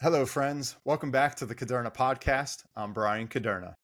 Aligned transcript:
Hello, 0.00 0.24
friends. 0.24 0.76
Welcome 0.84 1.10
back 1.10 1.34
to 1.34 1.44
the 1.44 1.56
Kuderna 1.56 1.92
podcast. 1.92 2.62
I'm 2.76 2.92
Bryan 2.92 3.26
Kuderna. 3.26 3.74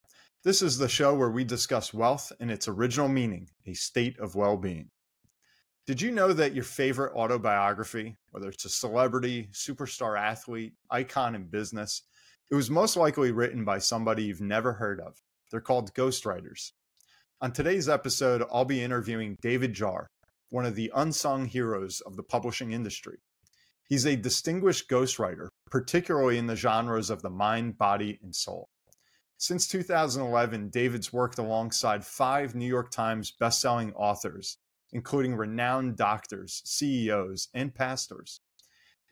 This 0.44 0.62
is 0.62 0.78
the 0.78 0.88
show 0.88 1.12
where 1.12 1.32
we 1.32 1.42
discuss 1.42 1.92
wealth 1.92 2.30
in 2.38 2.50
its 2.50 2.68
original 2.68 3.08
meaning, 3.08 3.48
a 3.66 3.72
state 3.72 4.16
of 4.20 4.36
well 4.36 4.56
being. 4.56 4.90
Did 5.88 6.00
you 6.00 6.12
know 6.12 6.32
that 6.32 6.54
your 6.54 6.62
favorite 6.62 7.16
autobiography, 7.16 8.14
whether 8.30 8.48
it's 8.48 8.64
a 8.64 8.68
celebrity, 8.68 9.48
superstar 9.50 10.16
athlete, 10.16 10.74
icon 10.88 11.34
in 11.34 11.48
business, 11.48 12.02
it 12.48 12.54
was 12.54 12.70
most 12.70 12.96
likely 12.96 13.32
written 13.32 13.64
by 13.64 13.78
somebody 13.78 14.22
you've 14.22 14.40
never 14.40 14.74
heard 14.74 15.00
of? 15.00 15.16
They're 15.50 15.60
called 15.60 15.94
ghostwriters. 15.94 16.70
On 17.40 17.50
today's 17.50 17.88
episode, 17.88 18.44
I'll 18.52 18.64
be 18.64 18.84
interviewing 18.84 19.36
David 19.42 19.72
Jahr, 19.72 20.06
one 20.50 20.64
of 20.64 20.76
the 20.76 20.92
unsung 20.94 21.46
heroes 21.46 22.00
of 22.02 22.14
the 22.14 22.22
publishing 22.22 22.70
industry. 22.70 23.18
He's 23.88 24.06
a 24.06 24.16
distinguished 24.16 24.88
ghostwriter, 24.88 25.48
particularly 25.70 26.38
in 26.38 26.46
the 26.46 26.56
genres 26.56 27.10
of 27.10 27.22
the 27.22 27.30
mind, 27.30 27.76
body, 27.76 28.18
and 28.22 28.34
soul. 28.34 28.68
Since 29.36 29.68
2011, 29.68 30.70
David's 30.70 31.12
worked 31.12 31.38
alongside 31.38 32.04
five 32.04 32.54
New 32.54 32.66
York 32.66 32.90
Times 32.90 33.32
bestselling 33.38 33.92
authors, 33.94 34.56
including 34.92 35.34
renowned 35.36 35.96
doctors, 35.96 36.62
CEOs, 36.64 37.48
and 37.52 37.74
pastors. 37.74 38.40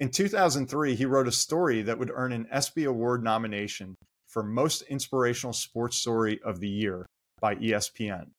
In 0.00 0.10
2003, 0.10 0.94
he 0.94 1.04
wrote 1.04 1.28
a 1.28 1.32
story 1.32 1.82
that 1.82 1.98
would 1.98 2.10
earn 2.14 2.32
an 2.32 2.46
ESPY 2.50 2.84
Award 2.84 3.22
nomination 3.22 3.94
for 4.26 4.42
Most 4.42 4.82
Inspirational 4.82 5.52
Sports 5.52 5.98
Story 5.98 6.40
of 6.42 6.60
the 6.60 6.68
Year 6.68 7.06
by 7.40 7.56
ESPN. 7.56 8.30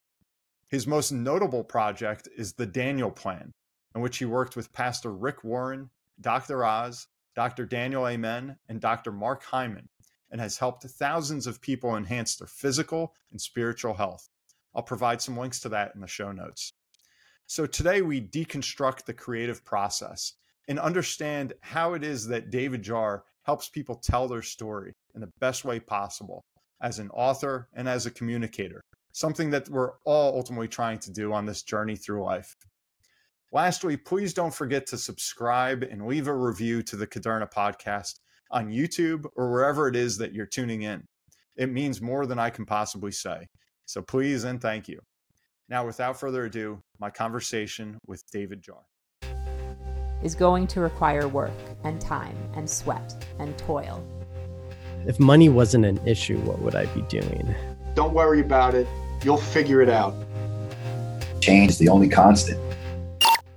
His 0.70 0.88
most 0.88 1.12
notable 1.12 1.64
project 1.64 2.28
is 2.36 2.54
The 2.54 2.66
Daniel 2.66 3.12
Plan, 3.12 3.52
in 3.94 4.02
which 4.02 4.18
he 4.18 4.26
worked 4.26 4.56
with 4.56 4.74
Pastor 4.74 5.12
Rick 5.12 5.44
Warren, 5.44 5.92
Dr. 6.22 6.66
Oz, 6.66 7.08
Dr. 7.36 7.66
Daniel 7.66 8.08
Amen, 8.08 8.58
and 8.70 8.80
Dr. 8.80 9.12
Mark 9.12 9.44
Hyman, 9.44 9.90
and 10.32 10.40
has 10.40 10.58
helped 10.58 10.84
thousands 10.84 11.48
of 11.48 11.62
people 11.62 11.96
enhance 11.96 12.36
their 12.36 12.48
physical 12.48 13.14
and 13.32 13.40
spiritual 13.40 13.94
health. 13.94 14.30
I'll 14.76 14.84
provide 14.84 15.22
some 15.22 15.38
links 15.38 15.60
to 15.62 15.70
that 15.70 15.94
in 15.96 16.02
the 16.02 16.08
show 16.08 16.32
notes. 16.32 16.72
So 17.48 17.66
today 17.66 18.02
we 18.02 18.22
deconstruct 18.22 19.06
the 19.06 19.14
creative 19.14 19.64
process 19.64 20.34
and 20.68 20.80
understand 20.80 21.54
how 21.62 21.94
it 21.94 22.04
is 22.04 22.28
that 22.28 22.50
David 22.50 22.82
Jahr 22.82 23.24
helps 23.44 23.70
people 23.70 23.96
tell 23.96 24.28
their 24.28 24.42
story 24.42 24.94
in 25.14 25.22
the 25.22 25.30
best 25.40 25.66
way 25.66 25.80
possible 25.80 26.42
as 26.82 27.00
an 27.00 27.10
author 27.12 27.68
and 27.74 27.88
as 27.88 28.06
a 28.06 28.12
communicator, 28.12 28.82
something 29.12 29.50
that 29.52 29.70
we're 29.70 29.92
all 30.06 30.36
ultimately 30.36 30.68
trying 30.68 31.00
to 31.00 31.12
do 31.12 31.34
on 31.34 31.46
this 31.46 31.64
journey 31.64 31.96
through 31.96 32.24
life. 32.24 32.56
Lastly, 33.54 33.96
please 33.98 34.34
don't 34.34 34.54
forget 34.54 34.88
to 34.88 34.98
subscribe 34.98 35.84
and 35.84 36.08
leave 36.08 36.28
a 36.28 36.34
review 36.34 36.82
to 36.82 36.96
the 36.96 37.06
Kuderna 37.06 37.48
podcast 37.54 38.16
on 38.50 38.72
YouTube 38.72 39.28
or 39.36 39.52
wherever 39.52 39.88
it 39.88 39.96
is 39.96 40.18
that 40.18 40.34
you're 40.34 40.48
tuning 40.48 40.82
in. 40.82 41.04
It 41.56 41.70
means 41.70 42.02
more 42.02 42.26
than 42.26 42.40
I 42.40 42.50
can 42.50 42.66
possibly 42.66 43.12
say. 43.12 43.46
So 43.86 44.02
please 44.02 44.44
and 44.44 44.60
thank 44.60 44.88
you. 44.88 45.00
Now, 45.70 45.86
without 45.86 46.20
further 46.20 46.46
ado, 46.46 46.82
my 47.00 47.12
conversation 47.12 48.00
with 48.08 48.24
David 48.32 48.64
Jahr 48.64 48.82
is 50.24 50.34
going 50.34 50.66
to 50.66 50.80
require 50.80 51.28
work 51.28 51.52
and 51.84 52.02
time 52.02 52.36
and 52.56 52.68
sweat 52.68 53.24
and 53.38 53.56
toil. 53.60 54.04
If 55.06 55.20
money 55.20 55.50
wasn't 55.50 55.86
an 55.86 56.00
issue, 56.08 56.40
what 56.40 56.58
would 56.60 56.74
I 56.74 56.88
be 56.88 57.02
doing? 57.04 57.54
Don't 57.94 58.16
worry 58.16 58.40
about 58.40 58.74
it. 58.74 58.88
You'll 59.24 59.38
figure 59.38 59.80
it 59.84 59.90
out. 59.90 60.16
Change 61.40 61.70
is 61.70 61.78
the 61.78 61.90
only 61.90 62.10
constant 62.10 62.60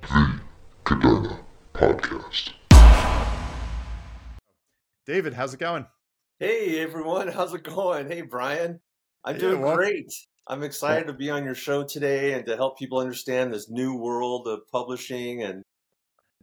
the 0.09 0.41
Kuderna 0.85 1.39
Podcast. 1.75 2.53
David, 5.05 5.35
how's 5.35 5.55
it 5.55 5.61
going? 5.61 5.87
Hey 6.39 6.81
everyone, 6.81 7.29
how's 7.33 7.55
it 7.55 7.65
going? 7.65 8.09
Hey 8.09 8.23
Bryan, 8.23 8.81
I'm 9.25 9.39
doing 9.39 9.61
yeah, 9.61 9.75
great. 9.75 10.13
I'm 10.47 10.63
excited 10.63 11.09
to 11.09 11.13
be 11.13 11.31
on 11.31 11.45
your 11.45 11.57
show 11.57 11.83
today 11.83 12.35
and 12.35 12.47
to 12.47 12.57
help 12.57 12.79
people 12.79 12.99
understand 12.99 13.53
this 13.53 13.69
new 13.69 13.97
world 13.97 14.47
of 14.47 14.61
publishing 14.71 15.43
and 15.43 15.63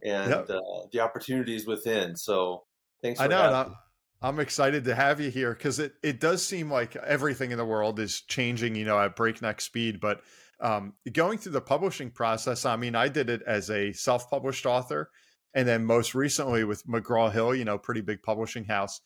and 0.04 0.32
yep. 0.32 0.50
uh, 0.50 0.60
the 0.92 1.00
opportunities 1.00 1.66
within. 1.66 2.18
So 2.18 2.64
thanks. 3.02 3.22
I 3.22 3.28
know. 3.28 3.74
I'm 4.22 4.40
excited 4.40 4.86
to 4.86 4.96
have 4.96 5.20
you 5.20 5.30
here 5.30 5.54
because 5.54 5.80
it, 5.80 5.94
it 6.02 6.22
does 6.22 6.46
seem 6.46 6.72
like 6.72 6.96
everything 6.96 7.52
in 7.52 7.58
the 7.58 7.66
world 7.66 8.00
is 8.00 8.22
changing, 8.22 8.76
you 8.76 8.86
know, 8.86 8.98
at 8.98 9.18
breakneck 9.18 9.60
speed. 9.60 10.00
But 10.00 10.22
um, 10.64 10.94
going 11.12 11.38
through 11.38 11.52
the 11.52 11.62
publishing 11.62 12.10
process, 12.10 12.66
I 12.66 12.78
mean, 12.78 12.96
I 12.96 13.10
did 13.10 13.30
it 13.30 13.44
as 13.46 13.70
a 13.70 13.92
self 13.92 14.30
published 14.30 14.66
author. 14.66 15.12
And 15.54 15.68
then 15.68 15.86
most 15.86 16.16
recently 16.16 16.64
with 16.64 16.88
McGraw 16.88 17.32
Hill, 17.32 17.54
you 17.54 17.66
know, 17.66 17.78
pretty 17.78 18.02
big 18.02 18.24
publishing 18.24 18.64
house. 18.64 19.02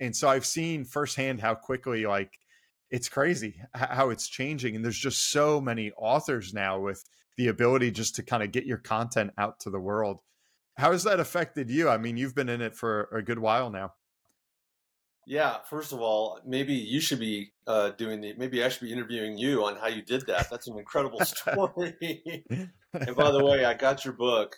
And 0.00 0.16
so 0.16 0.28
I've 0.28 0.46
seen 0.46 0.84
firsthand 0.84 1.40
how 1.40 1.54
quickly, 1.54 2.06
like, 2.06 2.40
it's 2.90 3.08
crazy 3.08 3.60
how 3.74 4.10
it's 4.10 4.26
changing. 4.26 4.74
And 4.74 4.84
there's 4.84 4.98
just 4.98 5.30
so 5.30 5.60
many 5.60 5.92
authors 5.92 6.52
now 6.52 6.80
with 6.80 7.04
the 7.36 7.48
ability 7.48 7.90
just 7.92 8.16
to 8.16 8.22
kind 8.22 8.42
of 8.42 8.50
get 8.50 8.66
your 8.66 8.78
content 8.78 9.30
out 9.38 9.60
to 9.60 9.70
the 9.70 9.80
world. 9.80 10.18
How 10.76 10.92
has 10.92 11.04
that 11.04 11.20
affected 11.20 11.70
you? 11.70 11.88
I 11.88 11.98
mean, 11.98 12.16
you've 12.16 12.34
been 12.34 12.48
in 12.48 12.62
it 12.62 12.74
for 12.74 13.08
a 13.12 13.22
good 13.22 13.38
while 13.38 13.70
now. 13.70 13.92
Yeah, 15.26 15.58
first 15.70 15.92
of 15.92 16.00
all, 16.00 16.40
maybe 16.44 16.74
you 16.74 17.00
should 17.00 17.20
be 17.20 17.52
uh, 17.66 17.90
doing 17.90 18.20
the. 18.20 18.34
Maybe 18.36 18.64
I 18.64 18.68
should 18.68 18.82
be 18.82 18.92
interviewing 18.92 19.38
you 19.38 19.64
on 19.64 19.76
how 19.76 19.86
you 19.86 20.02
did 20.02 20.26
that. 20.26 20.50
That's 20.50 20.66
an 20.66 20.76
incredible 20.78 21.20
story. 21.24 22.44
and 22.50 23.16
by 23.16 23.30
the 23.30 23.44
way, 23.44 23.64
I 23.64 23.74
got 23.74 24.04
your 24.04 24.14
book. 24.14 24.56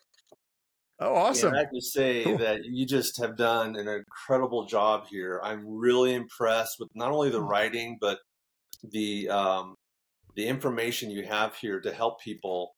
Oh, 1.00 1.14
awesome! 1.14 1.48
And 1.48 1.56
I 1.56 1.60
have 1.60 1.70
to 1.70 1.82
say 1.82 2.24
cool. 2.24 2.38
that 2.38 2.64
you 2.64 2.86
just 2.86 3.20
have 3.20 3.36
done 3.36 3.76
an 3.76 3.88
incredible 3.88 4.64
job 4.64 5.06
here. 5.10 5.40
I'm 5.44 5.66
really 5.66 6.14
impressed 6.14 6.76
with 6.80 6.88
not 6.94 7.12
only 7.12 7.30
the 7.30 7.40
hmm. 7.40 7.48
writing 7.48 7.98
but 8.00 8.20
the 8.92 9.28
um, 9.28 9.76
the 10.34 10.46
information 10.46 11.10
you 11.10 11.24
have 11.24 11.56
here 11.56 11.80
to 11.80 11.92
help 11.92 12.20
people 12.20 12.74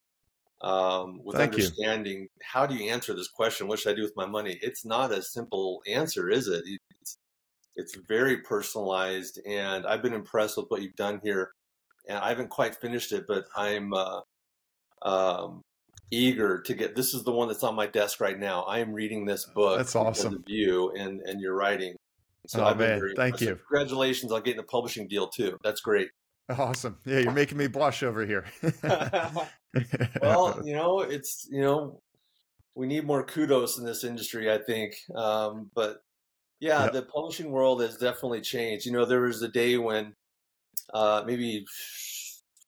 um, 0.63 1.21
with 1.25 1.37
Thank 1.37 1.53
understanding 1.53 2.23
you. 2.23 2.29
how 2.43 2.67
do 2.67 2.75
you 2.75 2.91
answer 2.91 3.15
this 3.15 3.29
question 3.29 3.69
what 3.69 3.79
should 3.79 3.93
i 3.93 3.95
do 3.95 4.03
with 4.03 4.17
my 4.17 4.25
money 4.25 4.59
it's 4.63 4.87
not 4.87 5.13
a 5.13 5.23
simple 5.23 5.83
answer 5.87 6.31
is 6.31 6.49
it 6.49 6.63
it's 6.65 6.85
it's 7.77 7.95
very 7.95 8.39
personalized, 8.39 9.41
and 9.47 9.87
I've 9.87 10.03
been 10.03 10.15
impressed 10.15 10.57
with 10.57 10.67
what 10.69 10.83
you've 10.83 10.97
done 10.97 11.21
here. 11.23 11.53
And 12.09 12.19
I 12.19 12.29
haven't 12.29 12.51
quite 12.51 12.77
finished 12.77 13.13
it, 13.13 13.27
but 13.27 13.47
I'm 13.57 13.93
uh, 13.93 14.21
um, 15.03 15.63
eager 16.11 16.61
to 16.63 16.75
get. 16.75 16.97
This 16.97 17.15
is 17.15 17.25
the 17.25 17.33
one 17.33 17.49
that's 17.49 17.63
on 17.63 17.75
my 17.75 17.87
desk 17.87 18.21
right 18.21 18.39
now. 18.39 18.63
I 18.63 18.79
am 18.79 18.93
reading 18.93 19.25
this 19.25 19.45
book. 19.45 19.77
That's 19.77 19.97
awesome. 19.97 20.35
Of 20.35 20.45
you 20.47 20.93
and 20.93 21.21
and 21.23 21.41
your 21.41 21.55
writing. 21.55 21.95
So 22.47 22.65
oh 22.65 22.75
man, 22.75 23.03
thank 23.17 23.41
you. 23.41 23.59
Congratulations 23.69 24.33
on 24.33 24.43
getting 24.43 24.61
a 24.61 24.65
publishing 24.65 25.09
deal 25.09 25.29
too. 25.29 25.59
That's 25.65 25.81
great. 25.81 26.09
Awesome. 26.49 26.97
Yeah, 27.05 27.19
you're 27.19 27.33
making 27.33 27.59
me 27.59 27.67
blush 27.67 28.05
over 28.05 28.25
here. 28.25 28.45
well, 30.23 30.61
you 30.65 30.75
know, 30.75 31.01
it's 31.01 31.49
you 31.51 31.61
know, 31.61 32.01
we 32.77 32.87
need 32.87 33.05
more 33.05 33.25
kudos 33.25 33.79
in 33.79 33.85
this 33.85 34.05
industry, 34.05 34.51
I 34.51 34.59
think. 34.59 34.95
Um, 35.15 35.71
but 35.75 36.03
yeah, 36.61 36.85
yep. 36.85 36.93
the 36.93 37.03
publishing 37.03 37.51
world 37.51 37.83
has 37.83 37.97
definitely 37.97 38.41
changed. 38.41 38.87
You 38.87 38.93
know, 38.93 39.05
there 39.05 39.23
was 39.23 39.43
a 39.43 39.49
day 39.49 39.77
when 39.77 40.15
uh, 40.93 41.23
maybe 41.27 41.65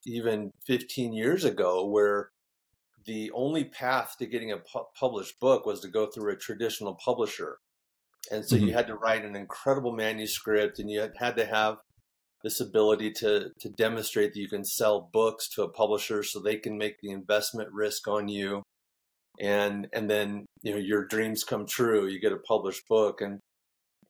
even 0.06 0.52
15 0.66 1.12
years 1.12 1.44
ago 1.44 1.86
where 1.86 2.30
the 3.06 3.30
only 3.34 3.64
path 3.64 4.16
to 4.18 4.26
getting 4.26 4.52
a 4.52 4.58
pu- 4.58 4.84
published 4.98 5.40
book 5.40 5.64
was 5.64 5.80
to 5.80 5.88
go 5.88 6.06
through 6.06 6.32
a 6.32 6.36
traditional 6.36 6.94
publisher. 7.02 7.58
And 8.30 8.44
so 8.44 8.56
mm-hmm. 8.56 8.66
you 8.66 8.72
had 8.74 8.86
to 8.88 8.94
write 8.94 9.24
an 9.24 9.34
incredible 9.34 9.92
manuscript 9.92 10.78
and 10.78 10.90
you 10.90 11.00
had, 11.00 11.12
had 11.18 11.36
to 11.36 11.46
have 11.46 11.78
this 12.44 12.60
ability 12.60 13.12
to, 13.12 13.50
to 13.60 13.68
demonstrate 13.70 14.34
that 14.34 14.40
you 14.40 14.48
can 14.48 14.64
sell 14.64 15.08
books 15.12 15.48
to 15.50 15.62
a 15.62 15.68
publisher 15.68 16.22
so 16.22 16.38
they 16.38 16.56
can 16.56 16.76
make 16.76 17.00
the 17.00 17.10
investment 17.10 17.70
risk 17.72 18.06
on 18.06 18.28
you. 18.28 18.62
And, 19.40 19.88
and 19.92 20.10
then, 20.10 20.46
you 20.62 20.72
know, 20.72 20.78
your 20.78 21.06
dreams 21.06 21.44
come 21.44 21.66
true. 21.66 22.06
You 22.06 22.20
get 22.20 22.32
a 22.32 22.38
published 22.38 22.86
book. 22.88 23.20
And 23.20 23.40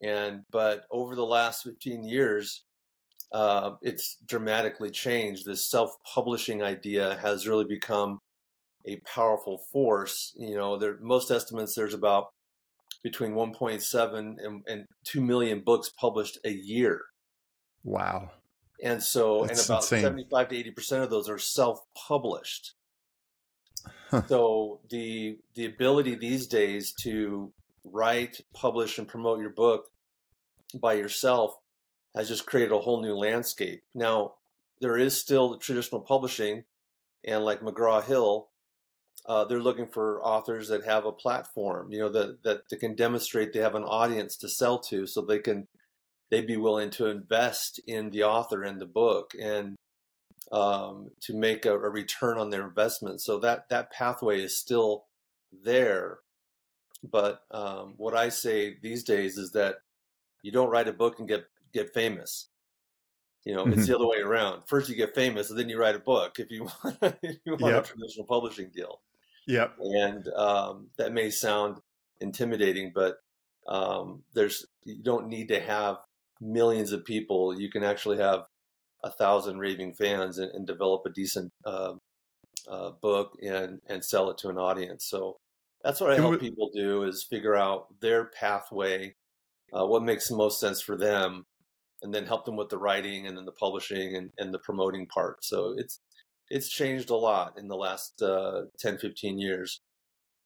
and 0.03 0.43
but 0.51 0.85
over 0.91 1.15
the 1.15 1.27
last 1.27 1.65
15 1.65 2.05
years, 2.05 2.65
uh, 3.33 3.73
it's 3.83 4.17
dramatically 4.27 4.91
changed. 4.91 5.45
This 5.45 5.67
self-publishing 5.67 6.63
idea 6.63 7.19
has 7.21 7.49
really 7.49 7.65
become 7.65 8.21
a 8.87 8.97
powerful 9.01 9.59
force. 9.73 10.33
You 10.37 10.57
know, 10.57 10.79
there 10.79 10.97
most 11.01 11.31
estimates 11.31 11.75
there's 11.75 11.95
about 11.95 12.29
between 13.03 13.33
1.7 13.33 14.19
and, 14.19 14.63
and 14.67 14.85
2 15.05 15.21
million 15.21 15.61
books 15.61 15.91
published 16.01 16.39
a 16.45 16.51
year. 16.51 17.03
Wow. 17.85 18.31
And 18.83 19.03
so, 19.03 19.45
That's 19.47 19.61
and 19.61 19.67
about 19.69 19.83
insane. 19.83 20.03
75 20.03 20.49
to 20.49 20.57
80 20.57 20.71
percent 20.71 21.05
of 21.05 21.11
those 21.11 21.29
are 21.29 21.39
self-published. 21.39 22.75
Huh. 24.11 24.23
So 24.27 24.81
the 24.91 25.39
the 25.55 25.67
ability 25.67 26.15
these 26.15 26.47
days 26.47 26.93
to 27.03 27.53
write, 27.93 28.41
publish, 28.55 28.99
and 28.99 29.09
promote 29.09 29.41
your 29.41 29.51
book 29.51 29.87
by 30.75 30.95
yourself 30.95 31.57
has 32.15 32.29
just 32.29 32.47
created 32.47 32.73
a 32.73 32.79
whole 32.79 33.03
new 33.03 33.15
landscape. 33.15 33.83
Now, 33.95 34.35
there 34.81 34.97
is 34.97 35.17
still 35.17 35.51
the 35.51 35.59
traditional 35.59 36.01
publishing, 36.01 36.65
and 37.25 37.45
like 37.45 37.61
McGraw 37.61 38.03
Hill, 38.03 38.49
uh, 39.27 39.45
they're 39.45 39.61
looking 39.61 39.89
for 39.89 40.25
authors 40.25 40.69
that 40.69 40.85
have 40.85 41.05
a 41.05 41.13
platform, 41.13 41.93
you 41.93 41.99
know, 41.99 42.09
that, 42.09 42.43
that 42.45 42.69
that 42.71 42.81
can 42.81 42.95
demonstrate 42.95 43.53
they 43.53 43.61
have 43.61 43.75
an 43.75 43.85
audience 43.85 44.37
to 44.37 44.49
sell 44.49 44.79
to, 44.79 45.07
so 45.07 45.21
they 45.21 45.39
can 45.39 45.69
they'd 46.31 46.47
be 46.47 46.57
willing 46.57 46.91
to 46.91 47.07
invest 47.07 47.81
in 47.87 48.11
the 48.11 48.23
author 48.23 48.63
and 48.63 48.81
the 48.81 48.87
book 48.87 49.33
and 49.41 49.77
um, 50.53 51.11
to 51.23 51.35
make 51.35 51.67
a, 51.67 51.73
a, 51.73 51.91
return 51.91 52.39
on 52.39 52.51
their 52.51 52.67
investment. 52.67 53.21
So 53.21 53.39
that 53.41 53.69
that 53.69 53.93
pathway 53.93 54.41
is 54.41 54.59
still 54.59 55.05
there. 55.53 56.19
But 57.03 57.43
um, 57.51 57.95
what 57.97 58.17
I 58.17 58.29
say 58.29 58.77
these 58.83 59.05
days 59.05 59.39
is 59.39 59.53
that 59.53 59.77
you 60.43 60.53
don't 60.53 60.71
write 60.71 60.89
a 60.89 60.93
book 60.93 61.19
and 61.19 61.29
get 61.29 61.45
get 61.73 61.95
famous. 61.95 62.49
You 63.45 63.55
know, 63.55 63.65
mm-hmm. 63.65 63.79
it's 63.79 63.89
the 63.89 63.95
other 63.95 64.07
way 64.07 64.19
around. 64.19 64.63
First, 64.67 64.89
you 64.89 64.97
get 64.97 65.15
famous, 65.15 65.51
and 65.51 65.59
then 65.59 65.69
you 65.69 65.79
write 65.79 65.95
a 65.95 66.01
book 66.01 66.39
if 66.39 66.51
you 66.51 66.65
want, 66.85 66.99
if 67.23 67.37
you 67.45 67.57
want 67.57 67.75
yep. 67.75 67.85
a 67.85 67.87
traditional 67.87 68.27
publishing 68.27 68.71
deal. 68.75 69.01
Yep. 69.47 69.77
And 69.81 70.29
um, 70.37 70.89
that 70.99 71.13
may 71.13 71.31
sound 71.31 71.79
intimidating, 72.21 72.93
but 72.95 73.19
um, 73.67 74.23
there's 74.35 74.67
you 74.85 75.03
don't 75.03 75.29
need 75.29 75.49
to 75.49 75.61
have 75.61 75.97
millions 76.41 76.93
of 76.93 77.05
people. 77.05 77.59
You 77.59 77.71
can 77.71 77.85
actually 77.85 78.19
have 78.19 78.45
a 79.05 79.11
thousand 79.11 79.59
raving 79.59 79.95
fans 79.95 80.39
and, 80.39 80.51
and 80.53 80.67
develop 80.67 81.03
a 81.07 81.11
decent 81.11 81.53
uh, 81.65 81.95
uh, 82.69 82.91
book 83.01 83.39
and 83.43 83.81
and 83.87 84.05
sell 84.05 84.31
it 84.31 84.39
to 84.39 84.49
an 84.49 84.59
audience. 84.59 85.07
So 85.07 85.39
that's 85.83 86.01
what 86.01 86.13
I 86.13 86.17
help 86.17 86.41
people 86.41 86.71
do 86.75 87.05
is 87.05 87.27
figure 87.29 87.55
out 87.55 87.87
their 88.01 88.27
pathway, 88.27 89.15
uh, 89.73 89.87
what 89.87 90.03
makes 90.03 90.29
the 90.29 90.37
most 90.37 90.61
sense 90.61 90.81
for 90.81 90.97
them, 90.97 91.47
and 92.03 92.13
then 92.15 92.27
help 92.27 92.45
them 92.45 92.57
with 92.57 92.69
the 92.69 92.79
writing 92.79 93.27
and 93.27 93.37
then 93.37 93.45
the 93.45 93.53
publishing 93.53 94.17
and, 94.17 94.31
and 94.39 94.53
the 94.53 94.59
promoting 94.59 95.07
part. 95.07 95.45
So 95.45 95.75
it's 95.77 96.01
it's 96.51 96.69
changed 96.69 97.11
a 97.11 97.17
lot 97.17 97.59
in 97.59 97.69
the 97.69 97.77
last 97.77 98.23
uh, 98.23 98.63
10, 98.79 98.99
15 98.99 99.39
years. 99.39 99.81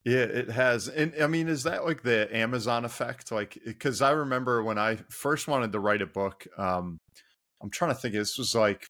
Yeah, 0.05 0.25
it 0.25 0.51
has. 0.51 0.89
And 0.89 1.15
I 1.21 1.29
mean, 1.29 1.49
is 1.49 1.63
that 1.63 1.85
like 1.85 2.03
the 2.03 2.35
Amazon 2.37 2.85
effect? 2.85 3.31
Like, 3.31 3.57
because 3.65 4.03
I 4.03 4.11
remember 4.11 4.65
when 4.65 4.79
I 4.79 4.99
first 5.11 5.47
wanted 5.47 5.73
to 5.73 5.81
write 5.81 6.03
a 6.03 6.07
book, 6.07 6.45
um, 6.59 6.99
I'm 7.63 7.71
trying 7.71 7.93
to 7.93 7.95
think, 7.95 8.15
this 8.15 8.37
was 8.37 8.55
like, 8.55 8.85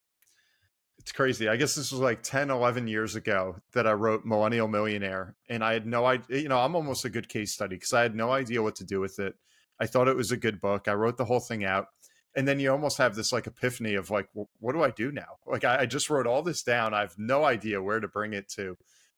it's 1.03 1.11
crazy. 1.11 1.49
I 1.49 1.57
guess 1.57 1.75
this 1.75 1.91
was 1.91 1.99
like 1.99 2.23
10, 2.23 2.49
11 2.49 2.87
years 2.87 3.15
ago 3.15 3.57
that 3.73 3.85
I 3.85 3.91
wrote 3.91 4.25
Millennial 4.25 4.69
Millionaire. 4.69 5.35
And 5.49 5.63
I 5.63 5.73
had 5.73 5.85
no 5.85 6.05
idea, 6.05 6.39
you 6.39 6.49
know, 6.49 6.59
I'm 6.59 6.75
almost 6.75 7.05
a 7.05 7.09
good 7.09 7.27
case 7.29 7.53
study 7.53 7.75
because 7.75 7.93
I 7.93 8.01
had 8.01 8.15
no 8.15 8.31
idea 8.31 8.63
what 8.63 8.77
to 8.77 8.85
do 8.85 9.01
with 9.01 9.19
it. 9.19 9.35
I 9.79 9.85
thought 9.85 10.07
it 10.07 10.15
was 10.15 10.31
a 10.31 10.37
good 10.37 10.61
book. 10.61 10.87
I 10.87 10.93
wrote 10.93 11.17
the 11.17 11.25
whole 11.25 11.41
thing 11.41 11.65
out 11.65 11.87
and 12.35 12.47
then 12.47 12.59
you 12.59 12.71
almost 12.71 12.97
have 12.97 13.15
this 13.15 13.31
like 13.31 13.47
epiphany 13.47 13.95
of 13.95 14.09
like 14.09 14.27
what 14.59 14.73
do 14.73 14.83
i 14.83 14.89
do 14.91 15.11
now 15.11 15.37
like 15.45 15.63
I, 15.63 15.81
I, 15.81 15.85
just 15.85 16.09
wrote 16.09 16.27
all 16.27 16.41
this 16.41 16.63
down 16.63 16.93
i 16.93 17.01
have 17.01 17.15
no 17.17 17.43
idea 17.43 17.81
where 17.81 17.99
to 17.99 18.07
bring 18.07 18.33
it 18.33 18.49
to 18.49 18.77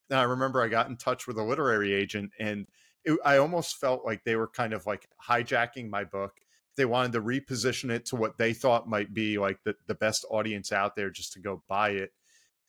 and 0.09 0.19
i 0.19 0.23
remember 0.23 0.61
i 0.61 0.67
got 0.67 0.89
in 0.89 0.97
touch 0.97 1.27
with 1.27 1.37
a 1.37 1.43
literary 1.43 1.93
agent 1.93 2.31
and 2.39 2.67
it, 3.03 3.17
i 3.23 3.37
almost 3.37 3.79
felt 3.79 4.05
like 4.05 4.23
they 4.23 4.35
were 4.35 4.47
kind 4.47 4.73
of 4.73 4.85
like 4.85 5.07
hijacking 5.29 5.89
my 5.89 6.03
book 6.03 6.33
they 6.75 6.85
wanted 6.85 7.13
to 7.13 7.21
reposition 7.21 7.89
it 7.89 8.05
to 8.05 8.15
what 8.15 8.37
they 8.37 8.53
thought 8.53 8.89
might 8.89 9.13
be 9.13 9.37
like 9.37 9.59
the, 9.63 9.75
the 9.87 9.95
best 9.95 10.25
audience 10.29 10.71
out 10.71 10.95
there 10.95 11.09
just 11.09 11.33
to 11.33 11.39
go 11.39 11.63
buy 11.67 11.89
it 11.89 12.11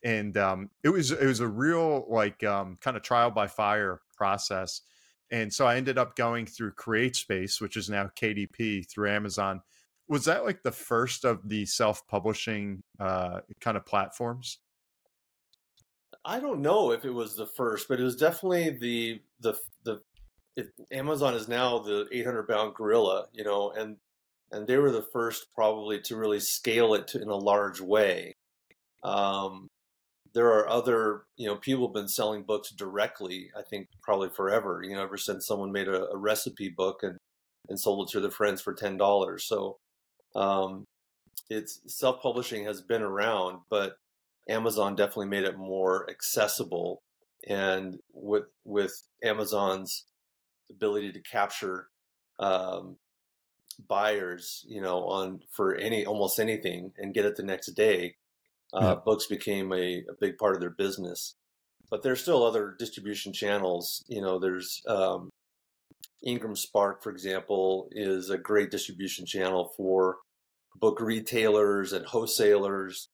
and 0.05 0.37
um, 0.37 0.71
it 0.85 0.91
was 0.91 1.11
it 1.11 1.27
was 1.27 1.41
a 1.41 1.49
real 1.49 2.07
like 2.09 2.45
um, 2.45 2.77
kind 2.81 2.97
of 2.97 3.03
trial 3.03 3.31
by 3.31 3.47
fire 3.47 4.01
process 4.17 4.83
and 5.31 5.53
so 5.53 5.67
i 5.67 5.77
ended 5.77 5.99
up 5.99 6.17
going 6.17 6.47
through 6.47 6.73
CreateSpace 6.73 7.61
which 7.61 7.77
is 7.77 7.91
now 7.91 8.11
kdp 8.17 8.89
through 8.89 9.11
amazon 9.11 9.61
was 10.09 10.25
that 10.27 10.45
like 10.45 10.63
the 10.63 10.73
first 10.73 11.25
of 11.25 11.49
the 11.49 11.67
self-publishing 11.67 12.83
uh, 13.01 13.41
kind 13.61 13.77
of 13.77 13.85
platforms? 13.85 14.59
I 16.25 16.41
don't 16.41 16.61
know 16.61 16.93
if 16.93 17.05
it 17.05 17.11
was 17.11 17.37
the 17.37 17.47
first, 17.47 17.89
but 17.89 18.01
it 18.01 18.05
was 18.05 18.17
definitely 18.17 18.71
the 18.71 19.21
the 19.41 19.59
the. 19.85 20.03
It, 20.57 20.73
Amazon 20.91 21.35
is 21.35 21.49
now 21.49 21.79
the 21.81 22.07
800 22.11 22.49
pound 22.49 22.75
gorilla, 22.75 23.27
you 23.33 23.45
know, 23.45 23.71
and 23.71 23.97
and 24.53 24.67
they 24.67 24.77
were 24.77 24.93
the 24.93 25.07
first 25.13 25.49
probably 25.55 26.01
to 26.03 26.17
really 26.17 26.41
scale 26.41 26.95
it 26.95 27.09
to, 27.09 27.21
in 27.21 27.29
a 27.29 27.37
large 27.37 27.81
way. 27.81 28.37
Um, 29.03 29.69
there 30.33 30.49
are 30.49 30.69
other, 30.69 31.25
you 31.37 31.47
know, 31.47 31.57
people 31.57 31.89
have 31.89 31.95
been 31.95 32.09
selling 32.09 32.43
books 32.43 32.71
directly. 32.71 33.51
I 33.57 33.63
think 33.63 33.89
probably 34.03 34.29
forever, 34.29 34.83
you 34.85 34.95
know, 34.95 35.03
ever 35.03 35.17
since 35.17 35.47
someone 35.47 35.73
made 35.73 35.89
a, 35.89 36.09
a 36.11 36.17
recipe 36.17 36.69
book 36.69 37.01
and 37.03 37.19
and 37.69 37.81
sold 37.81 38.09
it 38.09 38.13
to 38.13 38.21
their 38.21 38.31
friends 38.31 38.61
for 38.63 38.75
ten 38.75 38.97
dollars. 38.97 39.45
So 39.47 39.79
um, 40.35 40.85
it's 41.51 41.81
self-publishing 41.87 42.65
has 42.65 42.81
been 42.81 43.03
around, 43.03 43.61
but 43.71 43.97
Amazon 44.49 44.95
definitely 44.95 45.27
made 45.29 45.45
it 45.45 45.59
more 45.59 46.09
accessible. 46.09 47.01
And 47.49 47.99
with 48.13 48.45
with 48.65 49.03
Amazon's 49.25 50.05
ability 50.71 51.13
to 51.13 51.21
capture 51.21 51.89
um, 52.39 52.97
buyers, 53.89 54.65
you 54.69 54.81
know, 54.81 55.05
on 55.05 55.41
for 55.51 55.75
any 55.75 56.07
almost 56.07 56.39
anything 56.39 56.93
and 56.99 57.15
get 57.15 57.25
it 57.25 57.37
the 57.37 57.43
next 57.43 57.69
day, 57.73 58.17
uh, 58.75 58.81
yeah. 58.81 58.95
books 59.05 59.27
became 59.27 59.73
a, 59.73 60.05
a, 60.09 60.15
big 60.21 60.39
part 60.39 60.55
of 60.55 60.61
their 60.61 60.71
business. 60.71 61.35
But 61.91 62.03
there's 62.03 62.21
still 62.21 62.45
other 62.45 62.75
distribution 62.79 63.33
channels. 63.33 64.05
You 64.09 64.21
know, 64.21 64.39
there's 64.39 64.83
um, 64.89 65.31
Ingram 66.25 66.57
Spark, 66.57 67.03
for 67.03 67.11
example, 67.11 67.89
is 67.93 68.31
a 68.31 68.39
great 68.39 68.71
distribution 68.71 69.25
channel 69.25 69.73
for 69.77 70.17
book 70.75 71.01
retailers 71.01 71.93
and 71.93 72.05
wholesalers 72.07 73.09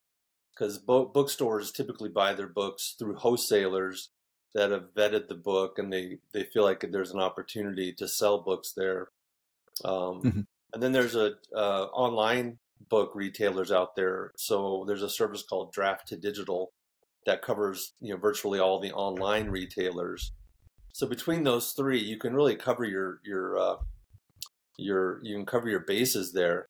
because 0.55 0.79
bo- 0.79 1.07
bookstores 1.07 1.71
typically 1.71 2.09
buy 2.09 2.35
their 2.35 2.49
books 2.49 2.95
through 2.99 3.17
wholesalers 3.17 4.11
that 4.55 4.71
have 4.71 4.95
vetted 4.95 5.29
the 5.29 5.35
book 5.35 5.79
and 5.79 5.93
they, 5.93 6.19
they 6.33 6.45
feel 6.45 6.63
like 6.63 6.85
there's 6.91 7.13
an 7.13 7.21
opportunity 7.21 7.93
to 7.93 8.07
sell 8.07 8.43
books 8.43 8.73
there. 8.77 9.09
Um, 9.85 10.23
mm-hmm. 10.23 10.41
And 10.75 10.83
then 10.83 10.93
there's 10.93 11.15
a 11.15 11.33
uh, 11.55 11.87
online 11.93 12.59
book 12.89 13.13
retailers 13.15 13.73
out 13.73 13.97
there. 13.97 14.33
So 14.37 14.85
there's 14.87 15.03
a 15.03 15.09
service 15.09 15.43
called 15.43 15.73
Draft 15.73 16.09
to 16.09 16.17
Digital 16.17 16.73
that 17.25 17.43
covers 17.43 17.93
you 18.01 18.13
know 18.13 18.19
virtually 18.19 18.59
all 18.59 18.81
the 18.81 18.93
online 18.93 19.49
retailers. 19.49 20.33
So 20.93 21.07
between 21.07 21.45
those 21.45 21.73
three, 21.73 22.01
you 22.01 22.19
can 22.19 22.35
really 22.35 22.57
cover 22.57 22.85
your 22.85 23.21
your 23.25 23.59
uh, 23.59 23.77
your 24.77 25.21
you 25.23 25.37
can 25.37 25.47
cover 25.47 25.69
your 25.69 25.85
bases 25.87 26.33
there 26.33 26.67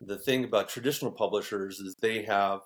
the 0.00 0.18
thing 0.18 0.44
about 0.44 0.68
traditional 0.68 1.12
publishers 1.12 1.78
is 1.78 1.94
they 2.00 2.22
have 2.22 2.60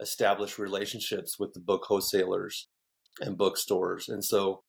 established 0.00 0.58
relationships 0.58 1.38
with 1.38 1.52
the 1.52 1.60
book 1.60 1.84
wholesalers 1.84 2.67
and 3.20 3.36
bookstores, 3.36 4.08
and 4.08 4.24
so 4.24 4.60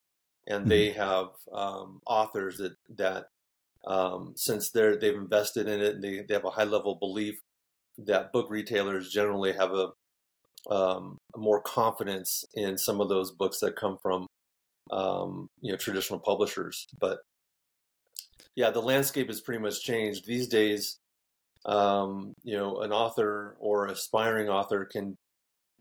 and 0.48 0.62
mm-hmm. 0.62 0.70
they 0.70 0.92
have 0.92 1.28
um, 1.54 2.02
authors 2.06 2.58
that 2.58 2.76
that 2.98 3.26
um, 3.86 4.34
since 4.36 4.72
they're 4.72 4.98
they've 4.98 5.16
invested 5.16 5.68
in 5.68 5.82
it 5.82 5.96
and 5.96 6.04
they, 6.04 6.22
they 6.28 6.34
have 6.34 6.46
a 6.46 6.52
high 6.52 6.64
level 6.64 6.96
belief 6.96 7.40
that 7.98 8.32
book 8.32 8.48
retailers 8.50 9.10
generally 9.10 9.52
have 9.54 9.72
a, 9.74 9.90
um, 10.74 11.18
more 11.36 11.62
confidence 11.62 12.46
in 12.54 12.78
some 12.78 13.02
of 13.02 13.10
those 13.10 13.32
books 13.32 13.60
that 13.60 13.76
come 13.76 13.98
from 14.02 14.28
um, 14.92 15.48
you 15.62 15.72
know 15.72 15.78
traditional 15.78 16.20
publishers 16.20 16.88
but 17.00 17.20
yeah 18.56 18.70
the 18.70 18.82
landscape 18.82 19.28
has 19.28 19.42
pretty 19.42 19.62
much 19.62 19.82
changed 19.82 20.26
these 20.26 20.48
days 20.48 20.98
um, 21.66 22.34
you 22.44 22.58
know, 22.58 22.82
an 22.82 22.92
author 22.92 23.56
or 23.60 23.88
aspiring 23.88 24.50
author 24.50 24.86
can 24.86 25.18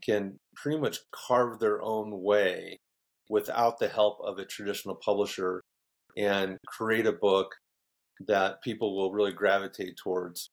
can 0.01 0.39
pretty 0.55 0.79
much 0.79 0.99
carve 1.11 1.59
their 1.59 1.81
own 1.81 2.21
way 2.21 2.79
without 3.29 3.79
the 3.79 3.87
help 3.87 4.19
of 4.23 4.39
a 4.39 4.45
traditional 4.45 4.95
publisher 4.95 5.61
and 6.17 6.57
create 6.67 7.05
a 7.05 7.11
book 7.11 7.55
that 8.27 8.61
people 8.61 8.95
will 8.95 9.13
really 9.13 9.31
gravitate 9.31 9.95
towards. 9.97 10.49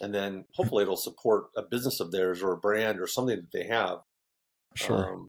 And 0.00 0.14
then 0.14 0.32
hmm. 0.32 0.40
hopefully 0.54 0.82
it'll 0.82 0.96
support 0.96 1.46
a 1.56 1.62
business 1.62 2.00
of 2.00 2.12
theirs 2.12 2.42
or 2.42 2.52
a 2.52 2.58
brand 2.58 3.00
or 3.00 3.06
something 3.06 3.36
that 3.36 3.52
they 3.52 3.66
have. 3.66 3.98
Sure. 4.74 5.12
Um, 5.12 5.28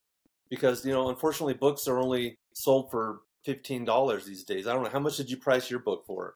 because, 0.49 0.85
you 0.85 0.93
know, 0.93 1.09
unfortunately, 1.09 1.53
books 1.55 1.87
are 1.87 1.99
only 1.99 2.37
sold 2.53 2.91
for 2.91 3.19
$15 3.47 4.25
these 4.25 4.43
days. 4.43 4.67
I 4.67 4.73
don't 4.73 4.83
know. 4.83 4.89
How 4.89 4.99
much 4.99 5.17
did 5.17 5.29
you 5.29 5.37
price 5.37 5.69
your 5.69 5.79
book 5.79 6.03
for? 6.05 6.35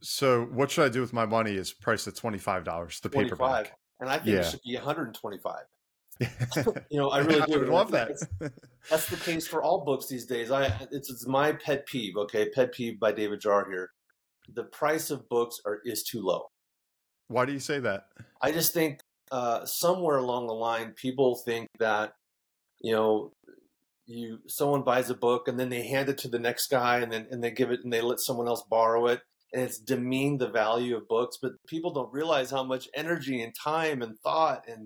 So, 0.00 0.44
what 0.44 0.70
should 0.70 0.84
I 0.84 0.88
do 0.90 1.00
with 1.00 1.14
my 1.14 1.24
money 1.24 1.54
is 1.54 1.72
priced 1.72 2.06
at 2.06 2.14
$25, 2.14 3.00
the 3.00 3.08
25. 3.08 3.12
paperback. 3.12 3.78
And 4.00 4.10
I 4.10 4.16
think 4.16 4.28
yeah. 4.28 4.40
it 4.40 4.46
should 4.46 4.60
be 4.62 4.74
125 4.74 5.54
you 6.90 6.98
know, 6.98 7.10
I 7.10 7.18
really 7.20 7.42
I 7.42 7.46
do. 7.46 7.66
love 7.66 7.90
that. 7.92 8.08
That's, 8.40 8.54
that's, 8.90 9.08
the 9.08 9.16
case 9.16 9.46
for 9.46 9.62
all 9.62 9.84
books 9.84 10.06
these 10.06 10.26
days. 10.26 10.50
I 10.50 10.66
it's, 10.90 11.10
it's 11.10 11.26
my 11.26 11.52
pet 11.52 11.86
peeve. 11.86 12.16
Okay, 12.16 12.48
pet 12.50 12.72
peeve 12.72 13.00
by 13.00 13.12
David 13.12 13.40
Jahr 13.40 13.68
here. 13.70 13.90
The 14.52 14.64
price 14.64 15.10
of 15.10 15.28
books 15.28 15.60
are 15.66 15.80
is 15.84 16.02
too 16.02 16.22
low. 16.22 16.46
Why 17.28 17.46
do 17.46 17.52
you 17.52 17.58
say 17.58 17.80
that? 17.80 18.06
I 18.40 18.52
just 18.52 18.74
think 18.74 19.00
uh, 19.32 19.64
somewhere 19.64 20.18
along 20.18 20.46
the 20.46 20.54
line, 20.54 20.92
people 20.92 21.36
think 21.36 21.68
that 21.78 22.12
you 22.80 22.92
know 22.92 23.32
you 24.06 24.38
someone 24.46 24.82
buys 24.82 25.10
a 25.10 25.14
book 25.14 25.48
and 25.48 25.58
then 25.58 25.70
they 25.70 25.86
hand 25.86 26.08
it 26.08 26.18
to 26.18 26.28
the 26.28 26.38
next 26.38 26.68
guy 26.68 26.98
and 26.98 27.10
then 27.10 27.26
and 27.30 27.42
they 27.42 27.50
give 27.50 27.70
it 27.70 27.80
and 27.82 27.92
they 27.92 28.02
let 28.02 28.20
someone 28.20 28.46
else 28.46 28.62
borrow 28.68 29.06
it 29.06 29.22
and 29.54 29.62
it's 29.62 29.78
demeaned 29.78 30.40
the 30.40 30.48
value 30.48 30.96
of 30.96 31.08
books, 31.08 31.38
but 31.40 31.52
people 31.68 31.92
don't 31.92 32.12
realize 32.12 32.50
how 32.50 32.64
much 32.64 32.88
energy 32.92 33.40
and 33.40 33.54
time 33.54 34.02
and 34.02 34.18
thought 34.18 34.64
and 34.68 34.84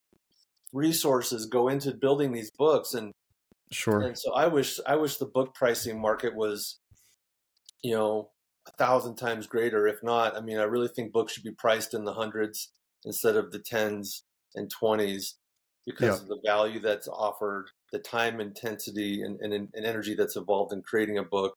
resources 0.72 1.46
go 1.46 1.68
into 1.68 1.92
building 1.94 2.32
these 2.32 2.50
books. 2.50 2.94
And 2.94 3.12
Sure. 3.70 4.00
And 4.00 4.18
so 4.18 4.32
I 4.32 4.46
wish 4.46 4.80
I 4.86 4.96
wish 4.96 5.18
the 5.18 5.26
book 5.26 5.54
pricing 5.54 6.00
market 6.00 6.34
was, 6.34 6.78
you 7.82 7.94
know, 7.94 8.30
a 8.66 8.70
thousand 8.72 9.16
times 9.16 9.46
greater. 9.46 9.86
If 9.86 10.02
not, 10.02 10.34
I 10.36 10.40
mean, 10.40 10.56
I 10.56 10.62
really 10.62 10.88
think 10.88 11.12
books 11.12 11.34
should 11.34 11.42
be 11.44 11.50
priced 11.52 11.92
in 11.92 12.04
the 12.04 12.14
hundreds 12.14 12.72
instead 13.04 13.36
of 13.36 13.52
the 13.52 13.58
tens 13.58 14.24
and 14.54 14.70
twenties 14.70 15.36
because 15.84 16.16
Yeah. 16.18 16.22
of 16.22 16.28
the 16.28 16.40
value 16.46 16.80
that's 16.80 17.08
offered, 17.08 17.66
the 17.92 17.98
time 17.98 18.40
intensity 18.40 19.20
and, 19.22 19.38
and, 19.40 19.52
and 19.52 19.84
energy 19.86 20.14
that's 20.14 20.36
involved 20.36 20.72
in 20.72 20.80
creating 20.82 21.18
a 21.18 21.22
book. 21.22 21.54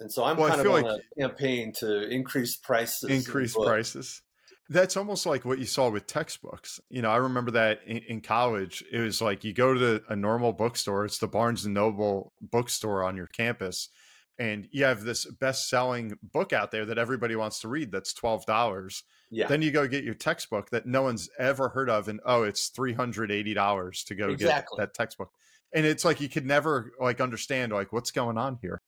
And 0.00 0.12
so 0.12 0.24
I'm 0.24 0.36
Well, 0.36 0.48
kind 0.48 0.60
of 0.60 0.66
on 0.74 0.82
like- 0.82 1.00
a 1.16 1.20
campaign 1.20 1.72
to 1.78 2.02
increase 2.08 2.56
prices. 2.56 3.08
increase 3.10 3.54
books. 3.54 3.66
prices. 3.68 4.22
That's 4.70 4.96
almost 4.96 5.26
like 5.26 5.44
what 5.44 5.58
you 5.58 5.66
saw 5.66 5.90
with 5.90 6.06
textbooks. 6.06 6.80
You 6.88 7.02
know, 7.02 7.10
I 7.10 7.16
remember 7.16 7.50
that 7.50 7.80
in, 7.86 7.98
in 8.08 8.20
college, 8.22 8.82
it 8.90 8.98
was 8.98 9.20
like 9.20 9.44
you 9.44 9.52
go 9.52 9.74
to 9.74 10.02
a 10.08 10.16
normal 10.16 10.52
bookstore, 10.54 11.04
it's 11.04 11.18
the 11.18 11.28
Barnes 11.28 11.64
and 11.66 11.74
Noble 11.74 12.32
bookstore 12.40 13.04
on 13.04 13.14
your 13.16 13.26
campus, 13.26 13.90
and 14.38 14.66
you 14.72 14.84
have 14.84 15.02
this 15.04 15.26
best 15.26 15.68
selling 15.68 16.18
book 16.22 16.52
out 16.54 16.70
there 16.70 16.86
that 16.86 16.96
everybody 16.98 17.36
wants 17.36 17.60
to 17.60 17.68
read 17.68 17.92
that's 17.92 18.14
$12. 18.14 19.02
Yeah. 19.30 19.48
Then 19.48 19.60
you 19.62 19.70
go 19.70 19.86
get 19.86 20.02
your 20.04 20.14
textbook 20.14 20.70
that 20.70 20.86
no 20.86 21.02
one's 21.02 21.28
ever 21.38 21.68
heard 21.68 21.90
of, 21.90 22.08
and 22.08 22.20
oh, 22.24 22.44
it's 22.44 22.70
$380 22.70 24.04
to 24.06 24.14
go 24.14 24.30
Exactly. 24.30 24.76
get 24.78 24.82
that 24.82 24.94
textbook. 24.94 25.30
And 25.74 25.84
it's 25.84 26.04
like 26.04 26.20
you 26.20 26.28
could 26.28 26.46
never 26.46 26.92
like 27.00 27.20
understand 27.20 27.72
like 27.72 27.92
what's 27.92 28.12
going 28.12 28.38
on 28.38 28.58
here. 28.62 28.80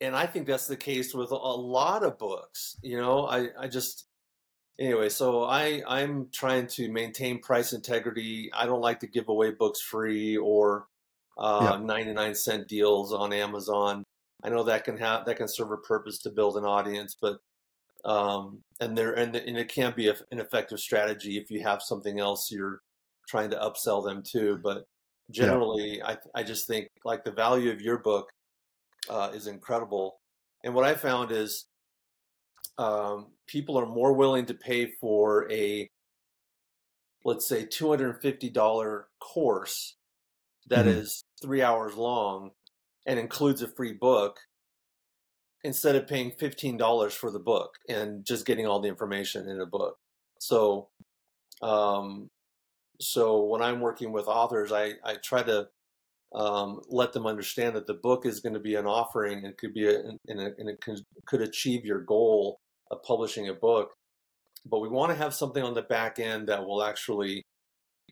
and 0.00 0.16
I 0.16 0.26
think 0.26 0.46
that's 0.46 0.66
the 0.66 0.76
case 0.76 1.14
with 1.14 1.30
a 1.30 1.36
lot 1.36 2.02
of 2.02 2.18
books. 2.18 2.76
You 2.82 3.00
know, 3.00 3.26
I, 3.26 3.48
I 3.58 3.68
just 3.68 4.06
anyway. 4.82 5.08
So 5.08 5.44
I 5.44 5.82
I'm 5.86 6.28
trying 6.32 6.66
to 6.68 6.90
maintain 6.90 7.40
price 7.40 7.72
integrity. 7.72 8.50
I 8.52 8.66
don't 8.66 8.80
like 8.80 9.00
to 9.00 9.06
give 9.06 9.28
away 9.28 9.52
books 9.52 9.80
free 9.80 10.36
or 10.36 10.86
uh, 11.38 11.78
99 11.82 12.34
cent 12.34 12.68
deals 12.68 13.12
on 13.12 13.32
Amazon. 13.32 14.04
I 14.42 14.50
know 14.50 14.64
that 14.64 14.84
can 14.84 14.96
have 14.98 15.24
that 15.26 15.36
can 15.36 15.48
serve 15.48 15.70
a 15.70 15.76
purpose 15.76 16.18
to 16.18 16.30
build 16.30 16.56
an 16.56 16.64
audience, 16.64 17.16
but 17.20 17.38
um, 18.04 18.58
and 18.80 18.98
there 18.98 19.12
and, 19.12 19.34
and 19.36 19.56
it 19.56 19.68
can 19.68 19.94
be 19.94 20.08
a, 20.08 20.16
an 20.32 20.40
effective 20.40 20.80
strategy 20.80 21.38
if 21.38 21.50
you 21.50 21.62
have 21.62 21.80
something 21.82 22.18
else 22.18 22.50
you're 22.50 22.80
trying 23.28 23.50
to 23.50 23.56
upsell 23.56 24.04
them 24.04 24.22
to. 24.32 24.58
But 24.62 24.84
generally, 25.30 26.02
I 26.02 26.18
I 26.34 26.42
just 26.42 26.66
think 26.66 26.88
like 27.04 27.22
the 27.24 27.30
value 27.30 27.70
of 27.70 27.80
your 27.80 27.98
book 27.98 28.30
uh, 29.08 29.30
is 29.32 29.46
incredible. 29.46 30.18
And 30.64 30.74
what 30.74 30.84
I 30.84 30.94
found 30.94 31.32
is 31.32 31.66
um, 32.78 33.28
people 33.52 33.78
are 33.78 33.86
more 33.86 34.14
willing 34.14 34.46
to 34.46 34.54
pay 34.54 34.86
for 34.98 35.50
a, 35.52 35.86
let's 37.22 37.46
say, 37.46 37.66
$250 37.66 39.04
course 39.20 39.96
that 40.68 40.86
Mhm. 40.86 40.96
is 40.96 41.24
three 41.42 41.60
hours 41.60 41.94
long 41.94 42.52
and 43.04 43.18
includes 43.20 43.60
a 43.60 43.68
free 43.68 43.92
book 43.92 44.40
instead 45.64 45.94
of 45.94 46.06
paying 46.06 46.32
$15 46.32 47.14
for 47.14 47.30
the 47.30 47.38
book 47.38 47.78
and 47.88 48.24
just 48.24 48.46
getting 48.46 48.66
all 48.66 48.80
the 48.80 48.88
information 48.88 49.48
in 49.48 49.60
a 49.60 49.66
book. 49.66 49.98
So, 50.40 50.88
um, 51.60 52.30
so 53.00 53.44
when 53.44 53.60
I'm 53.60 53.80
working 53.80 54.12
with 54.12 54.26
authors, 54.28 54.72
I, 54.72 54.94
I 55.04 55.16
try 55.16 55.42
to 55.42 55.68
um, 56.34 56.80
let 56.88 57.12
them 57.12 57.26
understand 57.26 57.76
that 57.76 57.86
the 57.86 57.94
book 57.94 58.24
is 58.24 58.40
going 58.40 58.54
to 58.54 58.60
be 58.60 58.76
an 58.76 58.86
offering 58.86 59.44
and 59.44 59.56
could 59.58 59.74
be 59.74 59.86
a, 59.86 60.00
and, 60.00 60.40
a, 60.40 60.54
and 60.56 60.70
it 60.70 60.80
could 61.26 61.42
achieve 61.42 61.84
your 61.84 62.00
goal 62.00 62.61
of 62.92 63.02
publishing 63.02 63.48
a 63.48 63.54
book. 63.54 63.90
But 64.64 64.78
we 64.78 64.88
want 64.88 65.10
to 65.10 65.18
have 65.18 65.34
something 65.34 65.62
on 65.62 65.74
the 65.74 65.82
back 65.82 66.20
end 66.20 66.48
that 66.48 66.64
will 66.64 66.84
actually 66.84 67.44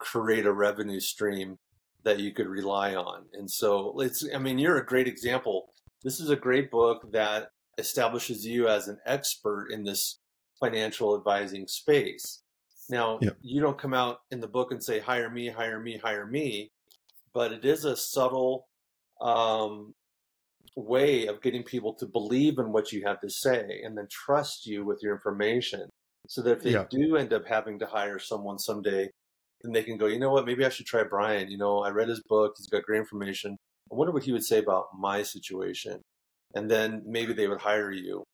create 0.00 0.46
a 0.46 0.52
revenue 0.52 0.98
stream 0.98 1.58
that 2.02 2.18
you 2.18 2.32
could 2.32 2.48
rely 2.48 2.96
on. 2.96 3.26
And 3.34 3.48
so 3.48 4.00
it's, 4.00 4.26
I 4.34 4.38
mean, 4.38 4.58
you're 4.58 4.78
a 4.78 4.84
great 4.86 5.06
example. 5.06 5.68
This 6.02 6.18
is 6.18 6.30
a 6.30 6.36
great 6.36 6.70
book 6.70 7.12
that 7.12 7.50
establishes 7.78 8.44
you 8.44 8.66
as 8.66 8.88
an 8.88 8.98
expert 9.06 9.68
in 9.70 9.84
this 9.84 10.18
financial 10.58 11.16
advising 11.16 11.68
space. 11.68 12.42
Now, 12.88 13.20
you 13.40 13.60
don't 13.60 13.78
come 13.78 13.94
out 13.94 14.18
in 14.32 14.40
the 14.40 14.48
book 14.48 14.72
and 14.72 14.82
say, 14.82 14.98
hire 14.98 15.30
me, 15.30 15.48
hire 15.48 15.78
me, 15.78 15.98
hire 16.02 16.26
me 16.26 16.72
but 17.32 17.52
it 17.52 17.64
is 17.64 17.84
a 17.84 17.96
subtle 17.96 18.68
um, 19.20 19.94
way 20.80 21.26
of 21.26 21.40
getting 21.42 21.62
people 21.62 21.94
to 21.94 22.06
believe 22.06 22.58
in 22.58 22.72
what 22.72 22.92
you 22.92 23.02
have 23.06 23.20
to 23.20 23.30
say 23.30 23.80
and 23.84 23.96
then 23.96 24.06
trust 24.10 24.66
you 24.66 24.84
with 24.84 25.00
your 25.02 25.12
information 25.14 25.88
so 26.28 26.42
that 26.42 26.52
if 26.58 26.62
they 26.62 26.72
Yeah. 26.72 26.86
do 26.90 27.16
end 27.16 27.32
up 27.32 27.46
having 27.46 27.78
to 27.80 27.86
hire 27.86 28.18
someone 28.18 28.58
someday 28.58 29.08
then 29.62 29.72
they 29.72 29.82
can 29.82 29.96
go 29.98 30.06
you 30.06 30.18
know 30.18 30.30
what? 30.30 30.46
Maybe 30.46 30.64
i 30.64 30.68
should 30.70 30.86
try 30.86 31.02
brian. 31.04 31.50
You 31.50 31.58
know 31.58 31.80
i 31.82 31.90
read 31.90 32.08
his 32.08 32.22
book. 32.28 32.54
He's 32.56 32.68
got 32.68 32.82
great 32.84 32.98
information. 33.00 33.56
I 33.92 33.94
wonder 33.94 34.12
what 34.12 34.22
he 34.24 34.32
would 34.32 34.44
say 34.44 34.58
about 34.58 34.86
my 34.98 35.22
situation. 35.22 36.00
And 36.54 36.70
then 36.70 37.02
maybe 37.06 37.32
they 37.32 37.48
would 37.48 37.60
hire 37.60 37.90
you 37.92 38.24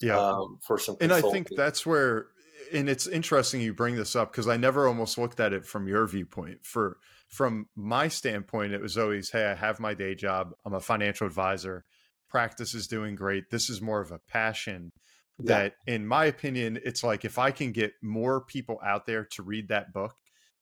Yeah. 0.00 0.18
um, 0.18 0.58
for 0.66 0.78
some 0.78 0.96
and 1.00 1.12
I 1.12 1.20
think 1.20 1.48
that's 1.56 1.84
where, 1.84 2.28
and 2.72 2.88
it's 2.88 3.06
interesting 3.06 3.60
you 3.60 3.74
bring 3.74 3.96
this 3.96 4.16
up 4.16 4.32
because 4.32 4.48
I 4.48 4.56
never 4.56 4.86
almost 4.86 5.18
looked 5.18 5.40
at 5.40 5.52
it 5.52 5.64
from 5.64 5.88
your 5.88 6.06
viewpoint. 6.06 6.64
For 6.64 6.98
from 7.28 7.66
my 7.76 8.08
standpoint, 8.08 8.72
it 8.72 8.80
was 8.80 8.96
always, 8.96 9.30
hey, 9.30 9.46
I 9.46 9.54
have 9.54 9.80
my 9.80 9.94
day 9.94 10.14
job. 10.14 10.52
I'm 10.64 10.74
a 10.74 10.80
financial 10.80 11.26
advisor. 11.26 11.84
Practice 12.28 12.74
is 12.74 12.86
doing 12.86 13.14
great. 13.14 13.50
This 13.50 13.68
is 13.68 13.80
more 13.80 14.00
of 14.00 14.12
a 14.12 14.20
passion. 14.28 14.92
Yeah. 15.38 15.46
That, 15.46 15.74
in 15.86 16.06
my 16.06 16.24
opinion, 16.24 16.80
it's 16.84 17.04
like 17.04 17.24
if 17.24 17.38
I 17.38 17.50
can 17.50 17.72
get 17.72 17.92
more 18.02 18.40
people 18.40 18.80
out 18.84 19.06
there 19.06 19.24
to 19.32 19.42
read 19.42 19.68
that 19.68 19.92
book 19.92 20.14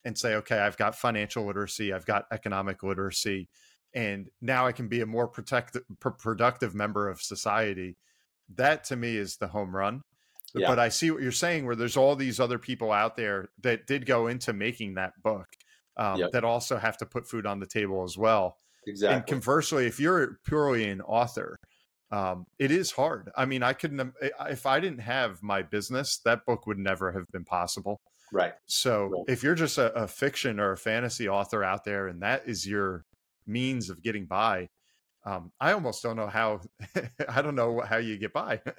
and 0.05 0.19
say, 0.19 0.35
okay, 0.35 0.59
I've 0.59 0.77
got 0.77 0.95
financial 0.95 1.47
literacy, 1.47 1.93
I've 1.93 2.05
got 2.05 2.27
economic 2.31 2.83
literacy, 2.83 3.49
and 3.95 4.29
now 4.43 4.67
I 4.67 4.73
can 4.73 4.89
be 4.89 5.01
a 5.01 5.07
more 5.07 5.29
protective, 5.29 5.83
productive 5.99 6.75
member 6.75 7.09
of 7.09 7.23
society. 7.23 7.97
That 8.55 8.85
to 8.85 8.97
me 8.97 9.17
is 9.17 9.39
the 9.39 9.49
home 9.49 9.75
run. 9.75 10.03
Yeah. 10.55 10.69
But 10.69 10.79
I 10.79 10.89
see 10.89 11.11
what 11.11 11.23
you're 11.23 11.33
saying, 11.33 11.67
where 11.67 11.77
there's 11.77 11.97
all 11.97 12.17
these 12.17 12.41
other 12.41 12.59
people 12.59 12.93
out 12.93 13.17
there 13.17 13.49
that 13.63 13.87
did 13.87 14.07
go 14.07 14.29
into 14.29 14.53
making 14.53 14.95
that 14.95 15.13
book 15.23 15.47
um, 15.97 16.19
Yep. 16.21 16.31
that 16.33 16.45
also 16.45 16.77
have 16.79 16.97
to 16.99 17.07
put 17.07 17.29
food 17.29 17.47
on 17.47 17.61
the 17.61 17.67
table 17.67 18.03
as 18.05 18.17
well. 18.17 18.59
exactly 18.87 19.17
And 19.17 19.27
conversely, 19.27 19.87
if 19.87 19.99
you're 20.01 20.39
purely 20.45 20.89
an 20.89 21.01
author, 21.03 21.57
um, 22.11 22.47
it 22.59 22.71
is 22.71 22.93
hard. 22.93 23.31
I 23.37 23.47
mean, 23.47 23.63
I 23.63 23.73
couldn't, 23.73 24.15
if 24.49 24.67
I 24.67 24.79
didn't 24.81 25.01
have 25.01 25.43
my 25.43 25.63
business, 25.63 26.21
that 26.25 26.45
book 26.47 26.67
would 26.67 26.79
never 26.79 27.13
have 27.13 27.27
been 27.33 27.45
possible. 27.45 28.01
right 28.33 28.55
So 28.67 29.07
Right. 29.07 29.25
if 29.29 29.43
you're 29.43 29.55
just 29.55 29.79
a, 29.79 29.93
a 29.95 30.07
fiction 30.09 30.61
or 30.61 30.73
a 30.73 30.77
fantasy 30.79 31.29
author 31.29 31.65
out 31.65 31.85
there 31.85 32.09
and 32.09 32.23
that 32.23 32.49
is 32.49 32.67
your 32.67 33.05
means 33.47 33.91
of 33.91 34.03
getting 34.03 34.27
by, 34.27 34.69
um, 35.25 35.53
I 35.61 35.73
almost 35.73 36.03
don't 36.03 36.17
know 36.17 36.29
how, 36.29 36.61
I 37.29 37.43
don't 37.43 37.57
know 37.57 37.81
how 37.81 37.97
you 37.99 38.19
get 38.19 38.33
by. 38.33 38.61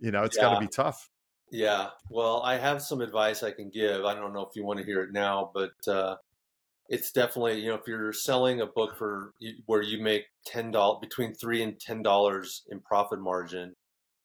you 0.00 0.10
know, 0.10 0.22
it's 0.22 0.36
got 0.36 0.54
to 0.54 0.60
be 0.60 0.68
tough. 0.68 1.08
Yeah, 1.50 1.88
well, 2.10 2.42
I 2.42 2.58
have 2.58 2.82
some 2.82 3.00
advice 3.00 3.42
I 3.42 3.52
can 3.52 3.70
give. 3.70 4.04
I 4.04 4.14
don't 4.14 4.34
know 4.34 4.42
if 4.42 4.54
you 4.54 4.64
want 4.64 4.80
to 4.80 4.84
hear 4.84 5.02
it 5.02 5.12
now, 5.12 5.50
but 5.54 5.72
uh, 5.86 6.16
it's 6.88 7.10
definitely 7.12 7.60
you 7.60 7.68
know 7.68 7.76
if 7.76 7.86
you're 7.86 8.12
selling 8.12 8.60
a 8.60 8.66
book 8.66 8.96
for 8.96 9.32
where 9.66 9.82
you 9.82 10.02
make 10.02 10.24
ten 10.46 10.70
dollars 10.70 10.98
between 11.00 11.34
three 11.34 11.62
and 11.62 11.78
ten 11.80 12.02
dollars 12.02 12.62
in 12.70 12.80
profit 12.80 13.20
margin, 13.20 13.74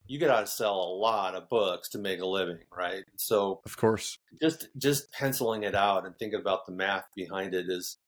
you 0.06 0.18
got 0.18 0.40
to 0.40 0.46
sell 0.46 0.74
a 0.74 0.96
lot 0.96 1.34
of 1.34 1.48
books 1.48 1.88
to 1.90 1.98
make 1.98 2.20
a 2.20 2.26
living, 2.26 2.58
right? 2.76 3.04
So 3.16 3.60
Of 3.64 3.76
course. 3.76 4.18
just 4.40 4.68
just 4.76 5.10
penciling 5.12 5.62
it 5.62 5.74
out 5.74 6.06
and 6.06 6.14
thinking 6.18 6.40
about 6.40 6.66
the 6.66 6.72
math 6.72 7.06
behind 7.16 7.54
it 7.54 7.66
is 7.68 7.98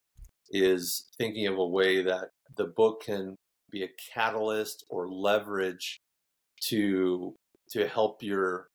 is 0.50 1.06
thinking 1.18 1.46
of 1.46 1.58
a 1.58 1.66
way 1.66 2.02
that 2.02 2.30
the 2.56 2.66
book 2.66 3.02
can 3.04 3.36
be 3.70 3.82
a 3.82 3.88
catalyst 4.14 4.84
or 4.88 5.08
leverage 5.08 6.00
to 6.68 7.34
to 7.70 7.86
help 7.88 8.22
your 8.22 8.68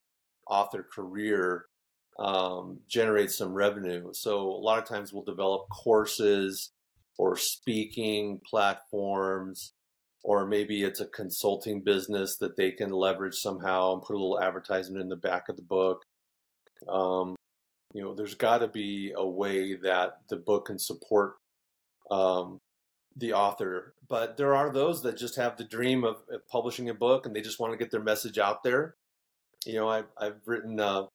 author 0.47 0.85
career 0.93 1.65
um, 2.19 2.79
generate 2.87 3.31
some 3.31 3.53
revenue. 3.53 4.09
So 4.13 4.39
a 4.39 4.63
lot 4.63 4.79
of 4.79 4.85
times 4.87 5.11
we'll 5.11 5.23
develop 5.23 5.69
courses 5.69 6.71
or 7.17 7.35
speaking 7.37 8.39
platforms, 8.49 9.73
or 10.23 10.45
maybe 10.45 10.83
it's 10.83 10.99
a 10.99 11.05
consulting 11.05 11.81
business 11.81 12.37
that 12.37 12.57
they 12.57 12.71
can 12.71 12.91
leverage 12.91 13.35
somehow 13.35 13.93
and 13.93 14.01
put 14.01 14.15
a 14.15 14.19
little 14.19 14.41
advertisement 14.41 15.01
in 15.01 15.09
the 15.09 15.15
back 15.15 15.49
of 15.49 15.55
the 15.55 15.61
book. 15.61 16.03
Um, 16.87 17.35
you 17.93 18.01
know, 18.01 18.13
there's 18.15 18.35
got 18.35 18.59
to 18.59 18.67
be 18.67 19.13
a 19.15 19.27
way 19.27 19.75
that 19.75 20.13
the 20.29 20.37
book 20.37 20.67
can 20.67 20.79
support 20.79 21.35
um, 22.09 22.59
the 23.15 23.33
author. 23.33 23.93
But 24.07 24.37
there 24.37 24.55
are 24.55 24.71
those 24.71 25.03
that 25.03 25.17
just 25.17 25.35
have 25.35 25.57
the 25.57 25.63
dream 25.63 26.03
of, 26.03 26.17
of 26.31 26.47
publishing 26.47 26.89
a 26.89 26.93
book 26.93 27.25
and 27.25 27.35
they 27.35 27.41
just 27.41 27.59
want 27.59 27.73
to 27.73 27.77
get 27.77 27.91
their 27.91 28.03
message 28.03 28.37
out 28.37 28.63
there. 28.63 28.95
You 29.65 29.75
know, 29.75 29.89
I've, 29.89 30.07
I've 30.17 30.41
written 30.45 30.79
uh, 30.79 31.05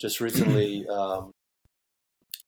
just 0.00 0.20
recently, 0.20 0.86
um, 0.90 1.32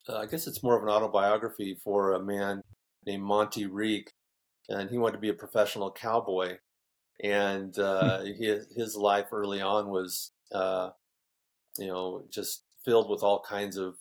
uh, 0.09 0.19
I 0.19 0.25
guess 0.25 0.47
it's 0.47 0.63
more 0.63 0.77
of 0.77 0.83
an 0.83 0.89
autobiography 0.89 1.77
for 1.83 2.13
a 2.13 2.23
man 2.23 2.61
named 3.05 3.23
Monty 3.23 3.65
Reek, 3.65 4.11
and 4.69 4.89
he 4.89 4.97
wanted 4.97 5.13
to 5.13 5.19
be 5.19 5.29
a 5.29 5.33
professional 5.33 5.91
cowboy. 5.91 6.57
And 7.23 7.77
uh, 7.79 8.21
his, 8.23 8.67
his 8.75 8.95
life 8.95 9.27
early 9.31 9.61
on 9.61 9.89
was, 9.89 10.31
uh, 10.53 10.91
you 11.77 11.87
know, 11.87 12.23
just 12.29 12.63
filled 12.85 13.09
with 13.09 13.23
all 13.23 13.41
kinds 13.41 13.77
of 13.77 13.95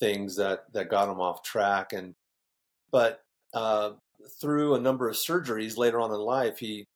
things 0.00 0.36
that, 0.36 0.72
that 0.72 0.88
got 0.88 1.08
him 1.08 1.20
off 1.20 1.42
track. 1.42 1.92
And, 1.92 2.14
but 2.90 3.20
uh, 3.52 3.92
through 4.40 4.74
a 4.74 4.80
number 4.80 5.08
of 5.08 5.16
surgeries 5.16 5.76
later 5.76 6.00
on 6.00 6.10
in 6.10 6.18
life, 6.18 6.58
he 6.58 6.86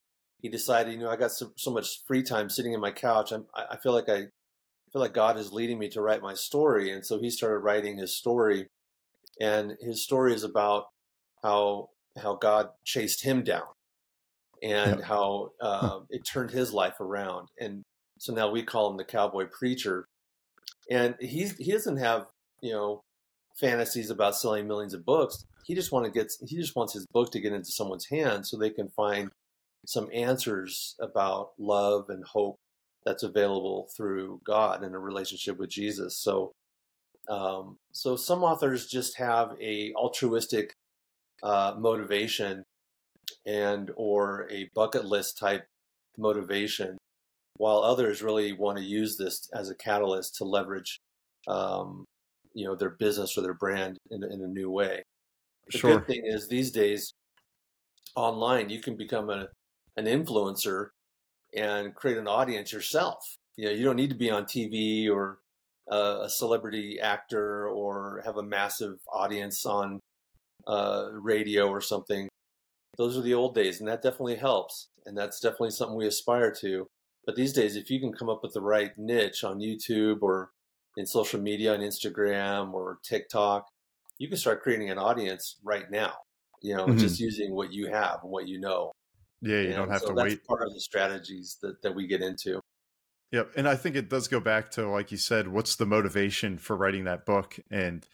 he 0.40 0.48
decided, 0.48 0.92
you 0.92 1.00
know, 1.00 1.10
I 1.10 1.16
got 1.16 1.32
so, 1.32 1.52
so 1.56 1.72
much 1.72 2.04
free 2.06 2.22
time 2.22 2.48
sitting 2.48 2.72
in 2.72 2.80
my 2.80 2.92
couch. 2.92 3.32
I'm, 3.32 3.46
I 3.54 3.76
feel 3.76 3.92
like 3.92 4.08
I 4.08 4.26
feel 4.92 5.02
like 5.02 5.12
God 5.12 5.36
is 5.36 5.52
leading 5.52 5.78
me 5.78 5.88
to 5.90 6.00
write 6.00 6.22
my 6.22 6.34
story, 6.34 6.90
and 6.90 7.04
so 7.04 7.18
he 7.18 7.30
started 7.30 7.58
writing 7.58 7.98
his 7.98 8.16
story. 8.16 8.68
And 9.40 9.76
his 9.80 10.02
story 10.02 10.34
is 10.34 10.44
about 10.44 10.86
how 11.42 11.90
how 12.20 12.36
God 12.36 12.70
chased 12.84 13.22
him 13.22 13.42
down, 13.42 13.66
and 14.62 14.96
yep. 14.96 15.04
how 15.04 15.50
uh, 15.60 16.00
it 16.10 16.24
turned 16.24 16.50
his 16.50 16.72
life 16.72 17.00
around. 17.00 17.48
And 17.60 17.82
so 18.18 18.32
now 18.34 18.50
we 18.50 18.62
call 18.62 18.90
him 18.90 18.96
the 18.96 19.04
cowboy 19.04 19.46
preacher. 19.46 20.06
And 20.90 21.14
he's 21.20 21.56
he 21.56 21.72
doesn't 21.72 21.98
have 21.98 22.26
you 22.60 22.72
know 22.72 23.02
fantasies 23.58 24.10
about 24.10 24.36
selling 24.36 24.66
millions 24.66 24.94
of 24.94 25.04
books. 25.04 25.44
He 25.64 25.74
just 25.74 25.90
to 25.90 26.10
get 26.10 26.32
he 26.46 26.56
just 26.56 26.76
wants 26.76 26.92
his 26.92 27.06
book 27.12 27.30
to 27.32 27.40
get 27.40 27.52
into 27.52 27.70
someone's 27.70 28.06
hands 28.06 28.50
so 28.50 28.56
they 28.56 28.70
can 28.70 28.88
find 28.88 29.30
some 29.86 30.08
answers 30.12 30.96
about 31.00 31.50
love 31.58 32.06
and 32.08 32.24
hope 32.24 32.56
that's 33.04 33.22
available 33.22 33.88
through 33.96 34.40
God 34.44 34.82
and 34.82 34.94
a 34.94 34.98
relationship 34.98 35.58
with 35.58 35.70
Jesus. 35.70 36.18
So, 36.18 36.52
um, 37.28 37.76
so 37.92 38.16
some 38.16 38.42
authors 38.42 38.86
just 38.86 39.16
have 39.18 39.56
a 39.60 39.92
altruistic 39.94 40.72
uh, 41.42 41.74
motivation 41.78 42.64
and 43.46 43.90
or 43.96 44.48
a 44.50 44.68
bucket 44.74 45.04
list 45.04 45.38
type 45.38 45.66
motivation, 46.16 46.98
while 47.56 47.78
others 47.78 48.22
really 48.22 48.52
want 48.52 48.78
to 48.78 48.84
use 48.84 49.16
this 49.16 49.48
as 49.54 49.70
a 49.70 49.74
catalyst 49.74 50.36
to 50.36 50.44
leverage, 50.44 50.98
um, 51.46 52.04
you 52.58 52.64
know, 52.64 52.74
their 52.74 52.90
business 52.90 53.38
or 53.38 53.42
their 53.42 53.54
brand 53.54 53.98
in, 54.10 54.24
in 54.24 54.42
a 54.42 54.48
new 54.48 54.68
way. 54.68 55.04
The 55.70 55.78
sure. 55.78 55.98
good 55.98 56.08
thing 56.08 56.22
is 56.24 56.48
these 56.48 56.72
days, 56.72 57.14
online, 58.16 58.68
you 58.68 58.80
can 58.80 58.96
become 58.96 59.30
a, 59.30 59.46
an 59.96 60.06
influencer 60.06 60.88
and 61.54 61.94
create 61.94 62.18
an 62.18 62.26
audience 62.26 62.72
yourself. 62.72 63.18
You 63.56 63.66
know, 63.66 63.70
you 63.70 63.84
don't 63.84 63.94
need 63.94 64.10
to 64.10 64.16
be 64.16 64.28
on 64.28 64.44
TV 64.44 65.08
or 65.08 65.38
uh, 65.90 66.22
a 66.22 66.28
celebrity 66.28 66.98
actor 67.00 67.68
or 67.68 68.22
have 68.24 68.38
a 68.38 68.42
massive 68.42 68.96
audience 69.12 69.64
on 69.64 70.00
uh, 70.66 71.10
radio 71.12 71.68
or 71.68 71.80
something. 71.80 72.28
Those 72.96 73.16
are 73.16 73.22
the 73.22 73.34
old 73.34 73.54
days, 73.54 73.78
and 73.78 73.88
that 73.88 74.02
definitely 74.02 74.34
helps, 74.34 74.88
and 75.06 75.16
that's 75.16 75.38
definitely 75.38 75.70
something 75.70 75.96
we 75.96 76.08
aspire 76.08 76.52
to. 76.60 76.88
But 77.24 77.36
these 77.36 77.52
days, 77.52 77.76
if 77.76 77.88
you 77.88 78.00
can 78.00 78.12
come 78.12 78.28
up 78.28 78.42
with 78.42 78.52
the 78.52 78.60
right 78.60 78.90
niche 78.98 79.44
on 79.44 79.60
YouTube 79.60 80.22
or 80.22 80.50
in 80.98 81.06
social 81.06 81.40
media 81.40 81.72
on 81.72 81.80
Instagram 81.80 82.74
or 82.74 82.98
TikTok, 83.04 83.68
you 84.18 84.28
can 84.28 84.36
start 84.36 84.62
creating 84.62 84.90
an 84.90 84.98
audience 84.98 85.56
right 85.62 85.88
now. 85.90 86.12
You 86.60 86.76
know, 86.76 86.86
mm-hmm. 86.86 86.98
just 86.98 87.20
using 87.20 87.54
what 87.54 87.72
you 87.72 87.86
have 87.86 88.18
and 88.24 88.32
what 88.32 88.48
you 88.48 88.58
know. 88.58 88.90
Yeah, 89.40 89.60
you 89.60 89.66
and 89.68 89.76
don't 89.76 89.90
have 89.90 90.00
so 90.00 90.08
to 90.08 90.14
that's 90.14 90.24
wait. 90.24 90.44
Part 90.44 90.62
of 90.66 90.74
the 90.74 90.80
strategies 90.80 91.56
that, 91.62 91.80
that 91.82 91.94
we 91.94 92.08
get 92.08 92.20
into. 92.20 92.60
Yep, 93.30 93.52
and 93.56 93.68
I 93.68 93.76
think 93.76 93.94
it 93.94 94.10
does 94.10 94.26
go 94.26 94.40
back 94.40 94.72
to 94.72 94.88
like 94.88 95.12
you 95.12 95.18
said, 95.18 95.46
what's 95.46 95.76
the 95.76 95.86
motivation 95.86 96.58
for 96.58 96.76
writing 96.76 97.04
that 97.04 97.24
book? 97.24 97.56
And 97.70 98.04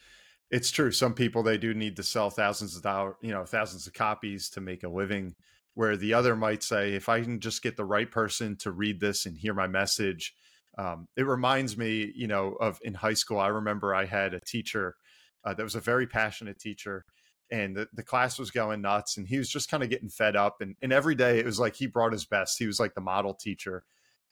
it's 0.51 0.69
true. 0.69 0.91
Some 0.91 1.15
people 1.15 1.41
they 1.41 1.57
do 1.57 1.73
need 1.73 1.95
to 1.95 2.03
sell 2.03 2.29
thousands 2.29 2.75
of 2.77 2.83
dollars, 2.83 3.15
you 3.21 3.31
know, 3.31 3.45
thousands 3.45 3.87
of 3.87 3.93
copies 3.93 4.49
to 4.51 4.61
make 4.61 4.83
a 4.83 4.89
living. 4.89 5.33
Where 5.73 5.97
the 5.97 6.13
other 6.13 6.37
might 6.37 6.63
say, 6.63 6.93
if 6.93 7.09
I 7.09 7.21
can 7.21 7.41
just 7.41 7.61
get 7.61 7.75
the 7.75 7.83
right 7.83 8.09
person 8.09 8.55
to 8.57 8.71
read 8.71 9.01
this 9.01 9.25
and 9.25 9.35
hear 9.35 9.53
my 9.53 9.67
message, 9.67 10.33
um, 10.77 11.07
it 11.15 11.25
reminds 11.25 11.77
me, 11.77 12.11
you 12.15 12.27
know, 12.27 12.53
of 12.53 12.79
in 12.83 12.93
high 12.93 13.13
school. 13.13 13.39
I 13.39 13.47
remember 13.47 13.95
I 13.95 14.05
had 14.05 14.33
a 14.33 14.39
teacher 14.39 14.95
uh, 15.43 15.53
that 15.53 15.63
was 15.63 15.75
a 15.75 15.79
very 15.79 16.07
passionate 16.07 16.59
teacher, 16.59 17.05
and 17.51 17.75
the, 17.75 17.87
the 17.93 18.03
class 18.03 18.39
was 18.39 18.51
going 18.51 18.81
nuts 18.81 19.17
and 19.17 19.27
he 19.27 19.37
was 19.37 19.49
just 19.49 19.69
kind 19.69 19.83
of 19.83 19.89
getting 19.89 20.09
fed 20.09 20.35
up 20.35 20.61
and, 20.61 20.75
and 20.81 20.91
every 20.91 21.15
day 21.15 21.39
it 21.39 21.45
was 21.45 21.59
like 21.59 21.75
he 21.75 21.85
brought 21.85 22.11
his 22.11 22.25
best 22.25 22.57
he 22.57 22.67
was 22.67 22.79
like 22.79 22.93
the 22.95 23.01
model 23.01 23.33
teacher 23.33 23.83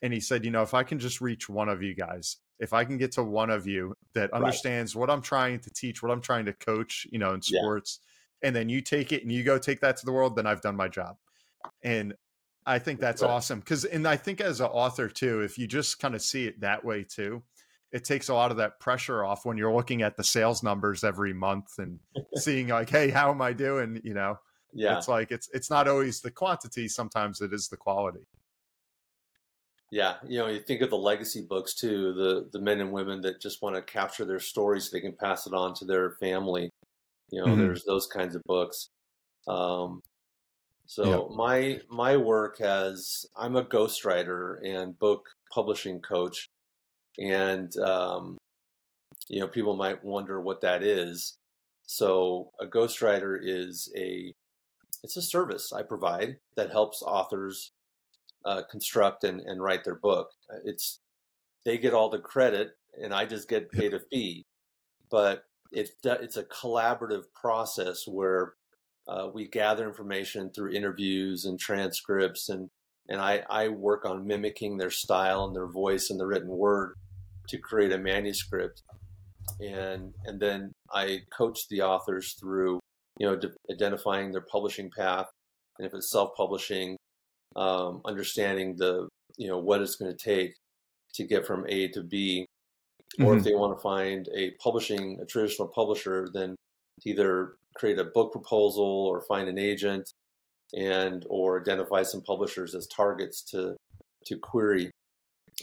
and 0.02 0.14
he 0.14 0.20
said 0.20 0.44
you 0.44 0.52
know 0.52 0.64
if 0.64 0.74
i 0.74 0.84
can 0.84 1.00
just 1.00 1.22
reach 1.22 1.48
one 1.48 1.70
of 1.70 1.82
you 1.82 1.96
guys 1.96 2.38
if 2.60 2.74
i 2.74 2.84
can 2.84 2.98
get 2.98 3.12
to 3.12 3.24
one 3.24 3.50
of 3.50 3.68
you 3.68 3.94
that 4.14 4.34
understands 4.34 4.96
right. 4.96 5.00
what 5.00 5.10
i'm 5.10 5.22
trying 5.22 5.60
to 5.60 5.70
teach 5.70 6.02
what 6.02 6.12
i'm 6.12 6.22
trying 6.22 6.46
to 6.46 6.54
coach 6.54 7.06
you 7.12 7.20
know 7.20 7.34
in 7.34 7.42
sports 7.42 8.00
yeah. 8.42 8.48
and 8.48 8.56
then 8.56 8.70
you 8.70 8.82
take 8.82 9.12
it 9.12 9.22
and 9.22 9.32
you 9.32 9.44
go 9.44 9.58
take 9.58 9.80
that 9.80 9.98
to 9.98 10.06
the 10.06 10.12
world 10.12 10.36
then 10.36 10.48
i've 10.48 10.62
done 10.62 10.76
my 10.76 10.88
job 10.88 11.16
and 11.84 12.14
i 12.66 12.80
think 12.80 13.00
that's 13.00 13.22
right. 13.22 13.30
awesome 13.30 13.60
because 13.60 13.86
and 13.86 14.08
i 14.08 14.16
think 14.16 14.42
as 14.42 14.60
an 14.60 14.68
author 14.68 15.08
too 15.08 15.42
if 15.42 15.58
you 15.58 15.68
just 15.68 16.00
kind 16.00 16.16
of 16.16 16.22
see 16.22 16.46
it 16.46 16.60
that 16.62 16.84
way 16.84 17.04
too 17.04 17.42
it 17.94 18.04
takes 18.04 18.28
a 18.30 18.34
lot 18.34 18.50
of 18.50 18.58
that 18.58 18.80
pressure 18.80 19.24
off 19.24 19.46
when 19.46 19.56
you're 19.56 19.74
looking 19.74 20.02
at 20.02 20.18
the 20.18 20.24
sales 20.24 20.64
numbers 20.64 21.04
every 21.04 21.32
month 21.32 21.78
and 21.78 22.00
seeing 22.36 22.68
like, 22.68 22.90
hey, 22.90 23.10
how 23.10 23.30
am 23.30 23.42
I 23.42 23.54
doing? 23.54 24.02
You 24.04 24.16
know, 24.16 24.40
yeah, 24.74 24.98
it's 24.98 25.08
like 25.08 25.32
it's 25.32 25.48
it's 25.54 25.70
not 25.70 25.88
always 25.88 26.20
the 26.20 26.32
quantity. 26.32 26.88
Sometimes 26.88 27.40
it 27.40 27.54
is 27.54 27.70
the 27.70 27.78
quality. 27.78 28.26
Yeah, 29.92 30.16
you 30.28 30.40
know, 30.40 30.48
you 30.48 30.60
think 30.60 30.82
of 30.82 30.90
the 30.90 30.98
legacy 30.98 31.46
books 31.48 31.76
too, 31.76 32.14
the 32.14 32.50
the 32.52 32.60
men 32.60 32.82
and 32.82 32.92
women 32.92 33.22
that 33.22 33.40
just 33.40 33.62
want 33.62 33.76
to 33.76 33.82
capture 33.84 34.26
their 34.26 34.40
stories 34.40 34.86
so 34.86 34.98
they 34.98 35.02
can 35.02 35.16
pass 35.16 35.46
it 35.46 35.54
on 35.54 35.76
to 35.76 35.86
their 35.86 36.16
family. 36.20 36.72
You 37.30 37.42
know, 37.42 37.52
mm-hmm. 37.52 37.62
there's 37.62 37.84
those 37.84 38.08
kinds 38.08 38.36
of 38.36 38.42
books. 38.46 38.90
Um, 39.48 40.02
so 40.86 41.30
yeah. 41.30 41.36
my 41.36 41.80
my 41.90 42.18
work 42.18 42.60
has 42.60 43.26
I'm 43.36 43.56
a 43.56 43.64
ghostwriter 43.64 44.58
and 44.64 44.98
book 45.00 45.30
publishing 45.52 46.02
coach 46.02 46.50
and 47.18 47.76
um, 47.78 48.38
you 49.28 49.40
know 49.40 49.48
people 49.48 49.76
might 49.76 50.04
wonder 50.04 50.42
what 50.42 50.62
that 50.62 50.84
is. 50.84 51.38
So 51.86 52.52
a 52.60 52.66
ghostwriter 52.66 53.38
is 53.42 53.92
a 53.96 54.34
it's 55.04 55.18
a 55.18 55.22
service 55.22 55.74
I 55.74 55.84
provide 55.84 56.38
that 56.56 56.72
helps 56.72 57.02
authors 57.02 57.72
uh, 58.46 58.64
construct 58.70 59.24
and, 59.24 59.42
and 59.42 59.62
write 59.62 59.84
their 59.84 59.96
book. 59.96 60.30
Uh, 60.52 60.60
it's 60.66 61.00
they 61.66 61.78
get 61.78 61.94
all 61.94 62.10
the 62.10 62.20
credit 62.20 62.72
and 63.02 63.14
I 63.14 63.26
just 63.26 63.50
get 63.50 63.72
paid 63.72 63.94
a 63.94 64.00
fee, 64.12 64.46
but 65.10 65.46
it's 65.72 65.92
it's 66.04 66.38
a 66.38 66.44
collaborative 66.44 67.24
process 67.34 68.08
where 68.08 68.54
uh, 69.08 69.28
we 69.34 69.48
gather 69.48 69.88
information 69.88 70.50
through 70.50 70.72
interviews 70.72 71.46
and 71.46 71.60
transcripts 71.60 72.50
and 72.50 72.70
and 73.10 73.20
I, 73.20 73.44
I 73.50 73.68
work 73.68 74.06
on 74.06 74.26
mimicking 74.26 74.78
their 74.78 74.90
style 74.90 75.44
and 75.44 75.54
their 75.54 75.68
voice 75.68 76.10
and 76.10 76.18
the 76.18 76.26
written 76.26 76.48
word 76.48 76.94
to 77.50 77.58
create 77.58 77.92
a 77.92 77.98
manuscript 77.98 78.82
and 79.60 80.14
and 80.26 80.40
then 80.40 80.72
I 80.92 81.20
coach 81.36 81.68
the 81.70 81.82
authors 81.82 82.34
through 82.40 82.80
you 83.20 83.28
know 83.28 83.40
identifying 83.72 84.32
their 84.32 84.46
publishing 84.50 84.90
path 84.90 85.28
and 85.78 85.86
if 85.86 85.94
it's 85.94 86.12
self-publishing 86.12 86.98
um, 87.56 88.02
understanding 88.06 88.76
the 88.78 89.08
you 89.38 89.48
know 89.48 89.60
what 89.60 89.82
it's 89.82 89.96
going 89.96 90.16
to 90.16 90.18
take 90.18 90.54
to 91.16 91.26
get 91.26 91.46
from 91.46 91.66
A 91.68 91.90
to 91.90 92.04
B 92.04 92.46
or 93.20 93.26
mm-hmm. 93.26 93.38
if 93.38 93.44
they 93.44 93.54
want 93.54 93.78
to 93.78 93.82
find 93.82 94.28
a 94.36 94.52
publishing 94.64 95.20
a 95.22 95.26
traditional 95.26 95.68
publisher 95.68 96.30
then 96.34 96.56
either 97.06 97.54
create 97.76 98.00
a 98.00 98.04
book 98.04 98.32
proposal 98.32 98.84
or 98.84 99.22
find 99.22 99.48
an 99.50 99.58
agent 99.58 100.12
and 100.76 101.26
or 101.30 101.62
identify 101.62 102.04
some 102.04 102.22
publishers 102.22 102.76
as 102.76 102.88
targets 102.88 103.42
to 103.44 103.76
to 104.26 104.38
query 104.38 104.92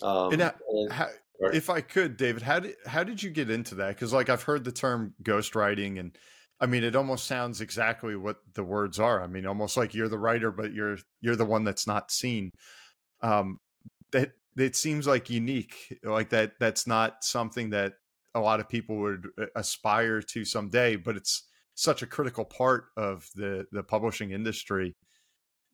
um, 0.03 0.33
and, 0.33 0.43
and 0.43 0.93
how, 0.93 1.09
If 1.41 1.71
I 1.71 1.81
could, 1.81 2.17
David, 2.17 2.43
how 2.43 2.61
did 2.61 2.77
how 2.87 3.03
did 3.03 3.23
you 3.23 3.31
get 3.31 3.51
into 3.51 3.75
that? 3.77 3.89
Because 3.89 4.13
like 4.13 4.29
I've 4.29 4.43
heard 4.43 4.65
the 4.65 4.73
term 4.73 5.15
ghostwriting, 5.23 5.99
and 5.99 6.17
I 6.61 6.67
mean 6.67 6.85
it 6.85 6.97
almost 6.97 7.27
sounds 7.27 7.61
exactly 7.61 8.17
what 8.17 8.39
the 8.55 8.65
words 8.65 8.99
are. 8.99 9.23
I 9.23 9.27
mean, 9.27 9.47
almost 9.47 9.77
like 9.77 9.95
you're 9.95 10.09
the 10.09 10.19
writer, 10.19 10.51
but 10.51 10.73
you're 10.73 10.99
you're 11.21 11.37
the 11.37 11.45
one 11.47 11.65
that's 11.65 11.87
not 11.87 12.11
seen. 12.11 12.51
Um, 13.23 13.59
that 14.13 14.33
it 14.57 14.77
seems 14.77 15.07
like 15.07 15.31
unique, 15.31 15.99
like 16.03 16.31
that. 16.31 16.53
That's 16.61 16.87
not 16.87 17.25
something 17.25 17.71
that 17.71 17.95
a 18.35 18.41
lot 18.41 18.61
of 18.61 18.69
people 18.69 18.99
would 18.99 19.27
uh, 19.41 19.47
aspire 19.57 20.23
to 20.23 20.45
someday, 20.45 20.97
but 20.97 21.17
it's 21.17 21.49
such 21.75 22.03
a 22.03 22.07
critical 22.07 22.45
part 22.45 22.87
of 22.97 23.29
the 23.35 23.67
the 23.73 23.83
publishing 23.83 24.33
industry 24.33 24.95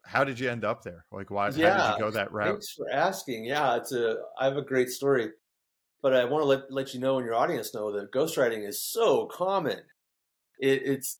how 0.06 0.22
did 0.22 0.38
you 0.38 0.48
end 0.48 0.64
up 0.64 0.82
there? 0.82 1.04
Like, 1.10 1.30
why? 1.30 1.50
Yeah, 1.50 1.76
how 1.76 1.88
did 1.88 1.98
you 1.98 2.04
go 2.04 2.10
that 2.12 2.32
route? 2.32 2.48
Thanks 2.48 2.72
for 2.72 2.88
asking. 2.90 3.44
Yeah, 3.44 3.76
it's 3.76 3.92
a. 3.92 4.18
I 4.38 4.44
have 4.44 4.56
a 4.56 4.62
great 4.62 4.88
story. 4.88 5.30
But 6.02 6.14
I 6.14 6.24
want 6.24 6.42
to 6.42 6.46
let, 6.46 6.70
let 6.70 6.94
you 6.94 7.00
know 7.00 7.16
and 7.16 7.26
your 7.26 7.34
audience 7.34 7.74
know 7.74 7.90
that 7.92 8.12
ghostwriting 8.12 8.66
is 8.66 8.84
so 8.84 9.26
common. 9.26 9.80
It, 10.60 10.82
it's, 10.84 11.18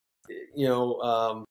you 0.55 0.67
know, 0.67 0.99
um, 1.01 1.45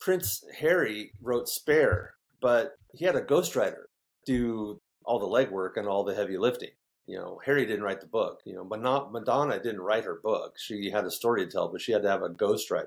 Prince 0.00 0.44
Harry 0.58 1.12
wrote 1.22 1.48
Spare, 1.48 2.14
but 2.42 2.72
he 2.92 3.04
had 3.04 3.16
a 3.16 3.22
ghostwriter 3.22 3.84
do 4.26 4.78
all 5.06 5.18
the 5.18 5.26
legwork 5.26 5.76
and 5.76 5.86
all 5.86 6.04
the 6.04 6.14
heavy 6.14 6.36
lifting. 6.36 6.70
You 7.06 7.18
know, 7.18 7.40
Harry 7.44 7.66
didn't 7.66 7.82
write 7.82 8.00
the 8.00 8.06
book. 8.06 8.40
You 8.44 8.54
know, 8.54 8.64
Madonna 8.64 9.62
didn't 9.62 9.82
write 9.82 10.04
her 10.04 10.20
book. 10.22 10.54
She 10.58 10.90
had 10.90 11.04
a 11.04 11.10
story 11.10 11.44
to 11.44 11.50
tell, 11.50 11.68
but 11.68 11.80
she 11.80 11.92
had 11.92 12.02
to 12.02 12.08
have 12.08 12.22
a 12.22 12.30
ghostwriter. 12.30 12.86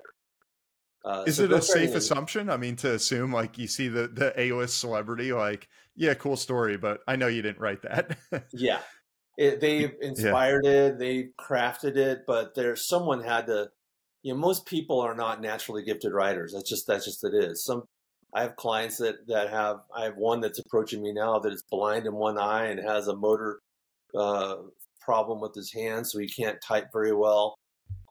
Uh, 1.05 1.23
is 1.27 1.37
so 1.37 1.43
it 1.43 1.51
a 1.53 1.61
safe 1.61 1.95
assumption? 1.95 2.49
I 2.49 2.57
mean, 2.57 2.75
to 2.77 2.93
assume 2.93 3.31
like 3.31 3.57
you 3.57 3.67
see 3.67 3.87
the 3.87 4.07
the 4.07 4.33
A 4.39 4.51
list 4.51 4.79
celebrity, 4.79 5.31
like, 5.31 5.69
yeah, 5.95 6.13
cool 6.15 6.35
story, 6.35 6.77
but 6.77 7.01
I 7.07 7.15
know 7.15 7.27
you 7.27 7.41
didn't 7.41 7.59
write 7.59 7.83
that. 7.83 8.17
yeah, 8.53 8.79
it, 9.37 9.61
they've 9.61 9.93
inspired 10.01 10.65
yeah. 10.65 10.71
it, 10.71 10.99
they 10.99 11.29
crafted 11.39 11.95
it, 11.95 12.23
but 12.25 12.55
there's 12.55 12.87
someone 12.87 13.23
had 13.23 13.45
to, 13.45 13.69
you 14.23 14.33
know, 14.33 14.39
most 14.39 14.65
people 14.65 14.99
are 14.99 15.15
not 15.15 15.39
naturally 15.39 15.83
gifted 15.83 16.11
writers. 16.11 16.53
That's 16.53 16.69
just 16.69 16.87
that's 16.87 17.05
just 17.05 17.23
it 17.23 17.35
is. 17.35 17.63
Some 17.63 17.83
I 18.33 18.41
have 18.41 18.55
clients 18.55 18.97
that 18.97 19.27
that 19.27 19.49
have 19.49 19.77
I 19.95 20.05
have 20.05 20.17
one 20.17 20.41
that's 20.41 20.59
approaching 20.59 21.01
me 21.01 21.13
now 21.13 21.39
that 21.39 21.53
is 21.53 21.63
blind 21.69 22.05
in 22.05 22.13
one 22.13 22.37
eye 22.37 22.65
and 22.65 22.79
has 22.79 23.07
a 23.07 23.15
motor 23.15 23.61
uh, 24.17 24.57
problem 24.99 25.39
with 25.39 25.53
his 25.55 25.71
hand, 25.71 26.07
so 26.07 26.19
he 26.19 26.27
can't 26.27 26.61
type 26.61 26.87
very 26.91 27.13
well. 27.13 27.55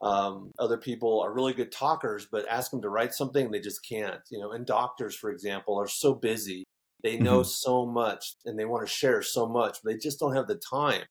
Um, 0.01 0.51
other 0.59 0.77
people 0.77 1.21
are 1.21 1.33
really 1.33 1.53
good 1.53 1.71
talkers, 1.71 2.27
but 2.31 2.47
ask 2.47 2.71
them 2.71 2.81
to 2.81 2.89
write 2.89 3.13
something, 3.13 3.49
they 3.49 3.59
just 3.59 3.85
can't. 3.87 4.21
You 4.29 4.39
know, 4.39 4.51
and 4.51 4.65
doctors, 4.65 5.15
for 5.15 5.31
example, 5.31 5.79
are 5.79 5.87
so 5.87 6.13
busy. 6.13 6.63
They 7.03 7.17
know 7.17 7.41
mm-hmm. 7.41 7.47
so 7.47 7.85
much 7.85 8.35
and 8.45 8.57
they 8.57 8.65
want 8.65 8.85
to 8.87 8.91
share 8.91 9.21
so 9.21 9.47
much, 9.47 9.79
but 9.83 9.91
they 9.91 9.97
just 9.97 10.19
don't 10.19 10.35
have 10.35 10.47
the 10.47 10.59
time. 10.69 11.03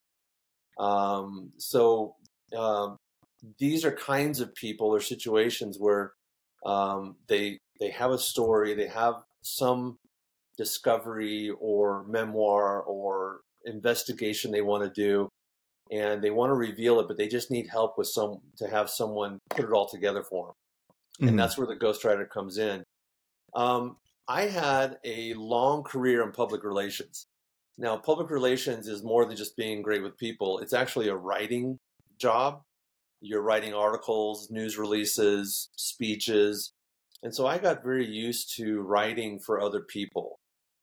Um, 0.78 1.52
so 1.58 2.16
um, 2.56 2.96
these 3.58 3.84
are 3.84 3.92
kinds 3.92 4.40
of 4.40 4.54
people 4.54 4.88
or 4.88 5.00
situations 5.00 5.78
where 5.78 6.12
um, 6.64 7.16
they 7.28 7.58
they 7.80 7.90
have 7.90 8.10
a 8.10 8.18
story, 8.18 8.74
they 8.74 8.88
have 8.88 9.14
some 9.42 9.98
discovery 10.58 11.52
or 11.60 12.04
memoir 12.08 12.82
or 12.82 13.40
investigation 13.66 14.50
they 14.50 14.62
want 14.62 14.84
to 14.84 14.90
do, 14.90 15.28
and 15.90 16.22
they 16.22 16.30
want 16.30 16.50
to 16.50 16.54
reveal 16.54 17.00
it, 17.00 17.08
but 17.08 17.16
they 17.16 17.28
just 17.28 17.50
need 17.50 17.68
help 17.68 17.98
with 17.98 18.08
some 18.08 18.38
to 18.58 18.68
have 18.68 18.88
someone 18.88 19.38
put 19.50 19.64
it 19.64 19.72
all 19.72 19.88
together 19.88 20.22
for 20.22 20.46
them, 20.46 20.54
mm-hmm. 21.20 21.28
and 21.28 21.38
that's 21.38 21.58
where 21.58 21.66
the 21.66 21.76
ghostwriter 21.76 22.28
comes 22.28 22.58
in. 22.58 22.82
Um, 23.54 23.96
I 24.28 24.42
had 24.42 24.98
a 25.04 25.34
long 25.34 25.82
career 25.82 26.22
in 26.22 26.32
public 26.32 26.64
relations. 26.64 27.26
Now, 27.78 27.96
public 27.96 28.30
relations 28.30 28.88
is 28.88 29.02
more 29.02 29.24
than 29.24 29.36
just 29.36 29.56
being 29.56 29.82
great 29.82 30.02
with 30.02 30.16
people. 30.16 30.58
It's 30.58 30.72
actually 30.72 31.08
a 31.08 31.16
writing 31.16 31.78
job. 32.18 32.62
You're 33.20 33.42
writing 33.42 33.74
articles, 33.74 34.50
news 34.50 34.78
releases, 34.78 35.68
speeches. 35.76 36.72
And 37.22 37.34
so 37.34 37.46
I 37.46 37.58
got 37.58 37.82
very 37.82 38.06
used 38.06 38.54
to 38.56 38.80
writing 38.80 39.38
for 39.38 39.60
other 39.60 39.80
people. 39.80 40.38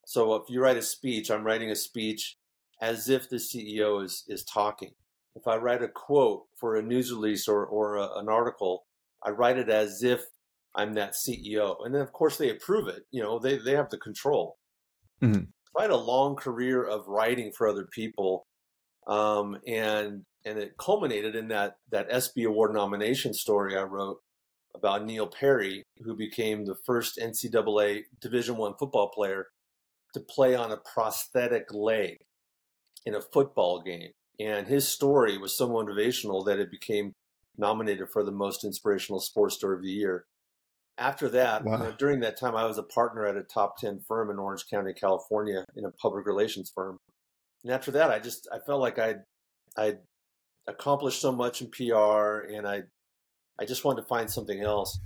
So 0.06 0.36
if 0.36 0.50
you 0.50 0.62
write 0.62 0.78
a 0.78 0.82
speech, 0.82 1.32
I'm 1.32 1.44
writing 1.44 1.72
a 1.72 1.76
speech 1.76 2.36
as 2.82 3.10
if 3.10 3.30
the 3.30 3.38
CEO 3.38 4.04
is, 4.04 4.24
is 4.28 4.44
talking. 4.44 4.92
If 5.36 5.48
I 5.48 5.58
write 5.58 5.82
a 5.82 5.88
quote 5.88 6.44
for 6.60 6.76
a 6.76 6.84
news 6.84 7.12
release 7.12 7.48
or, 7.48 7.66
or 7.66 7.96
a, 7.96 8.20
an 8.20 8.30
article, 8.30 8.86
I 9.24 9.32
write 9.32 9.58
it 9.58 9.70
as 9.70 10.04
if 10.04 10.22
I'm 10.76 10.94
that 10.94 11.14
CEO. 11.14 11.76
And 11.84 11.94
then, 11.94 12.02
of 12.02 12.12
course, 12.12 12.38
they 12.38 12.50
approve 12.50 12.88
it. 12.88 13.04
You 13.12 13.24
know, 13.24 13.40
they, 13.40 13.58
they 13.58 13.76
have 13.76 13.90
the 13.90 13.98
control. 13.98 14.58
Mm-hmm. 15.22 15.44
I 15.78 15.82
had 15.82 15.92
a 15.92 15.98
long 15.98 16.36
career 16.36 16.84
of 16.84 17.08
writing 17.08 17.52
for 17.56 17.68
other 17.68 17.88
people. 17.92 18.46
Um, 19.08 19.58
and 19.68 20.24
and 20.46 20.58
it 20.58 20.78
culminated 20.78 21.36
in 21.36 21.50
that 21.50 21.76
that 21.92 22.08
ESPY 22.10 22.44
award 22.44 22.74
nomination 22.74 23.34
story 23.34 23.78
I 23.78 23.84
wrote 23.84 24.18
about 24.76 25.06
Neil 25.06 25.28
Parry, 25.28 25.84
who 26.04 26.16
became 26.16 26.66
the 26.66 26.76
first 26.86 27.20
NCAA 27.22 28.04
Division 28.22 28.58
One 28.58 28.74
football 28.78 29.10
player 29.10 29.48
to 30.14 30.20
play 30.20 30.56
on 30.56 30.72
a 30.72 30.78
prosthetic 30.94 31.74
leg 31.74 32.18
in 33.06 33.16
a 33.16 33.22
football 33.22 33.82
game. 33.82 34.12
And 34.40 34.68
his 34.68 34.88
story 34.88 35.38
was 35.38 35.58
so 35.58 35.70
motivational 35.70 36.46
that 36.46 36.60
it 36.60 36.72
became 36.72 37.14
nominated 37.58 38.10
for 38.12 38.24
the 38.24 38.32
most 38.32 38.64
inspirational 38.64 39.20
sports 39.20 39.56
story 39.56 39.78
of 39.78 39.84
the 39.84 39.90
year. 39.90 40.26
After 40.98 41.30
that, 41.30 41.64
wow. 41.64 41.74
you 41.74 41.78
know, 41.80 41.94
during 41.98 42.20
that 42.22 42.40
time, 42.40 42.56
I 42.56 42.66
was 42.66 42.78
a 42.78 42.84
partner 42.84 43.26
at 43.26 43.38
a 43.38 43.44
top 43.44 43.78
10 43.78 44.02
firm 44.08 44.30
in 44.30 44.40
Orange 44.40 44.66
County, 44.70 44.94
California, 44.94 45.66
in 45.76 45.86
a 45.86 45.92
public 45.92 46.26
relations 46.26 46.72
firm. 46.74 46.98
And 47.64 47.72
after 47.72 47.92
that, 47.92 48.12
I 48.12 48.20
just, 48.20 48.48
I 48.52 48.60
felt 48.60 48.82
like 48.82 49.00
I'd, 49.00 49.22
I'd 49.78 50.00
accomplished 50.68 51.22
so 51.22 51.32
much 51.32 51.62
in 51.62 51.70
PR 51.70 52.46
and 52.52 52.68
I, 52.68 52.84
I 53.60 53.66
just 53.66 53.84
wanted 53.84 54.02
to 54.02 54.08
find 54.08 54.30
something 54.30 54.62
else. 54.62 55.00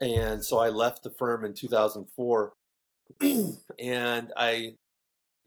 And 0.00 0.44
so 0.44 0.58
I 0.58 0.68
left 0.68 1.02
the 1.02 1.10
firm 1.18 1.44
in 1.44 1.54
2004 1.54 2.52
and 3.78 4.32
I 4.36 4.74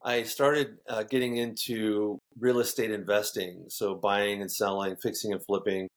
I 0.03 0.23
started 0.23 0.77
uh, 0.87 1.03
getting 1.03 1.37
into 1.37 2.19
real 2.37 2.59
estate 2.59 2.91
investing, 2.91 3.65
so 3.69 3.95
buying 3.95 4.41
and 4.41 4.51
selling, 4.51 4.97
fixing 4.97 5.31
and 5.31 5.43
flipping, 5.43 5.87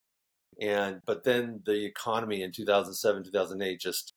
and 0.60 1.00
but 1.06 1.24
then 1.24 1.60
the 1.66 1.84
economy 1.84 2.42
in 2.42 2.52
2007, 2.52 3.24
2008 3.24 3.80
just 3.80 4.12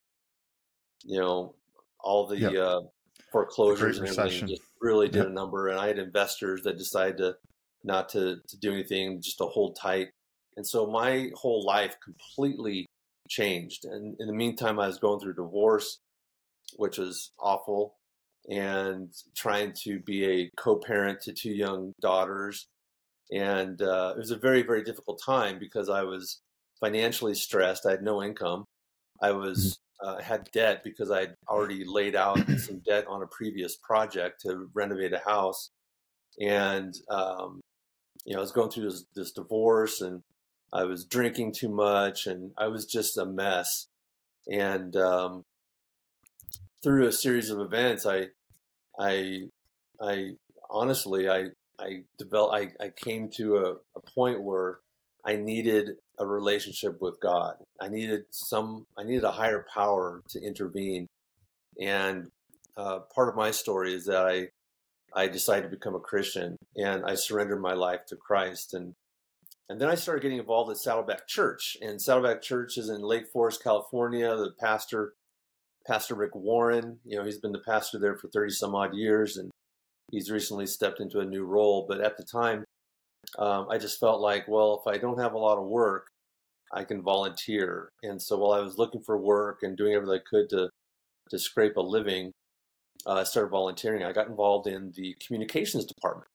you 1.03 1.19
know 1.19 1.55
all 1.99 2.27
the 2.27 2.37
yep. 2.37 2.53
uh, 2.55 2.81
foreclosures 3.31 3.97
the 3.99 4.05
and 4.05 4.17
everything 4.17 4.47
just 4.47 4.61
really 4.79 5.07
did 5.07 5.19
yep. 5.19 5.27
a 5.27 5.31
number, 5.31 5.69
and 5.69 5.79
I 5.79 5.87
had 5.87 5.97
investors 5.97 6.61
that 6.63 6.77
decided 6.77 7.17
to 7.17 7.35
not 7.83 8.09
to 8.09 8.37
to 8.47 8.57
do 8.57 8.71
anything, 8.71 9.21
just 9.21 9.39
to 9.39 9.45
hold 9.45 9.75
tight, 9.75 10.09
and 10.55 10.67
so 10.67 10.85
my 10.85 11.31
whole 11.33 11.65
life 11.65 11.95
completely 12.03 12.85
changed. 13.27 13.85
And 13.85 14.15
in 14.19 14.27
the 14.27 14.33
meantime, 14.33 14.79
I 14.79 14.87
was 14.87 14.99
going 14.99 15.19
through 15.19 15.33
divorce, 15.33 15.97
which 16.77 16.99
was 16.99 17.31
awful 17.39 17.95
and 18.49 19.13
trying 19.35 19.73
to 19.83 19.99
be 19.99 20.25
a 20.25 20.49
co-parent 20.57 21.21
to 21.21 21.33
two 21.33 21.51
young 21.51 21.93
daughters. 22.01 22.67
And 23.31 23.79
uh, 23.81 24.13
it 24.15 24.19
was 24.19 24.31
a 24.31 24.37
very 24.37 24.63
very 24.63 24.83
difficult 24.83 25.21
time 25.23 25.59
because 25.59 25.89
i 25.89 26.03
was 26.03 26.39
financially 26.79 27.35
stressed. 27.35 27.85
I 27.85 27.91
had 27.91 28.03
no 28.03 28.23
income. 28.23 28.65
I 29.21 29.31
was 29.31 29.77
mm-hmm. 30.01 30.09
uh, 30.09 30.21
had 30.21 30.49
debt 30.51 30.81
because 30.83 31.11
i'd 31.11 31.35
already 31.47 31.83
laid 31.85 32.15
out 32.15 32.39
some 32.57 32.79
debt 32.79 33.05
on 33.07 33.21
a 33.21 33.27
previous 33.27 33.75
project 33.75 34.41
to 34.41 34.69
renovate 34.73 35.13
a 35.13 35.19
house. 35.19 35.69
And 36.41 36.95
um, 37.09 37.61
you 38.25 38.33
know 38.33 38.39
i 38.39 38.41
was 38.41 38.51
going 38.51 38.71
through 38.71 38.89
this, 38.89 39.05
this 39.15 39.31
divorce 39.31 40.01
and 40.01 40.21
i 40.73 40.83
was 40.83 41.05
drinking 41.05 41.53
too 41.53 41.69
much 41.69 42.27
and 42.27 42.51
i 42.57 42.67
was 42.67 42.85
just 42.85 43.17
a 43.17 43.25
mess. 43.25 43.87
And 44.51 44.95
um, 44.95 45.43
through 46.83 47.07
a 47.07 47.11
series 47.11 47.49
of 47.49 47.59
events, 47.59 48.05
I, 48.05 48.27
I, 48.99 49.47
I 50.01 50.31
honestly, 50.69 51.29
I, 51.29 51.45
I 51.79 52.03
developed, 52.17 52.55
I, 52.55 52.85
I 52.85 52.89
came 52.89 53.29
to 53.37 53.57
a, 53.57 53.71
a 53.95 54.01
point 54.13 54.43
where 54.43 54.79
I 55.25 55.37
needed 55.37 55.91
a 56.19 56.25
relationship 56.25 57.01
with 57.01 57.19
God. 57.21 57.55
I 57.79 57.87
needed 57.87 58.23
some, 58.31 58.85
I 58.97 59.03
needed 59.03 59.23
a 59.23 59.31
higher 59.31 59.65
power 59.73 60.21
to 60.29 60.41
intervene. 60.41 61.07
And 61.81 62.27
uh, 62.75 62.99
part 63.15 63.29
of 63.29 63.35
my 63.35 63.51
story 63.51 63.93
is 63.93 64.05
that 64.05 64.25
I, 64.25 64.47
I 65.13 65.27
decided 65.27 65.63
to 65.63 65.75
become 65.75 65.95
a 65.95 65.99
Christian 65.99 66.57
and 66.75 67.05
I 67.05 67.15
surrendered 67.15 67.61
my 67.61 67.73
life 67.73 68.05
to 68.09 68.15
Christ. 68.15 68.73
And 68.73 68.93
and 69.69 69.79
then 69.79 69.87
I 69.87 69.95
started 69.95 70.23
getting 70.23 70.39
involved 70.39 70.71
at 70.71 70.77
Saddleback 70.77 71.27
Church. 71.27 71.77
And 71.79 72.01
Saddleback 72.01 72.41
Church 72.41 72.77
is 72.77 72.89
in 72.89 73.01
Lake 73.01 73.27
Forest, 73.27 73.63
California. 73.63 74.35
The 74.35 74.51
pastor 74.59 75.13
Pastor 75.87 76.15
Rick 76.15 76.35
Warren. 76.35 76.99
You 77.05 77.17
know, 77.17 77.25
he's 77.25 77.39
been 77.39 77.51
the 77.51 77.59
pastor 77.59 77.99
there 77.99 78.15
for 78.15 78.27
30 78.29 78.51
some 78.51 78.75
odd 78.75 78.93
years 78.93 79.37
and 79.37 79.49
he's 80.11 80.31
recently 80.31 80.65
stepped 80.65 80.99
into 80.99 81.19
a 81.19 81.25
new 81.25 81.43
role. 81.43 81.85
But 81.87 82.01
at 82.01 82.17
the 82.17 82.23
time, 82.23 82.63
um, 83.37 83.67
I 83.69 83.77
just 83.77 83.99
felt 83.99 84.21
like, 84.21 84.47
well, 84.47 84.81
if 84.83 84.91
I 84.91 84.97
don't 84.97 85.19
have 85.19 85.33
a 85.33 85.37
lot 85.37 85.57
of 85.57 85.65
work, 85.65 86.07
I 86.71 86.83
can 86.83 87.01
volunteer. 87.01 87.89
And 88.03 88.21
so 88.21 88.37
while 88.37 88.51
I 88.51 88.61
was 88.61 88.77
looking 88.77 89.01
for 89.01 89.17
work 89.17 89.59
and 89.63 89.77
doing 89.77 89.93
everything 89.93 90.19
I 90.19 90.29
could 90.29 90.49
to, 90.49 90.69
to 91.31 91.39
scrape 91.39 91.77
a 91.77 91.81
living, 91.81 92.31
uh, 93.05 93.15
I 93.15 93.23
started 93.23 93.49
volunteering. 93.49 94.03
I 94.03 94.11
got 94.11 94.27
involved 94.27 94.67
in 94.67 94.91
the 94.95 95.15
communications 95.25 95.85
department, 95.85 96.27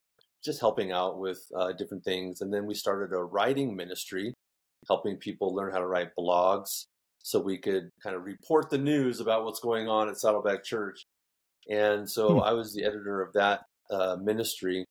just 0.44 0.60
helping 0.60 0.92
out 0.92 1.18
with 1.18 1.40
uh, 1.56 1.72
different 1.72 2.04
things. 2.04 2.40
And 2.40 2.52
then 2.52 2.66
we 2.66 2.74
started 2.74 3.14
a 3.14 3.22
writing 3.22 3.76
ministry, 3.76 4.34
helping 4.88 5.16
people 5.16 5.54
learn 5.54 5.72
how 5.72 5.78
to 5.78 5.86
write 5.86 6.10
blogs 6.18 6.86
so 7.24 7.40
we 7.40 7.56
could 7.56 7.88
kind 8.02 8.14
of 8.14 8.24
report 8.24 8.68
the 8.68 8.76
news 8.76 9.18
about 9.18 9.44
what's 9.44 9.58
going 9.58 9.88
on 9.88 10.10
at 10.10 10.18
Saddleback 10.18 10.62
Church. 10.62 11.06
And 11.70 12.08
so 12.08 12.34
hmm. 12.34 12.40
I 12.40 12.52
was 12.52 12.74
the 12.74 12.84
editor 12.84 13.22
of 13.22 13.32
that 13.32 13.62
uh, 13.90 14.16
ministry. 14.22 14.84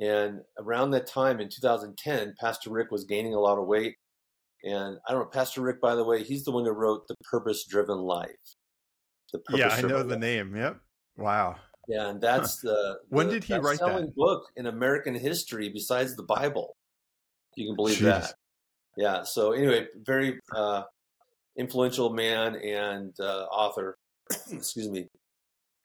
And 0.00 0.42
around 0.60 0.92
that 0.92 1.08
time 1.08 1.40
in 1.40 1.48
2010, 1.48 2.34
Pastor 2.40 2.70
Rick 2.70 2.92
was 2.92 3.04
gaining 3.04 3.34
a 3.34 3.40
lot 3.40 3.58
of 3.58 3.66
weight. 3.66 3.96
And 4.62 4.98
I 5.08 5.12
don't 5.12 5.22
know, 5.22 5.26
Pastor 5.26 5.60
Rick, 5.60 5.80
by 5.80 5.96
the 5.96 6.04
way, 6.04 6.22
he's 6.22 6.44
the 6.44 6.52
one 6.52 6.64
who 6.64 6.70
wrote 6.70 7.08
The 7.08 7.16
Purpose 7.28 7.66
Driven 7.66 7.98
Life. 7.98 8.30
The 9.32 9.40
Purpose 9.40 9.60
yeah, 9.60 9.74
I 9.74 9.80
know 9.80 10.04
the 10.04 10.16
name. 10.16 10.54
Yep. 10.54 10.76
Wow. 11.16 11.56
Yeah, 11.88 12.10
and 12.10 12.20
that's 12.20 12.62
huh. 12.62 12.68
the, 12.68 12.98
when 13.08 13.28
did 13.28 13.42
he 13.42 13.54
write 13.54 13.80
that 13.80 14.14
book 14.14 14.44
in 14.54 14.66
American 14.66 15.16
history 15.16 15.68
besides 15.68 16.14
the 16.14 16.22
Bible? 16.22 16.76
You 17.56 17.66
can 17.66 17.74
believe 17.74 17.98
Jeez. 17.98 18.02
that. 18.02 18.34
Yeah. 18.96 19.24
So 19.24 19.50
anyway, 19.50 19.88
very 19.96 20.38
uh, 20.54 20.82
influential 21.58 22.10
man 22.12 22.56
and 22.56 23.14
uh, 23.20 23.44
author. 23.50 23.96
Excuse 24.50 24.88
me. 24.88 25.08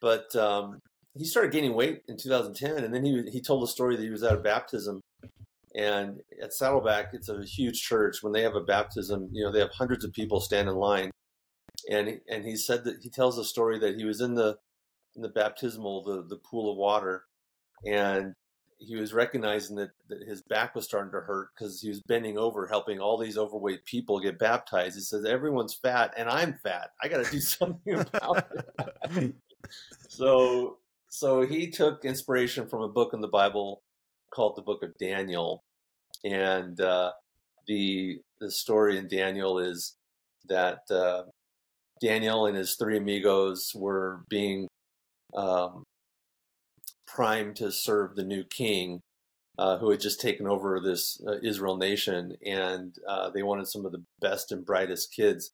But 0.01 0.35
um, 0.35 0.79
he 1.13 1.25
started 1.25 1.51
gaining 1.51 1.73
weight 1.73 2.01
in 2.07 2.17
2010, 2.17 2.83
and 2.83 2.93
then 2.93 3.05
he 3.05 3.23
he 3.31 3.41
told 3.41 3.63
a 3.63 3.67
story 3.67 3.95
that 3.95 4.03
he 4.03 4.09
was 4.09 4.23
at 4.23 4.33
a 4.33 4.41
baptism, 4.41 5.01
and 5.75 6.19
at 6.41 6.53
Saddleback, 6.53 7.13
it's 7.13 7.29
a 7.29 7.43
huge 7.43 7.81
church. 7.81 8.17
When 8.21 8.33
they 8.33 8.41
have 8.41 8.55
a 8.55 8.63
baptism, 8.63 9.29
you 9.31 9.43
know 9.43 9.51
they 9.51 9.59
have 9.59 9.71
hundreds 9.71 10.03
of 10.03 10.13
people 10.13 10.39
stand 10.39 10.69
in 10.69 10.75
line, 10.75 11.11
and 11.89 12.19
and 12.29 12.45
he 12.45 12.55
said 12.55 12.83
that 12.85 12.97
he 13.01 13.09
tells 13.09 13.37
a 13.37 13.43
story 13.43 13.77
that 13.79 13.95
he 13.95 14.05
was 14.05 14.21
in 14.21 14.35
the 14.35 14.57
in 15.15 15.21
the 15.21 15.29
baptismal 15.29 16.03
the 16.03 16.25
the 16.27 16.37
pool 16.37 16.71
of 16.71 16.77
water, 16.77 17.25
and 17.85 18.33
he 18.81 18.95
was 18.95 19.13
recognizing 19.13 19.75
that, 19.75 19.91
that 20.09 20.27
his 20.27 20.41
back 20.41 20.73
was 20.73 20.85
starting 20.85 21.11
to 21.11 21.19
hurt 21.19 21.49
because 21.55 21.79
he 21.81 21.89
was 21.89 22.01
bending 22.01 22.37
over 22.37 22.65
helping 22.65 22.99
all 22.99 23.17
these 23.17 23.37
overweight 23.37 23.85
people 23.85 24.19
get 24.19 24.39
baptized. 24.39 24.95
He 24.95 25.01
says, 25.01 25.23
Everyone's 25.23 25.75
fat 25.75 26.13
and 26.17 26.27
I'm 26.27 26.55
fat. 26.63 26.89
I 27.01 27.07
got 27.07 27.23
to 27.23 27.31
do 27.31 27.39
something 27.39 27.93
about 27.93 28.47
it. 29.11 29.35
so, 30.09 30.77
so 31.09 31.45
he 31.45 31.69
took 31.69 32.05
inspiration 32.05 32.67
from 32.67 32.81
a 32.81 32.89
book 32.89 33.13
in 33.13 33.21
the 33.21 33.27
Bible 33.27 33.83
called 34.33 34.55
the 34.55 34.63
Book 34.63 34.81
of 34.81 34.97
Daniel. 34.97 35.63
And 36.23 36.79
uh, 36.81 37.11
the, 37.67 38.19
the 38.39 38.49
story 38.49 38.97
in 38.97 39.07
Daniel 39.07 39.59
is 39.59 39.95
that 40.47 40.79
uh, 40.89 41.23
Daniel 42.01 42.47
and 42.47 42.57
his 42.57 42.75
three 42.75 42.97
amigos 42.97 43.73
were 43.75 44.23
being 44.27 44.67
um, 45.35 45.83
primed 47.15 47.55
to 47.57 47.71
serve 47.71 48.15
the 48.15 48.23
new 48.23 48.43
king 48.43 49.01
uh, 49.57 49.77
who 49.77 49.91
had 49.91 49.99
just 49.99 50.21
taken 50.21 50.47
over 50.47 50.79
this 50.79 51.21
uh, 51.27 51.37
Israel 51.43 51.77
nation, 51.77 52.37
and 52.45 52.95
uh, 53.07 53.29
they 53.29 53.43
wanted 53.43 53.67
some 53.67 53.85
of 53.85 53.91
the 53.91 54.03
best 54.19 54.51
and 54.51 54.65
brightest 54.65 55.13
kids. 55.13 55.51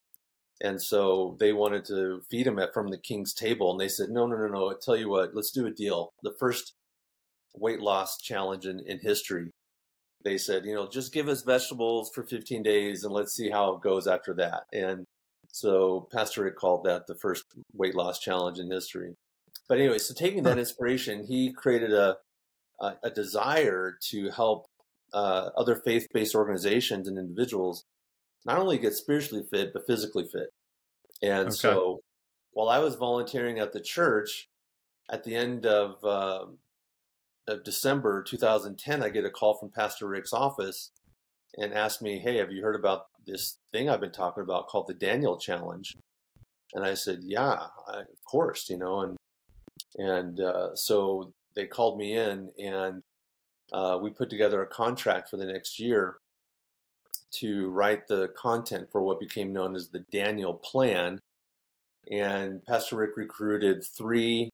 And 0.61 0.81
so 0.81 1.35
they 1.39 1.53
wanted 1.53 1.85
to 1.85 2.21
feed 2.29 2.47
him 2.47 2.57
at, 2.57 2.73
from 2.73 2.89
the 2.89 2.97
king's 2.97 3.33
table. 3.33 3.71
And 3.71 3.79
they 3.79 3.89
said, 3.89 4.09
no, 4.09 4.25
no, 4.25 4.37
no, 4.37 4.47
no. 4.47 4.69
I 4.69 4.73
tell 4.81 4.95
you 4.95 5.09
what, 5.09 5.35
let's 5.35 5.51
do 5.51 5.67
a 5.67 5.71
deal. 5.71 6.09
The 6.23 6.33
first 6.39 6.73
weight 7.55 7.79
loss 7.79 8.17
challenge 8.17 8.65
in, 8.65 8.79
in 8.79 8.99
history. 8.99 9.51
They 10.23 10.37
said, 10.37 10.65
you 10.65 10.73
know, 10.73 10.87
just 10.87 11.13
give 11.13 11.27
us 11.27 11.43
vegetables 11.43 12.11
for 12.13 12.23
15 12.23 12.63
days 12.63 13.03
and 13.03 13.13
let's 13.13 13.35
see 13.35 13.49
how 13.49 13.75
it 13.75 13.81
goes 13.81 14.07
after 14.07 14.33
that. 14.35 14.63
And 14.73 15.05
so 15.51 16.07
Pastor 16.11 16.43
Rick 16.43 16.55
called 16.55 16.83
that 16.85 17.07
the 17.07 17.15
first 17.15 17.43
weight 17.73 17.95
loss 17.95 18.19
challenge 18.19 18.59
in 18.59 18.71
history. 18.71 19.13
But 19.67 19.79
anyway, 19.79 19.97
so 19.97 20.13
taking 20.13 20.43
that 20.43 20.57
inspiration, 20.57 21.25
he 21.25 21.51
created 21.51 21.93
a 21.93 22.17
a, 22.79 22.93
a 23.03 23.09
desire 23.09 23.97
to 24.09 24.29
help 24.29 24.67
uh, 25.13 25.49
other 25.57 25.75
faith-based 25.75 26.35
organizations 26.35 27.07
and 27.07 27.17
individuals 27.17 27.85
not 28.45 28.59
only 28.59 28.77
get 28.77 28.93
spiritually 28.93 29.43
fit 29.49 29.73
but 29.73 29.87
physically 29.87 30.27
fit. 30.31 30.49
And 31.21 31.47
okay. 31.47 31.55
so, 31.55 32.01
while 32.51 32.69
I 32.69 32.79
was 32.79 32.95
volunteering 32.95 33.59
at 33.59 33.73
the 33.73 33.81
church, 33.81 34.47
at 35.09 35.23
the 35.23 35.35
end 35.35 35.65
of, 35.65 36.03
uh, 36.03 36.45
of 37.47 37.63
December 37.63 38.23
2010, 38.23 39.03
I 39.03 39.09
get 39.09 39.25
a 39.25 39.29
call 39.29 39.57
from 39.57 39.71
Pastor 39.71 40.07
Rick's 40.07 40.33
office 40.33 40.91
and 41.57 41.73
asked 41.73 42.01
me, 42.01 42.19
"Hey, 42.19 42.37
have 42.37 42.51
you 42.51 42.61
heard 42.61 42.75
about 42.75 43.05
this 43.25 43.57
thing 43.71 43.89
I've 43.89 44.01
been 44.01 44.11
talking 44.11 44.43
about 44.43 44.67
called 44.67 44.87
the 44.87 44.93
Daniel 44.93 45.37
Challenge?" 45.37 45.95
And 46.73 46.85
I 46.85 46.93
said, 46.93 47.19
"Yeah, 47.23 47.67
I, 47.87 47.99
of 48.01 48.23
course, 48.29 48.69
you 48.69 48.77
know." 48.77 49.01
And 49.01 49.17
and 49.97 50.39
uh, 50.39 50.75
so 50.75 51.33
they 51.55 51.65
called 51.65 51.97
me 51.97 52.15
in 52.15 52.49
and 52.59 53.01
uh, 53.73 53.97
we 54.01 54.09
put 54.09 54.29
together 54.29 54.61
a 54.61 54.67
contract 54.67 55.29
for 55.29 55.37
the 55.37 55.45
next 55.45 55.79
year 55.79 56.17
to 57.31 57.69
write 57.69 58.07
the 58.07 58.29
content 58.37 58.87
for 58.91 59.01
what 59.01 59.19
became 59.19 59.51
known 59.51 59.75
as 59.75 59.89
the 59.89 60.05
Daniel 60.11 60.53
Plan. 60.53 61.19
And 62.09 62.63
Pastor 62.63 62.95
Rick 62.97 63.17
recruited 63.17 63.83
three 63.83 64.49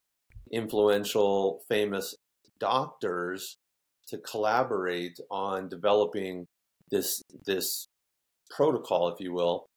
influential, 0.51 1.61
famous 1.69 2.15
doctors 2.59 3.57
to 4.07 4.17
collaborate 4.17 5.19
on 5.29 5.69
developing 5.69 6.47
this 6.89 7.21
this 7.45 7.87
protocol, 8.49 9.09
if 9.09 9.19
you 9.19 9.33
will. 9.33 9.67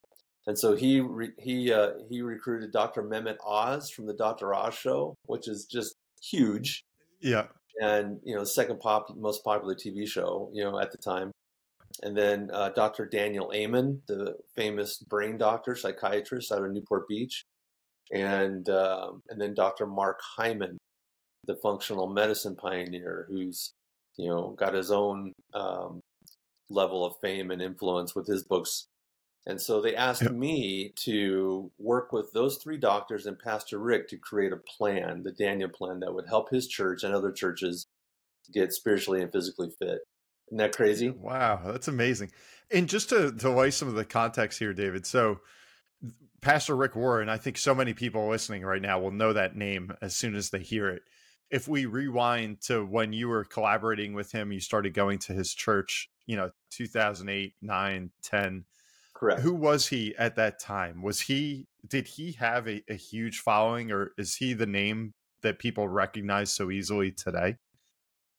And 0.46 0.58
so 0.58 0.76
he 0.76 1.00
re, 1.00 1.30
he 1.38 1.72
uh, 1.72 1.92
he 2.08 2.22
recruited 2.22 2.72
Dr. 2.72 3.02
Mehmet 3.02 3.38
Oz 3.44 3.90
from 3.90 4.06
the 4.06 4.14
Dr. 4.14 4.54
Oz 4.54 4.74
Show, 4.74 5.16
which 5.26 5.48
is 5.48 5.64
just 5.64 5.96
huge. 6.22 6.84
Yeah. 7.20 7.46
And 7.80 8.20
you 8.24 8.34
know, 8.34 8.44
second 8.44 8.80
pop 8.80 9.14
most 9.16 9.44
popular 9.44 9.74
TV 9.74 10.06
show, 10.08 10.48
you 10.52 10.62
know, 10.62 10.78
at 10.78 10.92
the 10.92 10.98
time. 10.98 11.32
And 12.02 12.16
then 12.16 12.50
uh, 12.52 12.70
Dr. 12.70 13.06
Daniel 13.06 13.50
Amen, 13.54 14.02
the 14.06 14.36
famous 14.54 14.98
brain 14.98 15.38
doctor, 15.38 15.74
psychiatrist 15.74 16.52
out 16.52 16.64
of 16.64 16.70
Newport 16.70 17.08
Beach, 17.08 17.44
and 18.12 18.68
um, 18.68 19.22
and 19.28 19.40
then 19.40 19.54
Dr. 19.54 19.86
Mark 19.86 20.20
Hyman, 20.36 20.78
the 21.46 21.56
functional 21.56 22.06
medicine 22.06 22.54
pioneer, 22.54 23.26
who's 23.28 23.72
you 24.16 24.28
know 24.28 24.54
got 24.58 24.74
his 24.74 24.92
own 24.92 25.32
um, 25.54 26.00
level 26.70 27.04
of 27.04 27.14
fame 27.20 27.50
and 27.50 27.60
influence 27.60 28.14
with 28.14 28.26
his 28.26 28.44
books 28.44 28.86
and 29.46 29.60
so 29.60 29.80
they 29.80 29.94
asked 29.94 30.22
yep. 30.22 30.32
me 30.32 30.92
to 30.96 31.70
work 31.78 32.12
with 32.12 32.32
those 32.32 32.56
three 32.56 32.78
doctors 32.78 33.26
and 33.26 33.38
Pastor 33.38 33.78
Rick 33.78 34.08
to 34.08 34.16
create 34.16 34.52
a 34.52 34.56
plan, 34.56 35.22
the 35.22 35.30
Daniel 35.30 35.68
plan, 35.68 36.00
that 36.00 36.12
would 36.12 36.26
help 36.26 36.50
his 36.50 36.66
church 36.66 37.04
and 37.04 37.14
other 37.14 37.30
churches 37.30 37.86
get 38.52 38.72
spiritually 38.72 39.22
and 39.22 39.30
physically 39.30 39.70
fit. 39.78 40.00
Isn't 40.48 40.58
that 40.58 40.76
crazy? 40.76 41.10
Wow, 41.10 41.60
that's 41.64 41.86
amazing. 41.86 42.32
And 42.72 42.88
just 42.88 43.08
to, 43.10 43.32
to 43.32 43.50
lay 43.50 43.70
some 43.70 43.86
of 43.86 43.94
the 43.94 44.04
context 44.04 44.58
here, 44.58 44.74
David. 44.74 45.06
So, 45.06 45.40
Pastor 46.40 46.76
Rick 46.76 46.94
Warren, 46.94 47.28
I 47.28 47.38
think 47.38 47.56
so 47.56 47.74
many 47.74 47.94
people 47.94 48.28
listening 48.28 48.62
right 48.62 48.82
now 48.82 49.00
will 49.00 49.10
know 49.10 49.32
that 49.32 49.56
name 49.56 49.92
as 50.02 50.14
soon 50.14 50.34
as 50.34 50.50
they 50.50 50.60
hear 50.60 50.88
it. 50.88 51.02
If 51.50 51.66
we 51.66 51.86
rewind 51.86 52.60
to 52.62 52.84
when 52.84 53.12
you 53.12 53.28
were 53.28 53.44
collaborating 53.44 54.12
with 54.12 54.32
him, 54.32 54.52
you 54.52 54.60
started 54.60 54.92
going 54.92 55.18
to 55.20 55.32
his 55.32 55.54
church, 55.54 56.08
you 56.26 56.36
know, 56.36 56.50
2008, 56.70 57.54
9, 57.62 58.10
10 58.22 58.64
Correct. 59.16 59.40
Who 59.40 59.54
was 59.54 59.88
he 59.88 60.14
at 60.16 60.36
that 60.36 60.58
time? 60.58 61.02
Was 61.02 61.20
he 61.22 61.66
did 61.86 62.06
he 62.06 62.32
have 62.32 62.68
a, 62.68 62.82
a 62.88 62.94
huge 62.94 63.38
following 63.38 63.90
or 63.90 64.12
is 64.18 64.36
he 64.36 64.52
the 64.52 64.66
name 64.66 65.14
that 65.42 65.58
people 65.58 65.88
recognize 65.88 66.52
so 66.52 66.70
easily 66.70 67.12
today? 67.12 67.56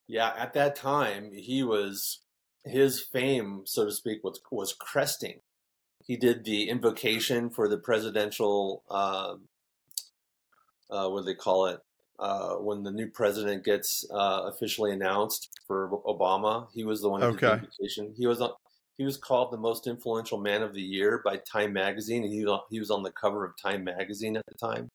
Yeah, 0.06 0.32
at 0.36 0.52
that 0.54 0.76
time 0.76 1.32
he 1.32 1.64
was 1.64 2.20
his 2.64 3.00
fame, 3.00 3.62
so 3.64 3.86
to 3.86 3.92
speak, 3.92 4.22
was 4.22 4.40
was 4.52 4.72
cresting. 4.72 5.40
He 6.04 6.16
did 6.16 6.44
the 6.44 6.68
invocation 6.68 7.50
for 7.50 7.68
the 7.68 7.78
presidential 7.78 8.84
uh, 8.88 9.34
uh, 10.90 11.08
what 11.08 11.20
do 11.20 11.24
they 11.26 11.34
call 11.34 11.66
it? 11.66 11.80
Uh, 12.20 12.54
when 12.54 12.82
the 12.82 12.90
new 12.90 13.08
president 13.08 13.64
gets 13.64 14.04
uh, 14.12 14.42
officially 14.46 14.92
announced 14.92 15.50
for 15.66 15.88
Obama, 16.06 16.68
he 16.72 16.84
was 16.84 17.00
the 17.00 17.08
one 17.08 17.20
who 17.20 17.28
okay. 17.28 17.38
did 17.38 17.48
the 17.48 17.54
invocation. 17.54 18.14
He 18.16 18.26
was 18.26 18.40
he 18.98 19.04
was 19.04 19.16
called 19.16 19.52
the 19.52 19.58
most 19.58 19.86
influential 19.86 20.38
man 20.38 20.62
of 20.62 20.74
the 20.74 20.82
year 20.82 21.22
by 21.24 21.36
Time 21.36 21.72
Magazine. 21.72 22.24
and 22.24 22.32
He 22.32 22.44
he 22.70 22.80
was 22.80 22.90
on 22.90 23.04
the 23.04 23.12
cover 23.12 23.44
of 23.44 23.52
Time 23.56 23.84
Magazine 23.84 24.36
at 24.36 24.44
the 24.46 24.54
time. 24.54 24.90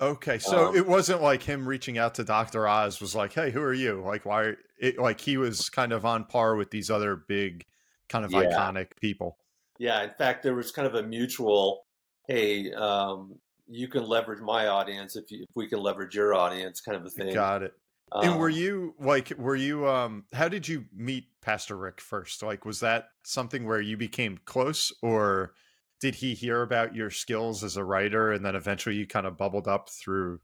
Okay, 0.00 0.38
so 0.38 0.68
um, 0.68 0.76
it 0.76 0.86
wasn't 0.86 1.22
like 1.22 1.42
him 1.42 1.66
reaching 1.66 1.98
out 1.98 2.14
to 2.14 2.24
Doctor 2.24 2.68
Oz 2.68 3.00
was 3.00 3.16
like, 3.16 3.32
"Hey, 3.32 3.50
who 3.50 3.60
are 3.60 3.74
you?" 3.74 4.00
Like, 4.00 4.24
why? 4.24 4.52
It, 4.78 4.96
like 4.96 5.20
he 5.20 5.36
was 5.36 5.68
kind 5.68 5.92
of 5.92 6.04
on 6.04 6.24
par 6.24 6.54
with 6.54 6.70
these 6.70 6.88
other 6.88 7.16
big, 7.16 7.64
kind 8.08 8.24
of 8.24 8.30
yeah. 8.30 8.44
iconic 8.44 8.96
people. 9.00 9.36
Yeah, 9.80 10.04
in 10.04 10.10
fact, 10.10 10.44
there 10.44 10.54
was 10.54 10.70
kind 10.70 10.86
of 10.86 10.94
a 10.94 11.02
mutual, 11.02 11.84
"Hey, 12.28 12.72
um, 12.74 13.40
you 13.66 13.88
can 13.88 14.04
leverage 14.04 14.40
my 14.40 14.68
audience 14.68 15.16
if 15.16 15.32
you, 15.32 15.42
if 15.42 15.56
we 15.56 15.66
can 15.66 15.80
leverage 15.80 16.14
your 16.14 16.32
audience," 16.32 16.80
kind 16.80 16.96
of 16.96 17.04
a 17.04 17.10
thing. 17.10 17.34
Got 17.34 17.64
it. 17.64 17.72
Um, 18.12 18.24
and 18.24 18.38
were 18.38 18.50
um 18.50 18.56
you 18.56 18.94
like, 18.98 19.32
were 19.36 19.56
you, 19.56 19.88
um, 19.88 20.24
how 20.32 20.48
did 20.48 20.66
you 20.66 20.86
meet 20.94 21.26
Pastor 21.42 21.76
Rick 21.76 22.00
first? 22.00 22.42
Like, 22.42 22.64
was 22.64 22.80
that 22.80 23.08
something 23.24 23.66
where 23.66 23.80
you 23.80 23.96
became 23.96 24.38
close 24.44 24.92
or 25.02 25.54
did 26.00 26.14
he 26.14 26.34
hear 26.34 26.62
about 26.62 26.94
your 26.94 27.10
skills 27.10 27.64
as 27.64 27.76
a 27.76 27.84
writer 27.84 28.32
and 28.32 28.44
then 28.44 28.54
eventually 28.54 28.96
you 28.96 29.06
kind 29.06 29.26
of 29.26 29.36
bubbled 29.36 29.68
up 29.68 29.90
through 29.90 30.40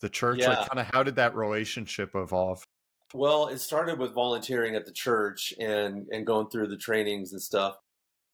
the 0.00 0.08
church? 0.08 0.38
Yeah. 0.40 0.50
Like, 0.50 0.68
kind 0.68 0.80
of 0.80 0.86
how 0.92 1.02
did 1.02 1.16
that 1.16 1.34
relationship 1.34 2.14
evolve? 2.14 2.64
Well, 3.12 3.48
it 3.48 3.58
started 3.58 3.98
with 3.98 4.14
volunteering 4.14 4.74
at 4.74 4.86
the 4.86 4.92
church 4.92 5.52
and, 5.60 6.06
and 6.10 6.26
going 6.26 6.48
through 6.48 6.68
the 6.68 6.76
trainings 6.76 7.32
and 7.32 7.40
stuff. 7.40 7.76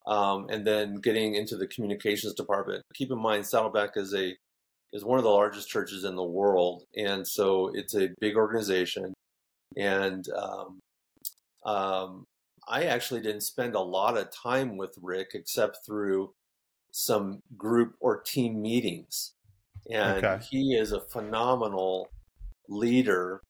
Um, 0.07 0.47
and 0.49 0.65
then 0.65 0.95
getting 0.95 1.35
into 1.35 1.55
the 1.57 1.67
communications 1.67 2.33
department. 2.33 2.81
Keep 2.95 3.11
in 3.11 3.21
mind, 3.21 3.45
Saddleback 3.45 3.91
is 3.95 4.15
a 4.15 4.35
is 4.93 5.05
one 5.05 5.17
of 5.17 5.23
the 5.23 5.29
largest 5.29 5.69
churches 5.69 6.03
in 6.03 6.15
the 6.15 6.23
world, 6.23 6.83
and 6.95 7.27
so 7.27 7.71
it's 7.73 7.95
a 7.95 8.09
big 8.19 8.35
organization. 8.35 9.13
And 9.77 10.25
um, 10.37 10.79
um, 11.65 12.25
I 12.67 12.83
actually 12.83 13.21
didn't 13.21 13.41
spend 13.41 13.75
a 13.75 13.79
lot 13.79 14.17
of 14.17 14.29
time 14.31 14.77
with 14.77 14.95
Rick 15.01 15.29
except 15.33 15.79
through 15.85 16.33
some 16.91 17.39
group 17.57 17.95
or 17.99 18.21
team 18.21 18.61
meetings. 18.61 19.33
And 19.89 20.23
okay. 20.23 20.43
he 20.49 20.75
is 20.75 20.91
a 20.91 21.01
phenomenal 21.01 22.09
leader. 22.67 23.41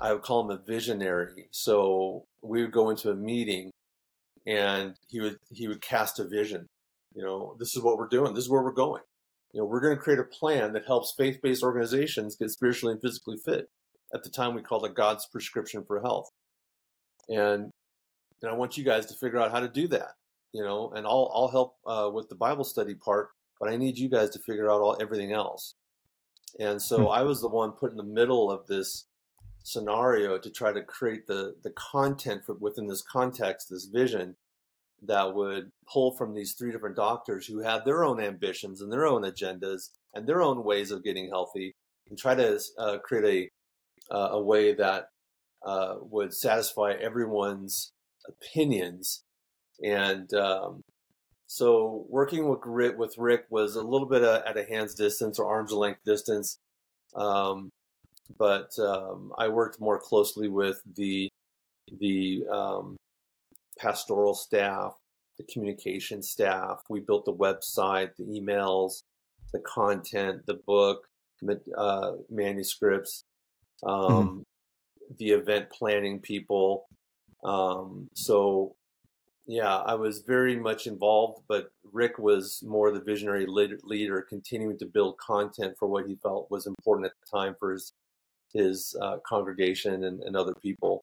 I 0.00 0.12
would 0.12 0.22
call 0.22 0.44
him 0.44 0.50
a 0.50 0.62
visionary. 0.62 1.48
So 1.52 2.24
we 2.42 2.62
would 2.62 2.72
go 2.72 2.90
into 2.90 3.10
a 3.10 3.14
meeting 3.14 3.70
and 4.46 4.94
he 5.08 5.20
would 5.20 5.36
he 5.50 5.68
would 5.68 5.80
cast 5.80 6.18
a 6.18 6.24
vision. 6.24 6.66
You 7.14 7.24
know, 7.24 7.56
this 7.58 7.76
is 7.76 7.82
what 7.82 7.98
we're 7.98 8.08
doing. 8.08 8.34
This 8.34 8.44
is 8.44 8.50
where 8.50 8.62
we're 8.62 8.72
going 8.72 9.02
you 9.52 9.60
know, 9.60 9.66
we're 9.66 9.80
going 9.80 9.96
to 9.96 10.02
create 10.02 10.18
a 10.18 10.24
plan 10.24 10.72
that 10.72 10.86
helps 10.86 11.14
faith-based 11.16 11.62
organizations 11.62 12.36
get 12.36 12.50
spiritually 12.50 12.92
and 12.92 13.02
physically 13.02 13.36
fit. 13.36 13.68
At 14.14 14.22
the 14.22 14.30
time, 14.30 14.54
we 14.54 14.62
called 14.62 14.86
it 14.86 14.94
God's 14.94 15.26
prescription 15.26 15.84
for 15.84 16.00
health. 16.00 16.30
And 17.28 17.70
and 18.42 18.50
I 18.50 18.54
want 18.54 18.76
you 18.76 18.84
guys 18.84 19.06
to 19.06 19.14
figure 19.14 19.38
out 19.38 19.52
how 19.52 19.60
to 19.60 19.68
do 19.68 19.86
that. 19.88 20.14
You 20.52 20.62
know, 20.62 20.92
and 20.94 21.06
I'll 21.06 21.30
I'll 21.34 21.48
help 21.48 21.76
uh, 21.86 22.10
with 22.12 22.28
the 22.28 22.34
Bible 22.34 22.64
study 22.64 22.94
part, 22.94 23.28
but 23.60 23.70
I 23.70 23.76
need 23.76 23.98
you 23.98 24.08
guys 24.08 24.30
to 24.30 24.38
figure 24.38 24.70
out 24.70 24.80
all 24.80 24.96
everything 25.00 25.32
else. 25.32 25.74
And 26.58 26.80
so 26.80 27.04
hmm. 27.04 27.08
I 27.08 27.22
was 27.22 27.40
the 27.40 27.48
one 27.48 27.72
put 27.72 27.90
in 27.90 27.96
the 27.96 28.02
middle 28.02 28.50
of 28.50 28.66
this 28.66 29.06
scenario 29.64 30.38
to 30.38 30.50
try 30.50 30.72
to 30.72 30.82
create 30.82 31.26
the 31.26 31.54
the 31.62 31.70
content 31.70 32.44
for 32.44 32.54
within 32.54 32.86
this 32.86 33.02
context, 33.02 33.68
this 33.70 33.86
vision 33.86 34.36
that 35.06 35.34
would 35.34 35.70
pull 35.92 36.12
from 36.16 36.34
these 36.34 36.52
three 36.52 36.70
different 36.70 36.96
doctors 36.96 37.46
who 37.46 37.60
had 37.60 37.84
their 37.84 38.04
own 38.04 38.20
ambitions 38.20 38.80
and 38.80 38.92
their 38.92 39.06
own 39.06 39.22
agendas 39.22 39.90
and 40.14 40.26
their 40.26 40.42
own 40.42 40.64
ways 40.64 40.90
of 40.90 41.04
getting 41.04 41.28
healthy, 41.28 41.74
and 42.08 42.18
try 42.18 42.34
to 42.34 42.60
uh, 42.78 42.98
create 42.98 43.50
a 44.10 44.14
uh, 44.14 44.30
a 44.32 44.42
way 44.42 44.74
that 44.74 45.06
uh, 45.64 45.94
would 46.00 46.34
satisfy 46.34 46.92
everyone's 46.92 47.92
opinions. 48.28 49.22
And 49.82 50.32
um, 50.34 50.82
so, 51.46 52.06
working 52.08 52.48
with 52.48 52.60
Rick, 52.64 52.98
with 52.98 53.16
Rick 53.18 53.44
was 53.50 53.76
a 53.76 53.82
little 53.82 54.08
bit 54.08 54.22
at 54.22 54.56
a 54.56 54.64
hand's 54.64 54.94
distance 54.94 55.38
or 55.38 55.46
arm's 55.46 55.72
length 55.72 56.00
distance. 56.04 56.58
Um, 57.14 57.70
but 58.38 58.70
um, 58.78 59.32
I 59.36 59.48
worked 59.48 59.80
more 59.80 59.98
closely 59.98 60.48
with 60.48 60.80
the 60.96 61.28
the 61.98 62.44
um, 62.50 62.96
pastoral 63.82 64.34
staff, 64.34 64.94
the 65.38 65.44
communication 65.52 66.22
staff. 66.22 66.82
We 66.88 67.00
built 67.00 67.24
the 67.24 67.34
website, 67.34 68.10
the 68.16 68.24
emails, 68.24 69.02
the 69.52 69.60
content, 69.60 70.46
the 70.46 70.60
book, 70.66 71.08
uh, 71.76 72.12
manuscripts, 72.30 73.24
mm-hmm. 73.84 74.14
um, 74.14 74.28
mm-hmm. 74.28 75.14
the 75.18 75.30
event 75.30 75.70
planning 75.70 76.20
people. 76.20 76.86
Um, 77.44 78.08
so, 78.14 78.76
yeah, 79.46 79.78
I 79.78 79.94
was 79.94 80.20
very 80.20 80.54
much 80.54 80.86
involved, 80.86 81.42
but 81.48 81.72
Rick 81.92 82.18
was 82.18 82.62
more 82.64 82.92
the 82.92 83.00
visionary 83.00 83.46
leader, 83.46 84.22
continuing 84.22 84.78
to 84.78 84.86
build 84.86 85.18
content 85.18 85.74
for 85.76 85.88
what 85.88 86.06
he 86.06 86.14
felt 86.22 86.50
was 86.50 86.66
important 86.66 87.06
at 87.06 87.12
the 87.20 87.36
time 87.38 87.56
for 87.58 87.72
his 87.72 87.92
his 88.54 88.94
uh, 89.00 89.16
congregation 89.26 90.04
and, 90.04 90.20
and, 90.22 90.36
other 90.36 90.54
people. 90.54 91.02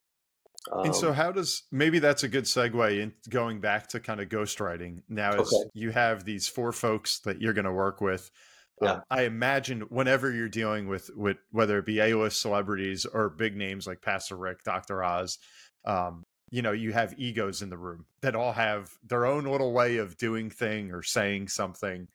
Um, 0.72 0.86
and 0.86 0.96
so, 0.96 1.10
um 1.10 1.14
how 1.16 1.32
does 1.32 1.64
maybe 1.72 2.00
that's 2.00 2.24
a 2.24 2.28
good 2.28 2.44
segue 2.44 3.00
in 3.00 3.14
going 3.30 3.60
back 3.60 3.88
to 3.88 4.00
kind 4.00 4.20
of 4.20 4.30
ghostwriting? 4.30 5.02
Now, 5.08 5.34
as 5.34 5.54
okay. 5.54 5.70
you 5.74 5.92
have 5.92 6.26
these 6.26 6.48
four 6.48 6.72
folks 6.72 7.20
that 7.20 7.42
you're 7.42 7.54
going 7.54 7.66
to 7.66 7.72
work 7.72 8.02
with, 8.02 8.30
yeah. 8.82 8.92
Um, 8.92 9.02
I 9.10 9.24
imagine 9.24 9.82
whenever 9.90 10.32
you're 10.32 10.50
dealing 10.50 10.88
with 10.88 11.10
with 11.16 11.38
whether 11.52 11.80
it 11.80 11.86
be 11.86 12.00
A-list 12.00 12.42
celebrities 12.42 13.06
or 13.06 13.30
big 13.30 13.56
names 13.56 13.86
like 13.86 14.02
Pastor 14.02 14.38
Rick, 14.38 14.64
Dr. 14.64 15.04
Oz, 15.04 15.38
um, 15.86 16.24
you 16.52 16.62
know, 16.62 16.72
you 16.72 16.92
have 16.94 17.14
egos 17.18 17.62
in 17.62 17.70
the 17.70 17.78
room 17.78 18.06
that 18.22 18.36
all 18.36 18.54
have 18.54 18.92
their 19.04 19.26
own 19.26 19.46
little 19.46 19.72
way 19.72 19.98
of 19.98 20.18
doing 20.18 20.50
thing 20.50 20.92
or 20.92 21.04
saying 21.04 21.48
something. 21.48 22.08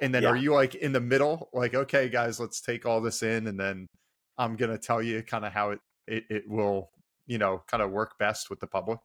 And 0.00 0.14
then 0.14 0.22
yeah. 0.22 0.30
are 0.30 0.36
you 0.36 0.54
like 0.54 0.74
in 0.74 0.92
the 0.92 1.00
middle, 1.00 1.48
like, 1.52 1.74
okay, 1.74 2.08
guys, 2.08 2.40
let's 2.40 2.60
take 2.60 2.86
all 2.86 3.00
this 3.00 3.22
in 3.22 3.46
and 3.46 3.58
then 3.58 3.86
I'm 4.38 4.56
going 4.56 4.70
to 4.70 4.78
tell 4.78 5.02
you 5.02 5.22
kind 5.22 5.44
of 5.44 5.52
how 5.52 5.70
it, 5.70 5.80
it, 6.06 6.24
it 6.30 6.48
will, 6.48 6.90
you 7.30 7.38
know, 7.38 7.62
kind 7.70 7.80
of 7.80 7.92
work 7.92 8.18
best 8.18 8.50
with 8.50 8.58
the 8.58 8.66
public. 8.66 8.98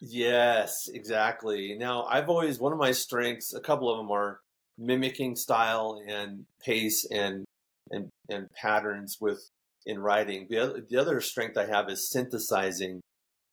Yes, 0.00 0.88
exactly. 0.94 1.74
Now, 1.76 2.04
I've 2.04 2.28
always, 2.28 2.60
one 2.60 2.72
of 2.72 2.78
my 2.78 2.92
strengths, 2.92 3.52
a 3.54 3.60
couple 3.60 3.90
of 3.90 3.98
them 3.98 4.12
are 4.12 4.38
mimicking 4.78 5.34
style 5.34 6.00
and 6.06 6.44
pace 6.64 7.04
and, 7.10 7.44
and, 7.90 8.08
and 8.30 8.46
patterns 8.52 9.16
with 9.20 9.50
in 9.84 9.98
writing. 9.98 10.46
The 10.48 10.58
other, 10.58 10.84
the 10.88 10.96
other 10.96 11.20
strength 11.20 11.58
I 11.58 11.66
have 11.66 11.88
is 11.88 12.08
synthesizing 12.08 13.00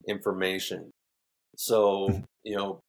information. 0.08 0.92
So, 1.56 2.22
you 2.44 2.56
know, 2.56 2.82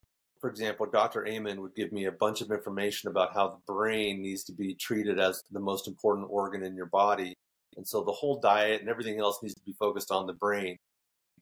for 0.43 0.51
example, 0.51 0.85
Dr. 0.93 1.27
Amen 1.27 1.63
would 1.63 1.75
give 1.75 1.91
me 1.91 2.05
a 2.05 2.13
bunch 2.13 2.43
of 2.43 2.51
information 2.51 3.09
about 3.09 3.33
how 3.33 3.49
the 3.49 3.73
brain 3.73 4.21
needs 4.21 4.45
to 4.45 4.53
be 4.53 4.75
treated 4.75 5.19
as 5.19 5.43
the 5.51 5.61
most 5.61 5.89
important 5.89 6.27
organ 6.29 6.63
in 6.63 6.77
your 6.77 6.91
body. 6.93 7.33
And 7.79 7.89
so 7.89 8.05
the 8.05 8.13
whole 8.13 8.41
diet 8.41 8.83
and 8.83 8.91
everything 8.91 9.21
else 9.21 9.39
needs 9.43 9.55
to 9.55 9.65
be 9.65 9.75
focused 9.81 10.11
on 10.11 10.27
the 10.27 10.35
brain. 10.35 10.77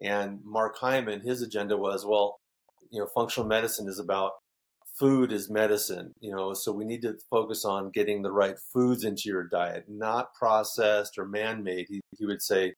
And 0.03 0.41
Mark 0.45 0.77
Hyman, 0.79 1.21
his 1.21 1.43
agenda 1.43 1.77
was, 1.77 2.05
well, 2.05 2.39
you 2.91 3.01
know, 3.01 3.07
functional 3.07 3.49
medicine 3.49 3.89
is 3.89 3.99
about 3.99 4.33
food 4.99 5.33
is 5.33 5.49
medicine, 5.49 6.13
you 6.21 6.35
know, 6.35 6.53
so 6.53 6.71
we 6.71 6.85
need 6.85 7.03
to 7.03 7.17
focus 7.31 7.65
on 7.65 7.91
getting 7.91 8.23
the 8.23 8.33
right 8.33 8.57
foods 8.73 9.05
into 9.05 9.23
your 9.27 9.45
diet, 9.45 9.85
not 9.89 10.35
processed 10.35 11.17
or 11.19 11.27
man 11.27 11.63
made. 11.65 11.87
He, 11.89 12.01
he 12.19 12.27
would 12.27 12.43
say, 12.43 12.75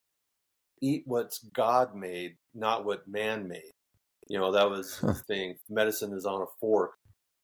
eat 0.81 1.03
what's 1.05 1.39
God 1.53 1.95
made, 1.95 2.35
not 2.53 2.85
what 2.85 3.07
man 3.07 3.47
made. 3.47 3.71
You 4.27 4.39
know, 4.39 4.51
that 4.53 4.69
was 4.69 4.97
the 5.01 5.13
thing. 5.27 5.55
Medicine 5.69 6.13
is 6.13 6.25
on 6.25 6.41
a 6.41 6.45
fork. 6.59 6.91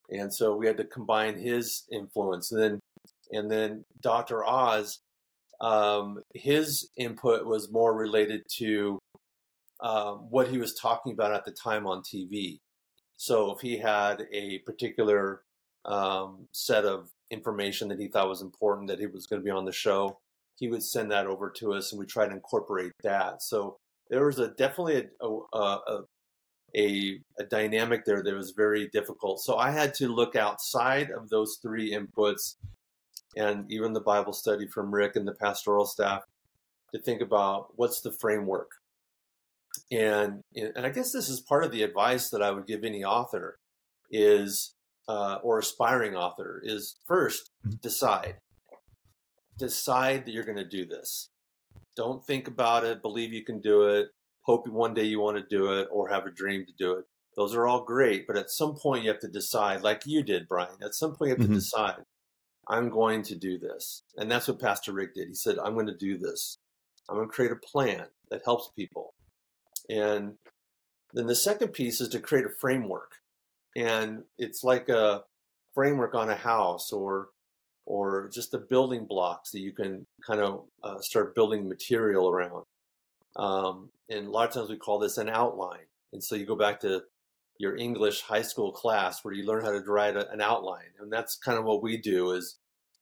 And 0.09 0.33
so 0.33 0.55
we 0.55 0.67
had 0.67 0.77
to 0.77 0.83
combine 0.85 1.37
his 1.37 1.83
influence. 1.91 2.51
And 2.51 2.61
then 2.61 2.79
and 3.31 3.49
then 3.49 3.85
Dr. 4.01 4.43
Oz 4.43 4.99
um, 5.61 6.23
his 6.33 6.89
input 6.97 7.45
was 7.45 7.71
more 7.71 7.95
related 7.95 8.41
to 8.57 8.99
um, 9.81 10.27
what 10.29 10.47
he 10.47 10.57
was 10.57 10.75
talking 10.75 11.13
about 11.13 11.33
at 11.33 11.45
the 11.45 11.51
time 11.51 11.87
on 11.87 12.01
TV. 12.01 12.59
So 13.17 13.51
if 13.51 13.61
he 13.61 13.77
had 13.77 14.27
a 14.31 14.59
particular 14.59 15.41
um, 15.85 16.47
set 16.51 16.85
of 16.85 17.09
information 17.29 17.87
that 17.89 17.99
he 17.99 18.07
thought 18.07 18.29
was 18.29 18.41
important 18.41 18.87
that 18.87 18.99
he 18.99 19.07
was 19.07 19.25
going 19.25 19.41
to 19.41 19.45
be 19.45 19.51
on 19.51 19.65
the 19.65 19.71
show, 19.71 20.19
he 20.55 20.67
would 20.67 20.83
send 20.83 21.11
that 21.11 21.27
over 21.27 21.49
to 21.49 21.73
us, 21.73 21.91
and 21.91 21.99
we 21.99 22.05
try 22.05 22.27
to 22.27 22.33
incorporate 22.33 22.91
that. 23.03 23.41
So 23.41 23.77
there 24.09 24.25
was 24.25 24.39
a 24.39 24.49
definitely 24.49 25.07
a, 25.21 25.27
a, 25.53 26.01
a, 26.75 27.19
a 27.39 27.43
dynamic 27.49 28.05
there 28.05 28.21
that 28.21 28.35
was 28.35 28.51
very 28.51 28.87
difficult. 28.89 29.39
So 29.41 29.57
I 29.57 29.71
had 29.71 29.93
to 29.95 30.07
look 30.07 30.35
outside 30.35 31.09
of 31.11 31.29
those 31.29 31.57
three 31.61 31.93
inputs 31.93 32.55
and 33.35 33.71
even 33.71 33.93
the 33.93 34.01
Bible 34.01 34.33
study 34.33 34.67
from 34.67 34.93
Rick 34.93 35.15
and 35.15 35.27
the 35.27 35.33
pastoral 35.33 35.85
staff 35.85 36.23
to 36.93 36.99
think 36.99 37.21
about 37.21 37.69
what's 37.75 38.01
the 38.01 38.11
framework. 38.11 38.71
And 39.91 40.41
and 40.55 40.85
I 40.85 40.89
guess 40.89 41.11
this 41.11 41.29
is 41.29 41.41
part 41.41 41.63
of 41.63 41.71
the 41.71 41.83
advice 41.83 42.29
that 42.29 42.41
I 42.41 42.51
would 42.51 42.65
give 42.65 42.83
any 42.83 43.03
author 43.03 43.59
is 44.09 44.73
uh, 45.07 45.39
or 45.43 45.59
aspiring 45.59 46.15
author 46.15 46.61
is 46.63 46.95
first 47.07 47.51
mm-hmm. 47.65 47.75
decide. 47.81 48.35
Decide 49.57 50.25
that 50.25 50.31
you're 50.31 50.45
going 50.45 50.57
to 50.57 50.67
do 50.67 50.85
this. 50.85 51.29
Don't 51.95 52.25
think 52.25 52.47
about 52.47 52.85
it. 52.85 53.01
Believe 53.01 53.33
you 53.33 53.43
can 53.43 53.59
do 53.59 53.83
it. 53.83 54.07
Hope 54.43 54.67
one 54.67 54.93
day 54.93 55.03
you 55.03 55.19
want 55.19 55.37
to 55.37 55.55
do 55.55 55.73
it 55.73 55.87
or 55.91 56.09
have 56.09 56.25
a 56.25 56.31
dream 56.31 56.65
to 56.65 56.73
do 56.77 56.93
it. 56.93 57.05
Those 57.35 57.53
are 57.53 57.67
all 57.67 57.83
great, 57.83 58.25
but 58.27 58.37
at 58.37 58.49
some 58.49 58.75
point 58.75 59.03
you 59.03 59.09
have 59.09 59.19
to 59.19 59.27
decide, 59.27 59.83
like 59.83 60.01
you 60.05 60.23
did, 60.23 60.47
Bryan. 60.47 60.77
At 60.83 60.95
some 60.95 61.15
point 61.15 61.29
you 61.29 61.35
have 61.35 61.37
to 61.39 61.43
mm-hmm. 61.45 61.53
decide 61.55 62.03
I'm 62.67 62.89
going 62.89 63.23
to 63.23 63.35
do 63.35 63.57
this. 63.57 64.03
And 64.17 64.31
that's 64.31 64.47
what 64.47 64.59
Pastor 64.59 64.93
Rick 64.93 65.15
did. 65.15 65.27
He 65.27 65.33
said, 65.33 65.57
I'm 65.59 65.73
going 65.73 65.87
to 65.87 65.97
do 65.97 66.17
this. 66.17 66.57
I'm 67.09 67.17
going 67.17 67.27
to 67.27 67.33
create 67.33 67.51
a 67.51 67.55
plan 67.55 68.05
that 68.29 68.41
helps 68.45 68.69
people. 68.75 69.13
And 69.89 70.33
then 71.13 71.27
the 71.27 71.35
second 71.35 71.69
piece 71.69 72.01
is 72.01 72.09
to 72.09 72.19
create 72.19 72.45
a 72.45 72.49
framework. 72.59 73.15
And 73.75 74.23
it's 74.37 74.63
like 74.63 74.89
a 74.89 75.23
framework 75.73 76.15
on 76.15 76.29
a 76.29 76.35
house 76.35 76.91
or 76.91 77.29
or 77.85 78.29
just 78.31 78.51
the 78.51 78.59
building 78.59 79.05
blocks 79.05 79.51
that 79.51 79.59
you 79.59 79.71
can 79.71 80.05
kind 80.25 80.39
of 80.39 80.65
uh, 80.83 80.99
start 80.99 81.35
building 81.35 81.67
material 81.67 82.29
around. 82.29 82.63
Um, 83.35 83.89
and 84.07 84.27
a 84.27 84.29
lot 84.29 84.47
of 84.47 84.53
times 84.53 84.69
we 84.69 84.77
call 84.77 84.99
this 84.99 85.17
an 85.17 85.29
outline. 85.29 85.87
And 86.13 86.23
so 86.23 86.35
you 86.35 86.45
go 86.45 86.55
back 86.55 86.79
to 86.81 87.01
your 87.57 87.75
English 87.75 88.21
high 88.21 88.41
school 88.43 88.71
class 88.71 89.23
where 89.23 89.33
you 89.33 89.45
learn 89.45 89.63
how 89.63 89.71
to 89.71 89.79
write 89.91 90.15
a, 90.15 90.29
an 90.31 90.41
outline. 90.41 90.93
And 90.99 91.11
that's 91.11 91.37
kind 91.37 91.57
of 91.57 91.65
what 91.65 91.81
we 91.81 91.97
do 91.97 92.31
is 92.31 92.57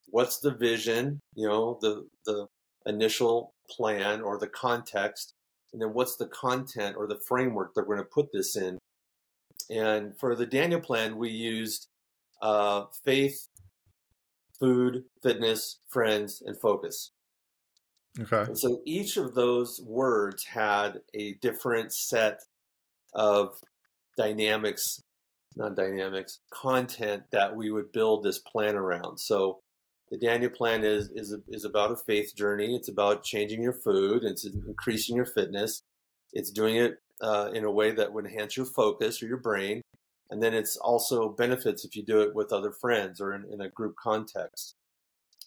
what's 0.08 0.38
the 0.38 0.50
vision, 0.50 1.20
you 1.34 1.46
know, 1.46 1.78
the, 1.80 2.06
the 2.26 2.46
initial 2.86 3.52
plan 3.68 4.20
or 4.22 4.38
the 4.38 4.48
context, 4.48 5.34
and 5.72 5.80
then 5.80 5.92
what's 5.92 6.16
the 6.16 6.26
content 6.26 6.96
or 6.96 7.06
the 7.06 7.20
framework 7.28 7.74
that 7.74 7.86
we're 7.86 7.96
going 7.96 8.06
to 8.06 8.14
put 8.14 8.32
this 8.32 8.56
in. 8.56 8.78
And 9.70 10.18
for 10.18 10.34
the 10.34 10.46
Daniel 10.46 10.80
plan, 10.80 11.16
we 11.16 11.30
used 11.30 11.86
uh, 12.42 12.84
faith, 13.04 13.48
food, 14.58 15.04
fitness, 15.22 15.78
friends, 15.88 16.42
and 16.44 16.60
focus. 16.60 17.12
Okay. 18.18 18.42
And 18.42 18.58
so 18.58 18.80
each 18.84 19.16
of 19.16 19.34
those 19.34 19.80
words 19.86 20.44
had 20.44 21.00
a 21.14 21.34
different 21.34 21.92
set 21.92 22.40
of 23.14 23.54
dynamics, 24.16 25.00
not 25.56 25.76
dynamics, 25.76 26.40
content 26.50 27.24
that 27.30 27.54
we 27.54 27.70
would 27.70 27.92
build 27.92 28.24
this 28.24 28.38
plan 28.38 28.74
around. 28.74 29.18
So 29.18 29.60
the 30.10 30.18
Daniel 30.18 30.50
plan 30.50 30.84
is 30.84 31.10
is 31.14 31.36
is 31.48 31.64
about 31.64 31.92
a 31.92 31.96
faith 31.96 32.34
journey. 32.34 32.74
It's 32.74 32.88
about 32.88 33.22
changing 33.22 33.62
your 33.62 33.72
food. 33.72 34.24
It's 34.24 34.44
increasing 34.44 35.16
your 35.16 35.26
fitness. 35.26 35.82
It's 36.32 36.50
doing 36.50 36.76
it 36.76 36.98
uh, 37.20 37.50
in 37.54 37.64
a 37.64 37.70
way 37.70 37.92
that 37.92 38.12
would 38.12 38.26
enhance 38.26 38.56
your 38.56 38.66
focus 38.66 39.22
or 39.22 39.26
your 39.26 39.36
brain, 39.36 39.82
and 40.30 40.42
then 40.42 40.54
it's 40.54 40.76
also 40.76 41.28
benefits 41.28 41.84
if 41.84 41.94
you 41.94 42.04
do 42.04 42.20
it 42.20 42.34
with 42.34 42.52
other 42.52 42.72
friends 42.72 43.20
or 43.20 43.32
in, 43.34 43.44
in 43.52 43.60
a 43.60 43.68
group 43.68 43.94
context. 44.02 44.74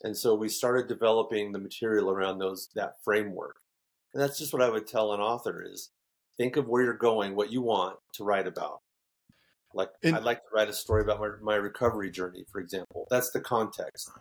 And 0.03 0.17
so 0.17 0.35
we 0.35 0.49
started 0.49 0.87
developing 0.87 1.51
the 1.51 1.59
material 1.59 2.09
around 2.09 2.39
those 2.39 2.69
that 2.75 2.95
framework. 3.03 3.57
And 4.13 4.21
that's 4.21 4.37
just 4.37 4.53
what 4.53 4.61
I 4.61 4.69
would 4.69 4.85
tell 4.85 5.13
an 5.13 5.21
author 5.21 5.63
is 5.65 5.89
think 6.37 6.57
of 6.57 6.67
where 6.67 6.83
you're 6.83 6.93
going, 6.93 7.35
what 7.35 7.51
you 7.51 7.61
want 7.61 7.97
to 8.15 8.23
write 8.23 8.47
about. 8.47 8.79
Like 9.73 9.89
and, 10.03 10.15
I'd 10.15 10.23
like 10.23 10.39
to 10.39 10.49
write 10.53 10.69
a 10.69 10.73
story 10.73 11.01
about 11.01 11.19
my, 11.19 11.29
my 11.41 11.55
recovery 11.55 12.11
journey, 12.11 12.45
for 12.51 12.59
example. 12.59 13.07
That's 13.09 13.31
the 13.31 13.39
context. 13.39 14.11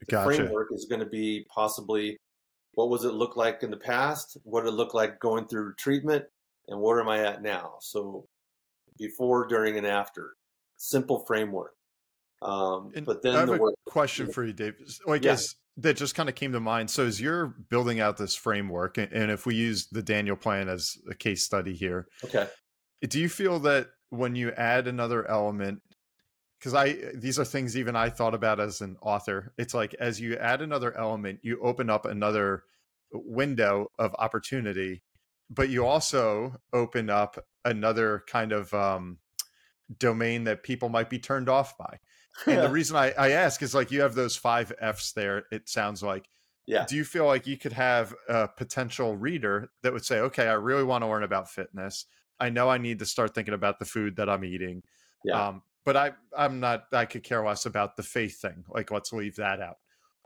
The 0.00 0.06
gotcha. 0.06 0.36
framework 0.36 0.68
is 0.72 0.86
going 0.88 1.00
to 1.00 1.06
be 1.06 1.46
possibly 1.54 2.16
what 2.74 2.90
was 2.90 3.04
it 3.04 3.12
look 3.14 3.36
like 3.36 3.62
in 3.62 3.70
the 3.70 3.76
past? 3.76 4.36
What 4.42 4.66
it 4.66 4.72
look 4.72 4.94
like 4.94 5.20
going 5.20 5.46
through 5.46 5.74
treatment? 5.74 6.24
And 6.68 6.80
where 6.80 7.00
am 7.00 7.08
I 7.08 7.20
at 7.20 7.42
now? 7.42 7.74
So 7.80 8.26
before, 8.98 9.46
during, 9.46 9.76
and 9.78 9.86
after. 9.86 10.34
Simple 10.76 11.24
framework. 11.26 11.74
Um, 12.42 12.90
but 13.04 13.22
then 13.22 13.36
I 13.36 13.40
have 13.40 13.48
the 13.48 13.54
a 13.54 13.58
work. 13.58 13.74
question 13.86 14.30
for 14.30 14.44
you, 14.44 14.52
Dave. 14.52 14.74
Like, 15.06 15.24
Yeah. 15.24 15.32
as 15.32 15.54
that 15.76 15.96
just 15.96 16.14
kind 16.14 16.28
of 16.28 16.34
came 16.34 16.52
to 16.52 16.60
mind. 16.60 16.90
So, 16.90 17.04
as 17.06 17.20
you're 17.20 17.46
building 17.46 18.00
out 18.00 18.16
this 18.16 18.34
framework, 18.34 18.98
and 18.98 19.30
if 19.30 19.46
we 19.46 19.54
use 19.54 19.86
the 19.90 20.02
Daniel 20.02 20.36
plan 20.36 20.68
as 20.68 20.96
a 21.10 21.14
case 21.14 21.44
study 21.44 21.74
here, 21.74 22.06
Okay. 22.24 22.48
do 23.02 23.20
you 23.20 23.28
feel 23.28 23.58
that 23.60 23.88
when 24.10 24.36
you 24.36 24.50
add 24.52 24.86
another 24.86 25.28
element, 25.28 25.80
because 26.64 26.74
I 26.74 26.96
these 27.14 27.38
are 27.38 27.44
things 27.44 27.76
even 27.76 27.94
I 27.94 28.08
thought 28.08 28.32
about 28.32 28.58
as 28.58 28.80
an 28.80 28.96
author. 29.02 29.52
It's 29.58 29.74
like 29.74 29.94
as 30.00 30.18
you 30.18 30.36
add 30.36 30.62
another 30.62 30.96
element, 30.96 31.40
you 31.42 31.60
open 31.60 31.90
up 31.90 32.06
another 32.06 32.64
window 33.12 33.90
of 33.98 34.14
opportunity, 34.18 35.02
but 35.50 35.68
you 35.68 35.84
also 35.84 36.56
open 36.72 37.10
up 37.10 37.38
another 37.66 38.24
kind 38.26 38.52
of 38.52 38.72
um, 38.72 39.18
domain 39.98 40.44
that 40.44 40.62
people 40.62 40.88
might 40.88 41.10
be 41.10 41.18
turned 41.18 41.50
off 41.50 41.76
by. 41.76 41.98
And 42.46 42.62
the 42.62 42.68
reason 42.70 42.96
I, 42.96 43.12
I 43.12 43.32
ask 43.32 43.60
is 43.62 43.74
like 43.74 43.90
you 43.90 44.00
have 44.00 44.14
those 44.14 44.34
five 44.34 44.72
F's 44.80 45.12
there, 45.12 45.44
it 45.52 45.68
sounds 45.68 46.02
like. 46.02 46.30
Yeah. 46.66 46.86
Do 46.88 46.96
you 46.96 47.04
feel 47.04 47.26
like 47.26 47.46
you 47.46 47.58
could 47.58 47.74
have 47.74 48.14
a 48.26 48.48
potential 48.48 49.18
reader 49.18 49.68
that 49.82 49.92
would 49.92 50.06
say, 50.06 50.20
okay, 50.20 50.48
I 50.48 50.54
really 50.54 50.82
want 50.82 51.04
to 51.04 51.08
learn 51.08 51.24
about 51.24 51.50
fitness. 51.50 52.06
I 52.40 52.48
know 52.48 52.70
I 52.70 52.78
need 52.78 53.00
to 53.00 53.06
start 53.06 53.34
thinking 53.34 53.52
about 53.52 53.78
the 53.78 53.84
food 53.84 54.16
that 54.16 54.30
I'm 54.30 54.46
eating. 54.46 54.82
Yeah. 55.26 55.48
Um, 55.48 55.62
but 55.84 55.96
I, 55.96 56.12
I'm 56.36 56.60
not, 56.60 56.84
I 56.92 57.04
could 57.04 57.22
care 57.22 57.44
less 57.44 57.66
about 57.66 57.96
the 57.96 58.02
faith 58.02 58.40
thing. 58.40 58.64
Like, 58.68 58.90
let's 58.90 59.12
leave 59.12 59.36
that 59.36 59.60
out. 59.60 59.76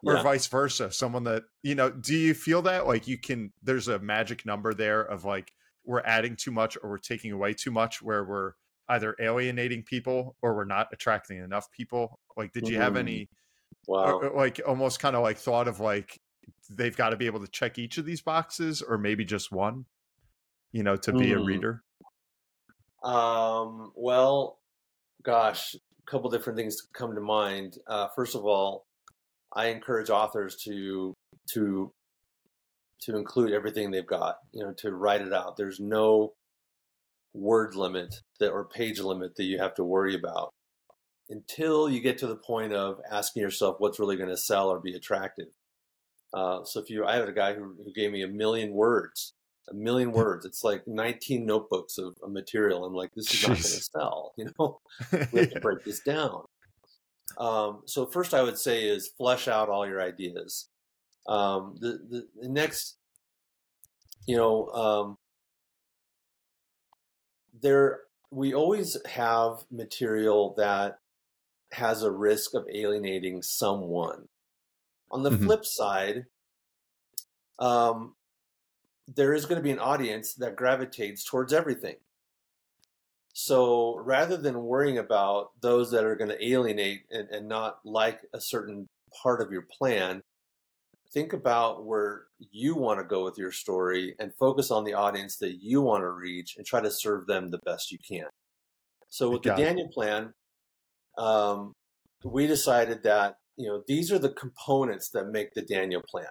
Or 0.04 0.14
Yeah. 0.14 0.22
vice 0.22 0.46
versa. 0.46 0.90
Someone 0.92 1.24
that, 1.24 1.44
you 1.62 1.74
know, 1.74 1.90
do 1.90 2.14
you 2.16 2.32
feel 2.34 2.62
that 2.62 2.86
like 2.86 3.09
you 3.09 3.18
can, 3.18 3.52
there's 3.62 3.88
a 3.88 3.98
magic 3.98 4.46
number 4.46 4.72
there 4.74 5.00
of 5.02 5.24
like, 5.24 5.52
we're 5.84 6.02
adding 6.04 6.36
too 6.36 6.50
much 6.50 6.76
or 6.82 6.90
we're 6.90 6.98
taking 6.98 7.32
away 7.32 7.54
too 7.54 7.70
much 7.70 8.00
where 8.02 8.22
we're 8.24 8.52
either 8.90 9.16
alienating 9.20 9.82
people 9.82 10.36
or 10.42 10.54
we're 10.54 10.64
not 10.64 10.88
attracting 10.92 11.38
enough 11.38 11.70
people 11.72 12.18
like 12.36 12.52
did 12.52 12.66
you 12.68 12.76
have 12.78 12.92
Mhm. 12.94 12.98
any 12.98 13.28
Wow. 13.86 14.04
or- 14.18 14.28
or, 14.28 14.36
like 14.36 14.61
almost 14.66 15.00
kind 15.00 15.14
of 15.16 15.22
like 15.22 15.36
thought 15.38 15.66
of 15.68 15.78
like 15.80 16.20
they've 16.70 16.96
got 16.96 17.11
to 17.11 17.16
be 17.16 17.26
able 17.26 17.40
to 17.40 17.48
check 17.48 17.78
each 17.78 17.98
of 17.98 18.04
these 18.06 18.20
boxes 18.22 18.80
or 18.82 18.96
maybe 18.98 19.24
just 19.26 19.50
one 19.52 19.84
you 20.72 20.82
know 20.82 20.96
to 20.96 21.12
be 21.12 21.32
a 21.32 21.38
Hmm. 21.38 21.44
reader 21.44 21.84
Um, 23.02 23.92
well, 23.94 24.59
gosh, 25.23 25.75
a 25.75 26.11
couple 26.11 26.31
different 26.31 26.59
things 26.59 26.81
come 26.93 27.14
to 27.14 27.21
mind. 27.21 27.79
Uh, 27.87 28.09
first 28.14 28.35
of 28.35 28.45
all, 28.45 28.85
I 29.53 29.66
encourage 29.66 30.11
authors 30.11 30.57
to 30.64 31.14
to 31.55 31.93
to 33.03 33.16
include 33.16 33.53
everything 33.53 33.91
they've 33.91 34.07
got. 34.07 34.37
You 34.53 34.64
know, 34.64 34.73
to 34.79 34.93
write 34.93 35.23
it 35.23 35.33
out. 35.33 35.57
There's 35.57 35.81
no 35.81 36.33
word 37.35 37.75
limit 37.75 38.14
that 38.41 38.51
or 38.51 38.64
page 38.64 39.01
limit 39.01 39.37
that 39.37 39.45
you 39.45 39.59
have 39.59 39.75
to 39.75 39.85
worry 39.85 40.14
about 40.14 40.51
until 41.31 41.89
you 41.89 42.01
get 42.01 42.19
to 42.19 42.27
the 42.27 42.37
point 42.37 42.73
of 42.73 43.01
asking 43.11 43.43
yourself 43.43 43.77
what's 43.79 44.01
really 44.01 44.16
going 44.16 44.31
to 44.31 44.37
sell 44.37 44.69
or 44.69 44.81
be 44.81 44.95
attractive. 44.95 45.49
Uh, 46.33 46.64
so 46.64 46.81
if 46.81 46.91
you, 46.91 47.05
I 47.05 47.16
had 47.16 47.29
a 47.29 47.33
guy 47.33 47.55
who, 47.55 47.75
who 47.85 47.93
gave 47.93 48.11
me 48.12 48.23
a 48.23 48.29
million 48.29 48.73
words, 48.73 49.35
a 49.71 49.75
million 49.75 50.12
words. 50.12 50.45
It's 50.47 50.64
like 50.64 50.87
19 50.87 51.45
notebooks 51.47 51.99
of, 51.99 52.16
of 52.23 52.31
material. 52.31 52.85
I'm 52.85 52.95
like, 52.95 53.12
this 53.14 53.33
is 53.33 53.43
not 53.43 53.49
going 53.49 53.62
to 53.62 53.83
sell. 53.83 54.35
You 54.39 54.51
know, 54.59 54.81
we 55.33 55.41
have 55.41 55.51
to 55.51 55.61
break 55.61 55.85
this 55.85 56.01
down. 56.01 56.45
Um, 57.39 57.83
so 57.87 58.07
first, 58.07 58.35
I 58.35 58.43
would 58.43 58.59
say 58.59 58.85
is 58.85 59.09
flesh 59.16 59.49
out 59.49 59.69
all 59.69 59.87
your 59.87 60.01
ideas. 60.03 60.69
Um, 61.29 61.77
the, 61.81 61.99
the 62.09 62.29
the 62.41 62.49
next, 62.49 62.97
you 64.27 64.37
know, 64.37 64.69
um, 64.69 65.19
there 67.61 68.01
we 68.31 68.55
always 68.55 68.97
have 69.07 69.64
material 69.71 70.55
that 70.57 70.99
has 71.73 72.03
a 72.03 72.11
risk 72.11 72.55
of 72.55 72.66
alienating 72.73 73.43
someone. 73.43 74.29
On 75.11 75.23
the 75.23 75.31
Mhm. 75.31 75.45
flip 75.45 75.64
side, 75.64 76.27
um, 77.59 78.14
there 79.14 79.34
is 79.34 79.46
going 79.46 79.59
to 79.59 79.62
be 79.62 79.70
an 79.70 79.78
audience 79.78 80.34
that 80.34 80.56
gravitates 80.56 81.24
towards 81.24 81.52
everything. 81.52 81.96
So 83.32 83.96
rather 83.98 84.36
than 84.36 84.62
worrying 84.62 84.98
about 84.98 85.52
those 85.61 85.90
that 85.92 86.04
are 86.04 86.16
going 86.16 86.30
to 86.30 86.44
alienate 86.44 87.02
and, 87.11 87.28
and 87.30 87.48
not 87.48 87.78
like 87.84 88.20
a 88.34 88.40
certain 88.40 88.88
part 89.22 89.40
of 89.40 89.52
your 89.52 89.66
plan, 89.78 90.22
think 91.12 91.32
about 91.32 91.86
where 91.86 92.24
you 92.50 92.74
want 92.74 92.98
to 93.00 93.04
go 93.04 93.24
with 93.24 93.38
your 93.38 93.52
story 93.52 94.14
and 94.18 94.34
focus 94.38 94.70
on 94.70 94.84
the 94.84 94.94
audience 94.94 95.36
that 95.36 95.62
you 95.62 95.80
want 95.80 96.02
to 96.02 96.11
reach 96.11 96.56
and 96.56 96.66
try 96.66 96.80
to 96.80 96.90
serve 96.90 97.26
them 97.26 97.50
the 97.50 97.61
best 97.64 97.90
you 97.90 97.98
can. 98.06 98.26
So 99.09 99.30
with 99.30 99.42
the. 99.42 99.54
Daniel 99.54 99.88
plan, 99.88 100.34
um, 101.16 101.72
we 102.24 102.46
decided 102.46 103.02
that 103.04 103.36
you 103.56 103.68
know 103.68 103.82
these 103.86 104.12
are 104.12 104.18
the 104.18 104.32
components 104.32 105.11
that 105.11 105.28
make 105.28 105.54
the 105.54 105.62
Daniel 105.62 106.02
plan, 106.09 106.26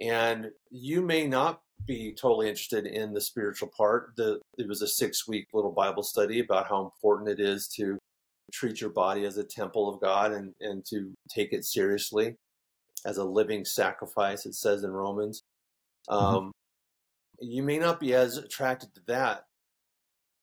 and 0.00 0.50
you 0.70 1.02
may 1.02 1.26
not 1.26 1.60
be 1.86 2.12
totally 2.12 2.48
interested 2.48 2.86
in 2.86 3.12
the 3.12 3.20
spiritual 3.20 3.70
part. 3.76 4.12
The 4.16 4.40
it 4.58 4.68
was 4.68 4.82
a 4.82 4.88
six 4.88 5.26
week 5.26 5.46
little 5.52 5.72
Bible 5.72 6.02
study 6.02 6.40
about 6.40 6.68
how 6.68 6.84
important 6.84 7.30
it 7.30 7.40
is 7.40 7.68
to 7.76 7.98
treat 8.52 8.80
your 8.80 8.90
body 8.90 9.24
as 9.24 9.38
a 9.38 9.44
temple 9.44 9.88
of 9.88 10.00
God 10.00 10.32
and 10.32 10.54
and 10.60 10.84
to 10.86 11.12
take 11.30 11.52
it 11.52 11.64
seriously 11.64 12.36
as 13.04 13.16
a 13.16 13.24
living 13.24 13.64
sacrifice. 13.64 14.46
It 14.46 14.54
says 14.54 14.84
in 14.84 14.90
Romans. 14.90 15.42
Um, 16.08 16.52
You 17.40 17.62
may 17.62 17.78
not 17.78 17.98
be 17.98 18.14
as 18.14 18.36
attracted 18.36 18.94
to 18.94 19.00
that, 19.06 19.46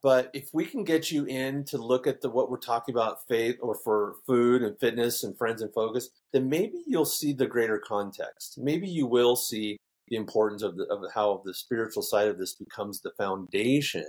but 0.01 0.29
if 0.33 0.49
we 0.53 0.65
can 0.65 0.83
get 0.83 1.11
you 1.11 1.25
in 1.25 1.63
to 1.65 1.77
look 1.77 2.07
at 2.07 2.21
the 2.21 2.29
what 2.29 2.49
we're 2.49 2.57
talking 2.57 2.93
about 2.93 3.27
faith 3.27 3.57
or 3.61 3.75
for 3.75 4.15
food 4.25 4.63
and 4.63 4.79
fitness 4.79 5.23
and 5.23 5.37
friends 5.37 5.61
and 5.61 5.73
focus, 5.73 6.09
then 6.33 6.49
maybe 6.49 6.83
you'll 6.87 7.05
see 7.05 7.33
the 7.33 7.47
greater 7.47 7.79
context. 7.79 8.57
Maybe 8.57 8.87
you 8.87 9.07
will 9.07 9.35
see 9.35 9.77
the 10.10 10.18
importance 10.18 10.64
of 10.64 10.78
the, 10.78 10.86
of 10.86 11.03
how 11.14 11.41
the 11.45 11.53
spiritual 11.53 12.03
side 12.03 12.28
of 12.28 12.38
this 12.38 12.55
becomes 12.55 13.01
the 13.01 13.12
foundation 13.18 14.05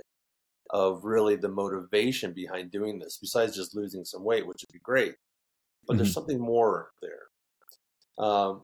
of 0.69 1.03
really 1.03 1.35
the 1.35 1.49
motivation 1.49 2.33
behind 2.33 2.71
doing 2.71 2.99
this. 2.99 3.17
Besides 3.21 3.55
just 3.55 3.75
losing 3.75 4.05
some 4.05 4.23
weight, 4.23 4.47
which 4.47 4.63
would 4.63 4.73
be 4.73 4.79
great, 4.79 5.15
but 5.87 5.97
there's 5.97 6.13
something 6.13 6.39
more 6.39 6.91
there. 7.01 8.25
Um, 8.25 8.61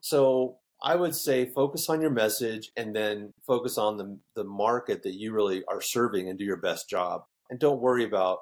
so 0.00 0.58
I 0.82 0.94
would 0.94 1.14
say 1.14 1.46
focus 1.46 1.88
on 1.88 2.00
your 2.00 2.10
message 2.10 2.70
and 2.76 2.94
then 2.94 3.32
focus 3.46 3.78
on 3.78 3.96
the 3.96 4.18
the 4.34 4.44
market 4.44 5.02
that 5.02 5.14
you 5.14 5.32
really 5.32 5.62
are 5.68 5.80
serving 5.80 6.28
and 6.28 6.38
do 6.38 6.44
your 6.44 6.58
best 6.58 6.88
job. 6.88 7.22
And 7.48 7.58
don't 7.58 7.80
worry 7.80 8.04
about 8.04 8.38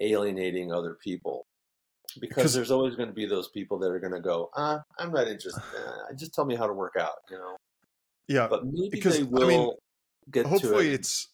alienating 0.00 0.72
other 0.72 0.96
people. 1.02 1.46
Because, 2.18 2.54
there's 2.54 2.70
always 2.70 2.96
going 2.96 3.08
to 3.08 3.14
be 3.14 3.26
those 3.26 3.48
people 3.50 3.78
that 3.80 3.90
are 3.90 4.00
going 4.00 4.12
to 4.12 4.20
go, 4.20 4.48
ah, 4.56 4.80
I'm 4.98 5.12
not 5.12 5.28
interested. 5.28 5.60
Uh, 5.60 6.14
just 6.18 6.32
tell 6.32 6.46
me 6.46 6.54
how 6.56 6.66
to 6.66 6.72
work 6.72 6.94
out, 6.98 7.16
you 7.30 7.36
know. 7.36 7.56
Yeah 8.28 8.48
But 8.48 8.64
maybe 8.66 8.88
because, 8.90 9.18
they 9.18 9.42
I 9.42 9.46
mean, 9.46 9.70
get 10.30 10.42
to 10.44 10.48
hopefully 10.48 10.88
it. 10.88 10.94
it's 11.00 11.28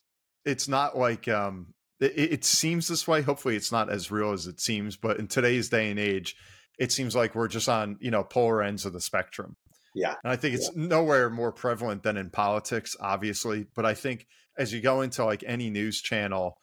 it's 0.45 0.68
not 0.68 0.97
like 0.97 1.28
um 1.28 1.74
it, 2.01 2.12
it 2.16 2.45
seems 2.45 2.88
this 2.88 3.07
way 3.07 3.22
hopefully 3.22 3.57
it's 3.57 3.72
not 3.72 3.90
as 3.90 4.11
real 4.11 4.32
as 4.32 4.47
it 4.47 4.61
seems 4.61 4.97
but 4.97 5.18
in 5.18 5.28
today's 5.28 5.68
day 5.68 5.90
and 5.90 5.99
age 6.01 6.36
it 6.78 6.90
seems 6.93 7.14
like 7.14 7.34
we're 7.34 7.49
just 7.49 7.68
on 7.68 7.97
you 8.01 8.11
know 8.11 8.24
polar 8.24 8.62
ends 8.62 8.84
of 8.84 8.93
the 8.93 9.01
spectrum 9.01 9.57
Yeah. 9.95 10.14
and 10.24 10.32
i 10.32 10.36
think 10.36 10.55
it's 10.55 10.74
nowhere 10.74 11.30
more 11.30 11.53
prevalent 11.53 12.03
than 12.03 12.16
in 12.16 12.30
politics 12.30 12.97
obviously 13.01 13.66
but 13.74 13.86
i 13.86 13.95
think 13.95 14.26
as 14.59 14.72
you 14.72 14.80
go 14.80 15.01
into 15.01 15.24
like 15.24 15.45
any 15.47 15.70
news 15.70 16.01
channel 16.03 16.57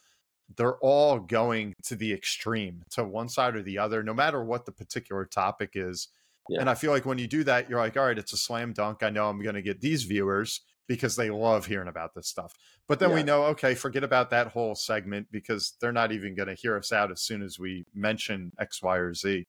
they're 0.57 0.77
all 0.79 1.19
going 1.19 1.73
to 1.85 1.95
the 1.95 2.11
extreme 2.11 2.81
to 2.91 3.03
one 3.03 3.29
side 3.29 3.55
or 3.55 3.61
the 3.63 3.77
other 3.77 4.03
no 4.03 4.13
matter 4.13 4.43
what 4.43 4.65
the 4.65 4.71
particular 4.71 5.25
topic 5.25 5.71
is 5.75 6.09
Yeah. 6.49 6.61
and 6.61 6.69
i 6.69 6.73
feel 6.73 6.91
like 6.91 7.05
when 7.05 7.17
you 7.17 7.27
do 7.27 7.43
that 7.43 7.69
you're 7.69 7.79
like 7.79 7.95
all 7.95 8.05
right 8.05 8.17
it's 8.17 8.33
a 8.33 8.37
slam 8.37 8.73
dunk. 8.73 9.03
I 9.03 9.09
know 9.09 9.29
i'm 9.29 9.41
going 9.41 9.55
to 9.55 9.61
get 9.61 9.81
these 9.81 10.03
viewers 10.03 10.61
because 10.89 11.15
they 11.15 11.29
love 11.29 11.67
hearing 11.67 11.87
about 11.87 12.15
this 12.15 12.27
stuff. 12.27 12.51
But 12.87 12.99
then 12.99 13.13
we 13.13 13.21
know 13.21 13.43
okay 13.45 13.75
forget 13.75 14.03
about 14.03 14.31
that 14.31 14.47
whole 14.47 14.73
segment 14.73 15.27
because 15.31 15.75
they're 15.79 15.93
not 15.93 16.11
even 16.11 16.35
going 16.35 16.47
to 16.49 16.55
hear 16.55 16.75
us 16.75 16.91
out 16.91 17.11
as 17.11 17.21
soon 17.21 17.43
as 17.43 17.59
we 17.59 17.85
mention 17.93 18.51
x 18.59 18.81
y 18.81 18.97
or 18.97 19.13
z. 19.13 19.45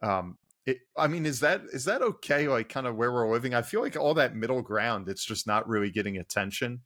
Um 0.00 0.38
it, 0.66 0.78
i 0.96 1.08
mean 1.08 1.26
is 1.26 1.40
that 1.40 1.62
is 1.72 1.86
that 1.86 2.02
okay 2.02 2.46
like 2.46 2.68
kind 2.68 2.86
of 2.86 2.94
where 2.94 3.12
we're 3.12 3.30
living? 3.30 3.52
I 3.52 3.62
feel 3.62 3.82
like 3.82 3.96
all 3.96 4.14
that 4.14 4.36
middle 4.36 4.62
ground 4.62 5.08
it's 5.08 5.24
just 5.24 5.46
not 5.46 5.68
really 5.68 5.90
getting 5.90 6.18
attention. 6.18 6.82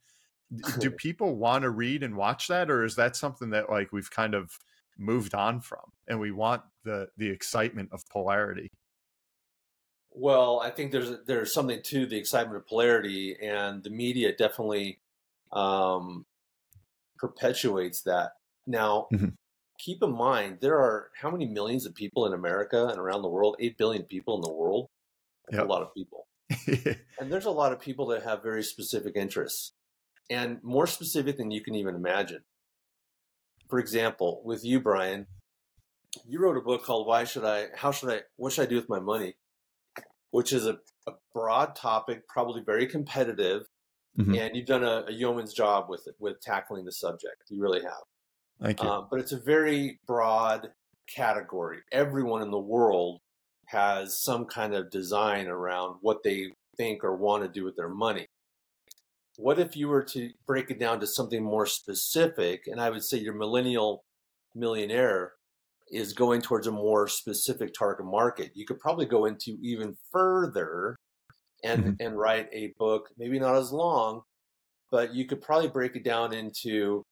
Do 0.79 0.89
people 1.07 1.35
want 1.35 1.61
to 1.61 1.69
read 1.69 2.01
and 2.01 2.15
watch 2.15 2.47
that 2.47 2.71
or 2.71 2.83
is 2.83 2.95
that 2.95 3.15
something 3.15 3.51
that 3.51 3.69
like 3.69 3.91
we've 3.91 4.09
kind 4.09 4.33
of 4.33 4.57
moved 4.97 5.35
on 5.35 5.61
from 5.61 5.91
and 6.07 6.19
we 6.19 6.31
want 6.31 6.63
the 6.83 7.07
the 7.17 7.29
excitement 7.29 7.89
of 7.91 8.01
polarity 8.09 8.71
Well, 10.17 10.61
I 10.61 10.69
think 10.69 10.91
there's 10.91 11.11
there's 11.25 11.53
something 11.53 11.81
to 11.83 12.05
the 12.05 12.17
excitement 12.17 12.57
of 12.57 12.67
polarity, 12.67 13.35
and 13.41 13.83
the 13.83 13.89
media 13.89 14.35
definitely 14.35 14.99
um, 15.51 16.25
perpetuates 17.17 18.01
that. 18.03 18.33
Now, 18.65 19.07
Mhm. 19.13 19.35
keep 19.79 20.01
in 20.01 20.11
mind 20.11 20.59
there 20.61 20.77
are 20.79 21.11
how 21.21 21.29
many 21.29 21.45
millions 21.45 21.85
of 21.85 21.93
people 21.93 22.25
in 22.25 22.33
America 22.33 22.87
and 22.87 22.97
around 22.97 23.21
the 23.21 23.29
world? 23.29 23.55
Eight 23.59 23.77
billion 23.77 24.03
people 24.03 24.35
in 24.35 24.41
the 24.41 24.51
world. 24.51 24.89
Yep. 25.51 25.61
a 25.61 25.65
lot 25.67 25.83
of 25.83 25.93
people. 25.93 26.27
and 27.19 27.31
there's 27.31 27.45
a 27.45 27.51
lot 27.51 27.71
of 27.71 27.79
people 27.79 28.07
that 28.07 28.23
have 28.23 28.41
very 28.41 28.63
specific 28.63 29.15
interests 29.15 29.73
and 30.27 30.63
more 30.63 30.87
specific 30.87 31.37
than 31.37 31.51
you 31.51 31.61
can 31.61 31.75
even 31.75 31.93
imagine. 31.93 32.43
For 33.69 33.77
example, 33.77 34.41
with 34.43 34.65
you, 34.65 34.79
Bryan, 34.79 35.27
you 36.25 36.39
wrote 36.39 36.57
a 36.57 36.61
book 36.61 36.83
called 36.83 37.05
Why 37.05 37.25
Should 37.25 37.45
I, 37.45 37.67
How 37.75 37.91
Should 37.91 38.09
I, 38.09 38.21
What 38.37 38.53
Should 38.53 38.63
I 38.63 38.69
Do 38.69 38.75
with 38.77 38.89
My 38.89 38.99
Money? 38.99 39.35
Which 40.35 40.51
is 40.51 40.65
a, 40.65 40.77
a 41.07 41.13
broad 41.33 41.75
topic, 41.75 42.27
probably 42.27 42.61
very 42.61 42.87
competitive. 42.87 43.67
Mhm. 44.19 44.37
And 44.37 44.55
you've 44.55 44.65
done 44.65 44.83
a, 44.83 45.05
a 45.07 45.11
yeoman's 45.11 45.53
job 45.53 45.89
with 45.89 46.07
it, 46.07 46.15
with 46.19 46.41
tackling 46.41 46.83
the 46.83 46.91
subject. 46.91 47.43
You 47.49 47.61
really 47.61 47.81
have. 47.81 48.03
Thank 48.61 48.83
you. 48.83 48.89
Um, 48.89 49.07
but 49.09 49.19
it's 49.21 49.31
a 49.31 49.39
very 49.39 49.99
broad 50.05 50.71
category. 51.13 51.79
Everyone 51.91 52.41
in 52.41 52.51
the 52.51 52.59
world 52.59 53.21
has 53.67 54.21
some 54.21 54.45
kind 54.45 54.73
of 54.73 54.89
design 54.89 55.47
around 55.47 55.97
what 56.01 56.23
they 56.23 56.51
think 56.77 57.03
or 57.03 57.15
want 57.15 57.43
to 57.43 57.49
do 57.49 57.63
with 57.63 57.75
their 57.77 57.89
money. 57.89 58.27
What 59.37 59.59
if 59.59 59.75
you 59.75 59.87
were 59.87 60.03
to 60.03 60.31
break 60.45 60.69
it 60.69 60.79
down 60.79 60.99
to 60.99 61.07
something 61.07 61.43
more 61.43 61.65
specific? 61.65 62.67
And 62.67 62.79
I 62.79 62.89
would 62.89 63.03
say 63.03 63.17
your 63.17 63.33
millennial 63.33 64.03
millionaire 64.53 65.33
is 65.91 66.13
going 66.13 66.41
towards 66.41 66.67
a 66.67 66.71
more 66.71 67.07
specific 67.07 67.73
target 67.77 68.05
market. 68.05 68.51
You 68.55 68.65
could 68.65 68.79
probably 68.79 69.05
go 69.05 69.25
into 69.25 69.57
even 69.61 69.95
further 70.11 70.95
and 71.63 71.95
and 71.99 72.17
write 72.17 72.47
a 72.51 72.73
book, 72.77 73.09
maybe 73.17 73.39
not 73.39 73.55
as 73.55 73.71
long, 73.71 74.21
but 74.91 75.13
you 75.13 75.25
could 75.25 75.41
probably 75.41 75.69
break 75.69 75.95
it 75.95 76.03
down 76.03 76.33
into 76.33 77.03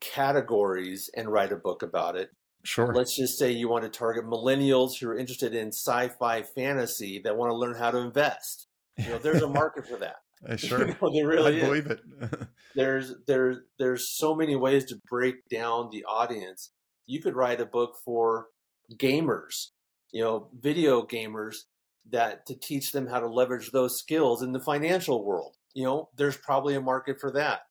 categories 0.00 1.10
and 1.16 1.30
write 1.30 1.52
a 1.52 1.56
book 1.56 1.82
about 1.82 2.16
it. 2.16 2.30
sure. 2.64 2.92
Let's 2.94 3.16
just 3.16 3.38
say 3.38 3.50
you 3.50 3.68
want 3.68 3.84
to 3.84 3.90
target 3.90 4.24
millennials 4.24 4.98
who 5.00 5.08
are 5.08 5.18
interested 5.18 5.54
in 5.54 5.68
sci-fi 5.68 6.42
fantasy 6.42 7.20
that 7.24 7.36
want 7.36 7.50
to 7.50 7.56
learn 7.56 7.74
how 7.76 7.90
to 7.90 7.98
invest. 7.98 8.66
You 8.98 9.10
know, 9.10 9.18
there's 9.18 9.42
a 9.42 9.48
market 9.48 9.86
for 9.86 9.96
that. 9.98 10.16
Uh, 10.44 10.56
sure. 10.68 10.80
You 10.80 10.96
know, 11.00 11.12
there 11.14 11.30
I 11.30 11.34
really 11.34 11.60
is. 11.60 11.64
believe 11.64 11.86
it. 11.86 12.00
There's 12.74 13.14
there's 13.28 13.58
there's 13.78 14.16
so 14.18 14.34
many 14.34 14.56
ways 14.56 14.84
to 14.86 14.96
break 15.08 15.36
down 15.48 15.88
the 15.92 16.04
audience. 16.04 16.72
You 17.08 17.22
could 17.22 17.36
write 17.36 17.60
a 17.60 17.66
book 17.66 17.96
for 18.04 18.50
gamers, 18.94 19.70
you 20.12 20.22
know, 20.22 20.50
video 20.54 21.02
gamers 21.04 21.56
that 22.10 22.46
to 22.46 22.56
teach 22.56 22.92
them 22.92 23.08
how 23.08 23.20
to 23.20 23.28
leverage 23.28 23.72
those 23.72 23.98
skills 23.98 24.42
in 24.42 24.52
the 24.52 24.60
financial 24.60 25.24
world. 25.26 25.56
You 25.74 25.84
know, 25.86 26.10
there's 26.16 26.38
probably 26.38 26.76
a 26.76 26.82
market 26.82 27.20
for 27.20 27.32
that. 27.32 27.62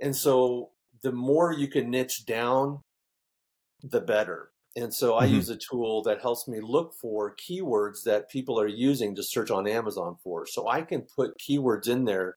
And 0.00 0.16
so 0.16 0.72
the 1.02 1.12
more 1.12 1.52
you 1.52 1.68
can 1.68 1.90
niche 1.90 2.26
down, 2.26 2.82
the 3.82 4.00
better. 4.00 4.52
And 4.76 4.94
so 4.94 5.14
I 5.16 5.24
Mhm. 5.24 5.26
use 5.26 5.48
a 5.48 5.56
tool 5.56 6.02
that 6.04 6.20
helps 6.20 6.46
me 6.46 6.60
look 6.60 6.94
for 7.00 7.34
keywords 7.36 8.04
that 8.04 8.30
people 8.30 8.60
are 8.60 8.68
using 8.68 9.14
to 9.16 9.22
search 9.22 9.50
on 9.50 9.66
Amazon 9.66 10.16
for. 10.22 10.46
So 10.46 10.68
I 10.68 10.82
can 10.82 11.02
put 11.16 11.38
keywords 11.38 11.88
in 11.88 12.04
there 12.04 12.36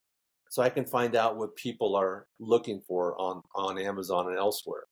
so 0.49 0.63
I 0.63 0.69
can 0.69 0.85
find 0.85 1.15
out 1.15 1.37
what 1.37 1.55
people 1.55 1.95
are 1.95 2.27
looking 2.39 2.81
for 2.87 3.19
on, 3.19 3.41
on 3.55 3.77
Amazon 3.79 4.27
and 4.29 4.37
elsewhere. 4.37 4.83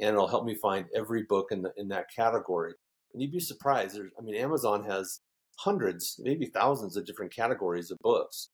And 0.00 0.10
it'll 0.10 0.28
help 0.28 0.44
me 0.44 0.56
find 0.60 0.86
every 0.94 1.22
book 1.22 1.48
in 1.50 1.62
the, 1.62 1.72
in 1.76 1.88
that 1.88 2.06
category. 2.14 2.74
And 3.12 3.22
you'd 3.22 3.32
be 3.32 3.40
surprised. 3.40 3.96
There's, 3.96 4.10
I 4.18 4.22
mean, 4.22 4.34
Amazon 4.34 4.84
has 4.84 5.20
hundreds, 5.60 6.16
maybe 6.18 6.46
thousands 6.46 6.96
of 6.96 7.06
different 7.06 7.34
categories 7.34 7.90
of 7.90 7.98
books. 8.00 8.50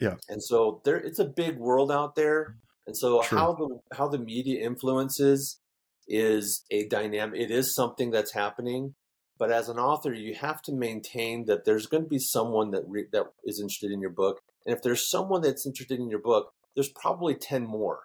Yeah. 0.00 0.16
And 0.28 0.42
so 0.42 0.80
there, 0.84 0.96
it's 0.96 1.18
a 1.18 1.24
big 1.24 1.58
world 1.58 1.92
out 1.92 2.16
there. 2.16 2.56
And 2.86 2.96
so 2.96 3.22
True. 3.22 3.38
how 3.38 3.52
the 3.52 3.96
how 3.96 4.08
the 4.08 4.18
media 4.18 4.64
influences 4.64 5.60
is 6.08 6.64
a 6.70 6.88
dynamic. 6.88 7.40
It 7.40 7.50
is 7.50 7.74
something 7.74 8.10
that's 8.10 8.32
happening. 8.32 8.94
But 9.38 9.52
as 9.52 9.68
an 9.68 9.78
author, 9.78 10.12
you 10.12 10.34
have 10.34 10.60
to 10.62 10.72
maintain 10.72 11.46
that 11.46 11.64
there's 11.64 11.86
going 11.86 12.02
to 12.02 12.08
be 12.08 12.18
someone 12.18 12.72
that 12.72 12.82
re- 12.88 13.06
that 13.12 13.26
is 13.44 13.60
interested 13.60 13.92
in 13.92 14.00
your 14.00 14.10
book. 14.10 14.40
And 14.66 14.74
if 14.74 14.82
there's 14.82 15.08
someone 15.08 15.42
that's 15.42 15.66
interested 15.66 16.00
in 16.00 16.10
your 16.10 16.18
book, 16.18 16.52
there's 16.74 16.90
probably 16.90 17.34
ten 17.34 17.64
more. 17.64 18.00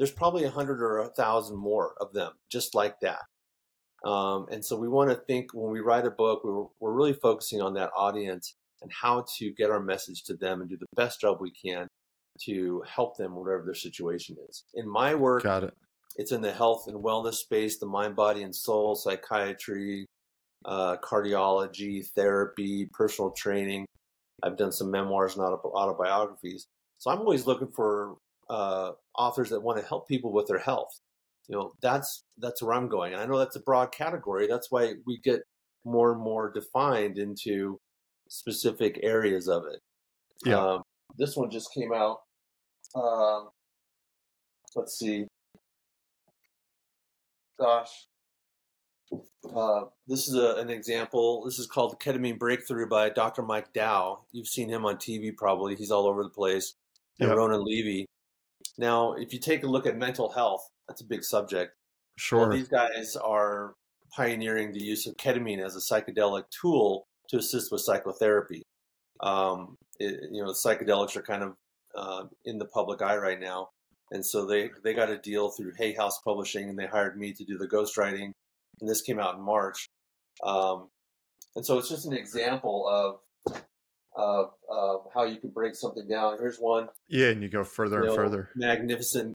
There's 0.00 0.10
probably 0.10 0.44
a 0.44 0.50
hundred 0.50 0.80
or 0.80 1.00
a 1.00 1.08
thousand 1.08 1.58
more 1.58 1.92
of 2.00 2.14
them, 2.14 2.32
just 2.50 2.74
like 2.74 3.00
that. 3.00 3.20
Um, 4.02 4.46
and 4.50 4.64
so 4.64 4.78
we 4.78 4.88
want 4.88 5.10
to 5.10 5.16
think 5.16 5.52
when 5.52 5.70
we 5.70 5.80
write 5.80 6.06
a 6.06 6.10
book, 6.10 6.40
we're, 6.42 6.64
we're 6.80 6.94
really 6.94 7.12
focusing 7.12 7.60
on 7.60 7.74
that 7.74 7.90
audience 7.94 8.54
and 8.80 8.90
how 8.90 9.26
to 9.36 9.52
get 9.52 9.68
our 9.68 9.78
message 9.78 10.24
to 10.24 10.34
them 10.34 10.62
and 10.62 10.70
do 10.70 10.78
the 10.78 10.86
best 10.96 11.20
job 11.20 11.36
we 11.38 11.52
can 11.52 11.86
to 12.46 12.82
help 12.88 13.18
them 13.18 13.34
whatever 13.34 13.62
their 13.62 13.74
situation 13.74 14.36
is. 14.48 14.64
In 14.72 14.88
my 14.88 15.14
work, 15.14 15.42
Got 15.42 15.64
it. 15.64 15.74
it's 16.16 16.32
in 16.32 16.40
the 16.40 16.50
health 16.50 16.84
and 16.88 17.04
wellness 17.04 17.34
space, 17.34 17.78
the 17.78 17.84
mind, 17.84 18.16
body, 18.16 18.42
and 18.42 18.56
soul, 18.56 18.94
psychiatry, 18.94 20.06
uh, 20.64 20.96
cardiology, 20.96 22.06
therapy, 22.16 22.88
personal 22.90 23.32
training. 23.32 23.84
I've 24.42 24.56
done 24.56 24.72
some 24.72 24.90
memoirs 24.90 25.36
and 25.36 25.44
autobiographies. 25.44 26.64
So 26.96 27.10
I'm 27.10 27.18
always 27.18 27.46
looking 27.46 27.68
for 27.68 28.16
uh, 28.50 28.92
authors 29.16 29.48
that 29.50 29.62
want 29.62 29.78
to 29.80 29.86
help 29.86 30.08
people 30.08 30.32
with 30.32 30.48
their 30.48 30.58
health. 30.58 31.00
You 31.48 31.56
know, 31.56 31.72
that's 31.80 32.24
that's 32.38 32.62
where 32.62 32.74
I'm 32.74 32.88
going. 32.88 33.12
And 33.12 33.22
I 33.22 33.26
know 33.26 33.38
that's 33.38 33.56
a 33.56 33.60
broad 33.60 33.92
category. 33.92 34.46
That's 34.46 34.70
why 34.70 34.94
we 35.06 35.18
get 35.18 35.40
more 35.84 36.12
and 36.12 36.20
more 36.20 36.50
defined 36.52 37.16
into 37.16 37.78
specific 38.28 39.00
areas 39.02 39.48
of 39.48 39.64
it. 39.66 39.80
Yeah. 40.44 40.60
Um, 40.60 40.82
this 41.16 41.36
one 41.36 41.50
just 41.50 41.72
came 41.72 41.92
out. 41.92 42.18
Um, 42.94 43.48
let's 44.76 44.98
see. 44.98 45.26
Gosh. 47.58 47.90
Uh, 49.54 49.84
this 50.06 50.28
is 50.28 50.34
a, 50.34 50.56
an 50.56 50.70
example. 50.70 51.44
This 51.44 51.58
is 51.58 51.66
called 51.66 51.98
Ketamine 52.00 52.38
Breakthrough 52.38 52.88
by 52.88 53.10
Dr. 53.10 53.42
Mike 53.42 53.72
Dow. 53.72 54.20
You've 54.32 54.46
seen 54.46 54.68
him 54.68 54.86
on 54.86 54.96
TV 54.96 55.36
probably. 55.36 55.74
He's 55.74 55.90
all 55.90 56.06
over 56.06 56.22
the 56.22 56.30
place. 56.30 56.74
And 57.18 57.28
Yeah. 57.28 57.34
Ronan 57.34 57.64
Levy. 57.64 58.06
Now, 58.78 59.12
if 59.14 59.32
you 59.32 59.38
take 59.38 59.62
a 59.62 59.66
look 59.66 59.86
at 59.86 59.96
mental 59.96 60.30
health, 60.30 60.66
that's 60.88 61.00
a 61.00 61.06
big 61.06 61.24
subject. 61.24 61.72
Sure. 62.16 62.40
Well, 62.40 62.50
these 62.50 62.68
guys 62.68 63.16
are 63.16 63.74
pioneering 64.14 64.72
the 64.72 64.82
use 64.82 65.06
of 65.06 65.16
ketamine 65.16 65.64
as 65.64 65.76
a 65.76 65.80
psychedelic 65.80 66.44
tool 66.60 67.04
to 67.28 67.38
assist 67.38 67.70
with 67.70 67.82
psychotherapy. 67.82 68.62
Um, 69.20 69.76
it, 69.98 70.30
you 70.32 70.42
know, 70.42 70.50
psychedelics 70.50 71.16
are 71.16 71.22
kind 71.22 71.42
of 71.42 71.54
uh, 71.94 72.24
in 72.44 72.58
the 72.58 72.66
public 72.66 73.02
eye 73.02 73.16
right 73.16 73.40
now, 73.40 73.68
and 74.10 74.24
so 74.24 74.46
they 74.46 74.70
they 74.82 74.94
got 74.94 75.10
a 75.10 75.18
deal 75.18 75.50
through 75.50 75.72
Hay 75.78 75.92
House 75.94 76.18
Publishing, 76.24 76.68
and 76.68 76.78
they 76.78 76.86
hired 76.86 77.18
me 77.18 77.32
to 77.32 77.44
do 77.44 77.58
the 77.58 77.68
ghostwriting, 77.68 78.32
and 78.80 78.88
this 78.88 79.02
came 79.02 79.18
out 79.18 79.36
in 79.36 79.42
March. 79.42 79.88
Um, 80.42 80.88
and 81.56 81.66
so 81.66 81.78
it's 81.78 81.88
just 81.88 82.06
an 82.06 82.12
example 82.12 82.86
of 82.88 83.20
of, 84.20 84.50
of 84.70 85.06
how 85.14 85.24
you 85.24 85.36
can 85.40 85.50
break 85.50 85.74
something 85.74 86.06
down. 86.08 86.36
Here's 86.38 86.58
one 86.58 86.88
yeah, 87.08 87.28
and 87.28 87.42
you 87.42 87.48
go 87.48 87.64
further 87.64 87.98
you 87.98 88.02
and 88.04 88.10
know, 88.10 88.16
further. 88.16 88.50
Magnificent 88.54 89.34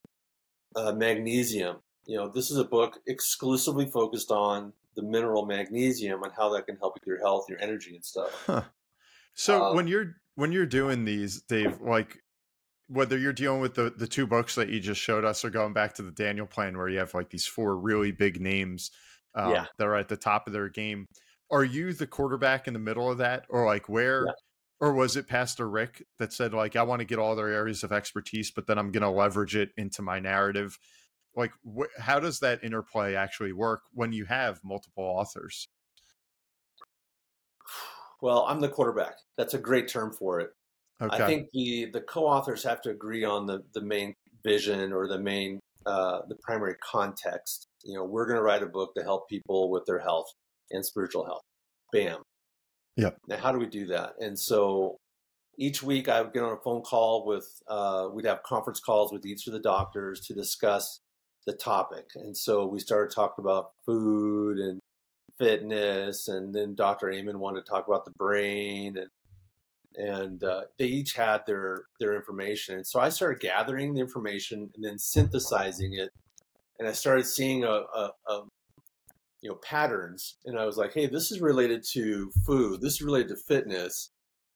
uh, 0.75 0.93
magnesium. 0.93 1.77
You 2.05 2.17
know, 2.17 2.29
this 2.29 2.51
is 2.51 2.57
a 2.57 2.63
book 2.63 2.99
exclusively 3.07 3.89
focused 3.89 4.29
on 4.31 4.73
the 4.95 5.01
mineral 5.01 5.45
magnesium 5.45 6.23
and 6.23 6.31
how 6.37 6.49
that 6.53 6.67
can 6.67 6.77
help 6.77 6.93
with 6.93 7.05
your 7.07 7.19
health, 7.19 7.45
your 7.49 7.59
energy, 7.61 7.95
and 7.95 8.05
stuff. 8.05 8.29
Huh. 8.47 8.63
So 9.33 9.61
Um, 9.61 9.75
when 9.75 9.87
you're 9.87 10.15
when 10.35 10.51
you're 10.51 10.65
doing 10.65 11.03
these, 11.03 11.41
Dave, 11.41 11.81
like 11.81 12.19
whether 12.87 13.17
you're 13.17 13.33
dealing 13.33 13.59
with 13.61 13.73
the 13.75 13.89
the 13.97 14.07
two 14.07 14.27
books 14.27 14.55
that 14.55 14.69
you 14.69 14.79
just 14.79 15.01
showed 15.01 15.25
us, 15.25 15.43
or 15.43 15.49
going 15.49 15.73
back 15.73 15.95
to 15.95 16.03
the 16.03 16.11
Daniel 16.11 16.45
plan, 16.45 16.77
where 16.77 16.87
you 16.87 16.99
have 16.99 17.13
like 17.13 17.29
these 17.31 17.45
four 17.47 17.75
really 17.77 18.11
big 18.13 18.39
names 18.39 18.91
um, 19.33 19.51
Yeah. 19.51 19.65
that 19.77 19.87
are 19.87 19.95
at 19.95 20.07
the 20.07 20.15
top 20.15 20.47
of 20.47 20.53
their 20.53 20.69
game, 20.69 21.05
are 21.51 21.63
you 21.65 21.91
the 21.93 22.07
quarterback 22.07 22.67
in 22.67 22.73
the 22.73 22.79
middle 22.79 23.11
of 23.11 23.17
that, 23.17 23.45
or 23.49 23.65
like 23.65 23.89
where? 23.89 24.25
Yeah. 24.27 24.31
Or 24.81 24.93
was 24.93 25.15
it 25.15 25.27
Pastor 25.27 25.69
Rick 25.69 26.05
that 26.19 26.33
said, 26.33 26.53
like, 26.53 26.75
I 26.75 26.83
want 26.83 26.99
to 26.99 27.05
get 27.05 27.19
all 27.19 27.35
their 27.35 27.47
areas 27.47 27.83
of 27.83 27.93
expertise, 27.93 28.51
but 28.51 28.67
then 28.67 28.77
I'm 28.77 28.91
going 28.91 29.03
to 29.03 29.09
leverage 29.09 29.55
it 29.55 29.71
into 29.77 30.01
my 30.01 30.19
narrative? 30.19 30.77
Like, 31.35 31.51
wh- 31.65 31.99
how 31.99 32.19
does 32.19 32.39
that 32.39 32.63
interplay 32.63 33.15
actually 33.15 33.53
work 33.53 33.83
when 33.93 34.11
you 34.11 34.25
have 34.25 34.59
multiple 34.63 35.03
authors? 35.03 35.67
Well, 38.21 38.45
I'm 38.47 38.59
the 38.59 38.69
quarterback. 38.69 39.15
That's 39.37 39.53
a 39.53 39.59
great 39.59 39.87
term 39.87 40.11
for 40.11 40.39
it. 40.39 40.49
Okay. 41.01 41.23
I 41.23 41.25
think 41.25 41.47
the 41.53 41.89
the 41.91 42.01
co-authors 42.01 42.63
have 42.63 42.81
to 42.83 42.89
agree 42.89 43.25
on 43.25 43.45
the 43.45 43.59
the 43.73 43.81
main 43.81 44.13
vision 44.45 44.93
or 44.93 45.07
the 45.07 45.19
main 45.19 45.59
uh, 45.85 46.21
the 46.27 46.37
primary 46.41 46.75
context. 46.81 47.67
You 47.83 47.95
know, 47.95 48.05
we're 48.05 48.25
going 48.25 48.37
to 48.37 48.43
write 48.43 48.63
a 48.63 48.67
book 48.67 48.93
to 48.95 49.03
help 49.03 49.29
people 49.29 49.69
with 49.69 49.85
their 49.85 49.99
health 49.99 50.27
and 50.71 50.85
spiritual 50.85 51.25
health. 51.25 51.41
Bam. 51.91 52.23
Yep. 52.97 53.17
Now, 53.27 53.37
how 53.37 53.51
do 53.51 53.59
we 53.59 53.65
do 53.65 53.87
that? 53.87 54.13
And 54.19 54.37
so 54.37 54.97
each 55.57 55.83
week 55.83 56.09
I 56.09 56.21
would 56.21 56.33
get 56.33 56.43
on 56.43 56.53
a 56.53 56.61
phone 56.61 56.81
call 56.81 57.25
with, 57.25 57.47
uh, 57.67 58.09
we'd 58.13 58.25
have 58.25 58.43
conference 58.43 58.79
calls 58.79 59.11
with 59.11 59.25
each 59.25 59.47
of 59.47 59.53
the 59.53 59.59
doctors 59.59 60.21
to 60.27 60.33
discuss 60.33 61.01
the 61.45 61.53
topic. 61.53 62.09
And 62.15 62.35
so 62.35 62.65
we 62.65 62.79
started 62.79 63.13
talking 63.13 63.43
about 63.43 63.71
food 63.85 64.57
and 64.57 64.79
fitness, 65.37 66.27
and 66.27 66.53
then 66.53 66.75
Dr. 66.75 67.11
Amen 67.11 67.39
wanted 67.39 67.65
to 67.65 67.69
talk 67.69 67.87
about 67.87 68.05
the 68.05 68.11
brain, 68.11 68.97
and 68.97 69.09
and 69.97 70.43
uh, 70.43 70.63
they 70.77 70.85
each 70.85 71.13
had 71.13 71.45
their 71.45 71.83
their 71.99 72.15
information. 72.15 72.75
And 72.75 72.87
so 72.87 72.99
I 72.99 73.09
started 73.09 73.39
gathering 73.41 73.93
the 73.93 74.01
information 74.01 74.69
and 74.75 74.83
then 74.83 74.97
synthesizing 74.97 75.93
it, 75.93 76.09
and 76.79 76.87
I 76.87 76.91
started 76.91 77.25
seeing 77.25 77.63
a, 77.63 77.67
a, 77.67 78.11
a 78.27 78.41
you 79.45 79.51
know 79.51 79.59
patterns 79.63 80.37
and 80.45 80.57
i 80.57 80.65
was 80.65 80.75
like 80.75 80.91
hey 80.93 81.05
this 81.05 81.31
is 81.31 81.39
related 81.39 81.83
to 81.83 82.31
food 82.45 82.81
this 82.81 82.95
is 82.95 83.01
related 83.03 83.29
to 83.29 83.35
fitness 83.35 84.09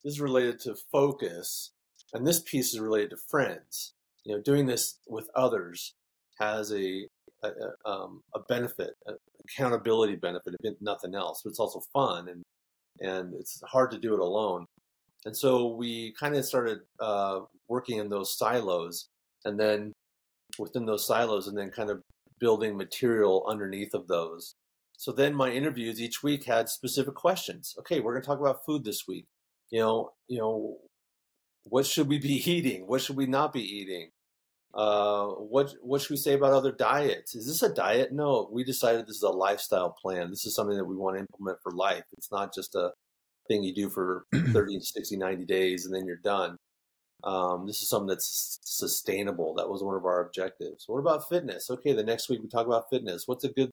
this 0.03 0.13
is 0.13 0.21
related 0.21 0.59
to 0.61 0.75
focus, 0.91 1.71
and 2.13 2.25
this 2.25 2.39
piece 2.41 2.73
is 2.73 2.79
related 2.79 3.11
to 3.11 3.17
friends. 3.29 3.93
You 4.23 4.35
know, 4.35 4.41
doing 4.41 4.65
this 4.65 4.99
with 5.07 5.29
others 5.35 5.93
has 6.39 6.71
a 6.71 7.07
a, 7.43 7.47
a, 7.47 7.89
um, 7.89 8.21
a 8.35 8.39
benefit, 8.39 8.91
an 9.05 9.17
accountability 9.45 10.15
benefit, 10.15 10.55
if 10.61 10.75
nothing 10.81 11.15
else. 11.15 11.41
But 11.43 11.51
it's 11.51 11.59
also 11.59 11.81
fun, 11.93 12.29
and 12.29 12.43
and 13.01 13.33
it's 13.33 13.61
hard 13.65 13.91
to 13.91 13.99
do 13.99 14.13
it 14.13 14.19
alone. 14.19 14.65
And 15.25 15.35
so 15.35 15.67
we 15.67 16.13
kind 16.17 16.35
of 16.35 16.45
started 16.45 16.79
uh, 17.01 17.41
working 17.67 17.97
in 17.97 18.09
those 18.09 18.37
silos, 18.37 19.07
and 19.43 19.59
then 19.59 19.91
within 20.57 20.85
those 20.85 21.05
silos, 21.05 21.47
and 21.47 21.57
then 21.57 21.71
kind 21.71 21.89
of 21.89 22.01
building 22.39 22.77
material 22.77 23.45
underneath 23.49 23.93
of 23.93 24.07
those. 24.07 24.55
So 24.99 25.13
then 25.13 25.33
my 25.33 25.49
interviews 25.49 26.01
each 26.01 26.21
week 26.21 26.43
had 26.43 26.67
specific 26.67 27.15
questions. 27.15 27.73
Okay, 27.79 28.01
we're 28.01 28.11
going 28.11 28.21
to 28.21 28.27
talk 28.27 28.41
about 28.41 28.65
food 28.65 28.83
this 28.83 29.07
week. 29.07 29.27
You 29.69 29.79
know, 29.79 30.11
you 30.27 30.39
know, 30.39 30.75
what 31.63 31.85
should 31.85 32.09
we 32.09 32.19
be 32.19 32.33
eating? 32.51 32.85
What 32.85 33.01
should 33.01 33.15
we 33.15 33.25
not 33.25 33.53
be 33.53 33.61
eating? 33.61 34.09
Uh, 34.73 35.27
what 35.27 35.73
what 35.81 36.01
should 36.01 36.09
we 36.09 36.17
say 36.17 36.33
about 36.33 36.51
other 36.51 36.73
diets? 36.73 37.33
Is 37.33 37.47
this 37.47 37.63
a 37.63 37.73
diet? 37.73 38.11
No, 38.11 38.49
we 38.51 38.65
decided 38.65 39.07
this 39.07 39.15
is 39.15 39.23
a 39.23 39.29
lifestyle 39.29 39.95
plan. 40.01 40.31
This 40.31 40.45
is 40.45 40.53
something 40.53 40.75
that 40.75 40.83
we 40.83 40.97
want 40.97 41.15
to 41.15 41.21
implement 41.21 41.59
for 41.63 41.71
life. 41.71 42.03
It's 42.17 42.29
not 42.29 42.53
just 42.53 42.75
a 42.75 42.91
thing 43.47 43.63
you 43.63 43.73
do 43.73 43.89
for 43.89 44.25
30, 44.35 44.81
60, 44.81 45.15
90 45.15 45.45
days 45.45 45.85
and 45.85 45.95
then 45.95 46.05
you're 46.07 46.17
done. 46.17 46.57
Um, 47.23 47.67
this 47.67 47.81
is 47.81 47.87
something 47.87 48.07
that's 48.07 48.59
sustainable. 48.63 49.55
That 49.55 49.69
was 49.69 49.81
one 49.81 49.95
of 49.95 50.03
our 50.03 50.25
objectives. 50.25 50.83
What 50.87 50.99
about 50.99 51.29
fitness? 51.29 51.69
Okay, 51.69 51.93
the 51.93 52.03
next 52.03 52.29
week 52.29 52.41
we 52.41 52.49
talk 52.49 52.67
about 52.67 52.89
fitness. 52.89 53.23
What's 53.27 53.45
a 53.45 53.49
good, 53.49 53.71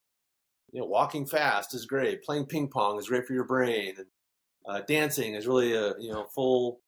you 0.72 0.80
know, 0.80 0.86
walking 0.86 1.26
fast 1.26 1.74
is 1.74 1.86
great. 1.86 2.22
Playing 2.22 2.46
ping 2.46 2.68
pong 2.68 2.98
is 2.98 3.08
great 3.08 3.26
for 3.26 3.32
your 3.34 3.46
brain. 3.46 3.94
And 3.96 4.06
uh, 4.68 4.80
dancing 4.86 5.34
is 5.34 5.46
really 5.46 5.74
a 5.74 5.94
you 5.98 6.12
know 6.12 6.26
full 6.34 6.80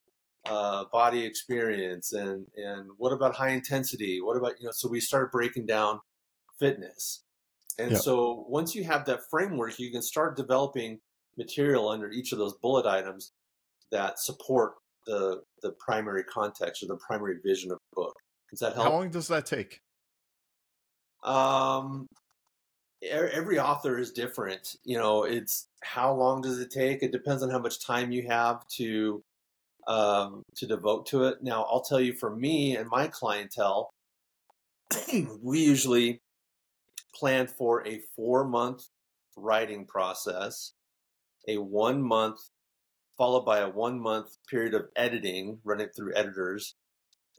uh, 0.46 0.84
body 0.92 1.24
experience. 1.24 2.12
And 2.12 2.46
and 2.56 2.90
what 2.96 3.12
about 3.12 3.36
high 3.36 3.50
intensity? 3.50 4.20
What 4.20 4.36
about 4.36 4.54
you 4.60 4.66
know? 4.66 4.72
So 4.72 4.88
we 4.88 5.00
start 5.00 5.32
breaking 5.32 5.66
down 5.66 6.00
fitness. 6.58 7.24
And 7.78 7.96
so 7.96 8.44
once 8.48 8.74
you 8.74 8.82
have 8.84 9.04
that 9.04 9.20
framework, 9.30 9.78
you 9.78 9.92
can 9.92 10.02
start 10.02 10.36
developing 10.36 10.98
material 11.36 11.88
under 11.88 12.10
each 12.10 12.32
of 12.32 12.38
those 12.38 12.54
bullet 12.54 12.86
items 12.86 13.30
that 13.92 14.18
support 14.18 14.72
the 15.06 15.42
the 15.62 15.72
primary 15.78 16.24
context 16.24 16.82
or 16.82 16.86
the 16.86 16.96
primary 16.96 17.36
vision 17.44 17.70
of 17.70 17.78
the 17.78 18.02
book. 18.02 18.14
Does 18.50 18.60
that 18.60 18.74
help? 18.74 18.86
How 18.86 18.92
long 18.92 19.10
does 19.10 19.28
that 19.28 19.46
take? 19.46 19.80
Um, 21.22 22.06
every 23.02 23.58
author 23.58 23.98
is 23.98 24.12
different. 24.12 24.76
You 24.84 24.98
know, 24.98 25.24
it's 25.24 25.66
how 25.82 26.12
long 26.14 26.42
does 26.42 26.58
it 26.58 26.70
take? 26.70 27.02
It 27.02 27.12
depends 27.12 27.42
on 27.42 27.50
how 27.50 27.58
much 27.58 27.84
time 27.84 28.12
you 28.12 28.26
have 28.28 28.66
to 28.76 29.22
um, 29.86 30.42
to 30.56 30.66
devote 30.66 31.06
to 31.06 31.24
it. 31.24 31.42
Now, 31.42 31.62
I'll 31.64 31.80
tell 31.80 32.00
you, 32.00 32.12
for 32.12 32.34
me 32.34 32.76
and 32.76 32.88
my 32.88 33.08
clientele, 33.08 33.90
we 35.42 35.60
usually 35.60 36.20
plan 37.14 37.46
for 37.46 37.86
a 37.86 38.00
four 38.14 38.44
month 38.44 38.86
writing 39.36 39.86
process 39.86 40.72
a 41.48 41.56
one 41.56 42.02
month, 42.02 42.40
followed 43.16 43.44
by 43.44 43.60
a 43.60 43.68
one 43.68 43.98
month 43.98 44.36
period 44.48 44.74
of 44.74 44.88
editing, 44.94 45.58
running 45.64 45.88
through 45.88 46.14
editors, 46.14 46.74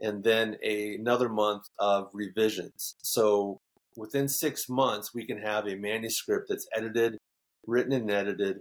and 0.01 0.24
then 0.24 0.57
a, 0.64 0.95
another 0.95 1.30
month 1.30 1.64
of 1.78 2.10
revisions. 2.14 2.95
So 3.03 3.60
within 3.96 4.28
six 4.28 4.70
months, 4.70 5.14
we 5.14 5.26
can 5.26 5.40
have 5.40 5.68
a 5.68 5.76
manuscript 5.76 6.48
that's 6.50 6.68
edited, 6.76 7.18
written 7.66 7.94
and 7.94 8.10
edited. 8.10 8.58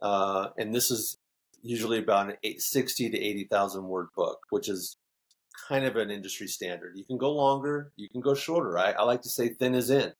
Uh, 0.00 0.48
and 0.56 0.74
this 0.74 0.90
is 0.90 1.16
usually 1.62 1.98
about 1.98 2.30
an 2.30 2.36
eight, 2.44 2.60
60 2.60 3.10
to 3.10 3.18
80,000 3.18 3.84
word 3.84 4.08
book, 4.16 4.38
which 4.50 4.68
is 4.68 4.96
kind 5.68 5.84
of 5.84 5.96
an 5.96 6.10
industry 6.10 6.46
standard. 6.46 6.92
You 6.96 7.04
can 7.04 7.18
go 7.18 7.32
longer, 7.32 7.92
you 7.96 8.08
can 8.08 8.20
go 8.20 8.34
shorter. 8.34 8.78
I, 8.78 8.92
I 8.92 9.02
like 9.02 9.22
to 9.22 9.28
say 9.28 9.48
thin 9.48 9.74
is 9.74 9.90
in 9.90 10.12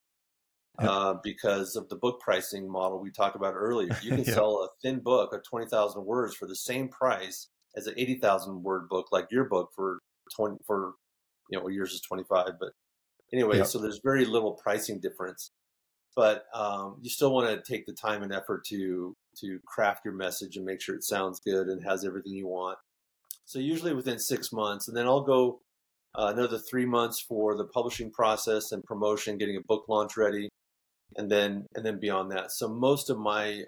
uh, 0.79 1.15
because 1.23 1.77
of 1.77 1.89
the 1.89 1.97
book 1.97 2.21
pricing 2.21 2.71
model 2.71 3.01
we 3.01 3.11
talked 3.11 3.37
about 3.37 3.55
earlier. 3.55 3.97
You 4.03 4.11
can 4.17 4.25
sell 4.25 4.65
a 4.65 4.69
thin 4.83 5.01
book 5.01 5.33
of 5.33 5.43
20,000 5.45 6.05
words 6.05 6.35
for 6.35 6.47
the 6.47 6.57
same 6.57 6.89
price 6.89 7.49
as 7.77 7.87
an 7.87 7.95
80,000 7.97 8.63
word 8.63 8.89
book 8.89 9.09
like 9.13 9.29
your 9.31 9.45
book 9.45 9.71
for 9.75 10.01
20 10.37 10.57
for 10.67 10.95
you 11.51 11.59
know 11.59 11.69
yours 11.69 11.93
is 11.93 12.01
25 12.01 12.53
but 12.59 12.71
anyway 13.33 13.63
so 13.65 13.79
there's 13.79 14.01
very 14.03 14.25
little 14.25 14.53
pricing 14.53 15.01
difference 15.01 15.51
but 16.17 16.47
um, 16.53 16.97
you 17.01 17.09
still 17.09 17.33
want 17.33 17.49
to 17.49 17.73
take 17.73 17.87
the 17.87 17.93
time 17.93 18.23
and 18.23 18.33
effort 18.33 18.65
to 18.65 19.15
to 19.37 19.61
craft 19.67 20.05
your 20.05 20.15
message 20.15 20.57
and 20.57 20.65
make 20.65 20.81
sure 20.81 20.95
it 20.95 21.05
sounds 21.05 21.41
good 21.41 21.69
and 21.69 21.85
has 21.85 22.05
everything 22.05 22.33
you 22.33 22.47
want 22.47 22.79
so 23.45 23.59
usually 23.59 23.95
within 23.95 24.19
six 24.19 24.53
months 24.53 24.89
and 24.89 24.97
then 24.97 25.07
i'll 25.07 25.23
go 25.23 25.61
uh, 26.19 26.33
another 26.35 26.59
three 26.59 26.87
months 26.87 27.21
for 27.21 27.57
the 27.57 27.65
publishing 27.65 28.11
process 28.11 28.73
and 28.73 28.83
promotion 28.85 29.39
getting 29.39 29.57
a 29.57 29.61
book 29.61 29.85
launch 29.89 30.17
ready 30.17 30.49
and 31.17 31.31
then 31.31 31.67
and 31.75 31.85
then 31.85 31.99
beyond 31.99 32.31
that. 32.33 32.53
So 32.53 32.69
most 32.69 33.11
of 33.11 33.19
my 33.19 33.65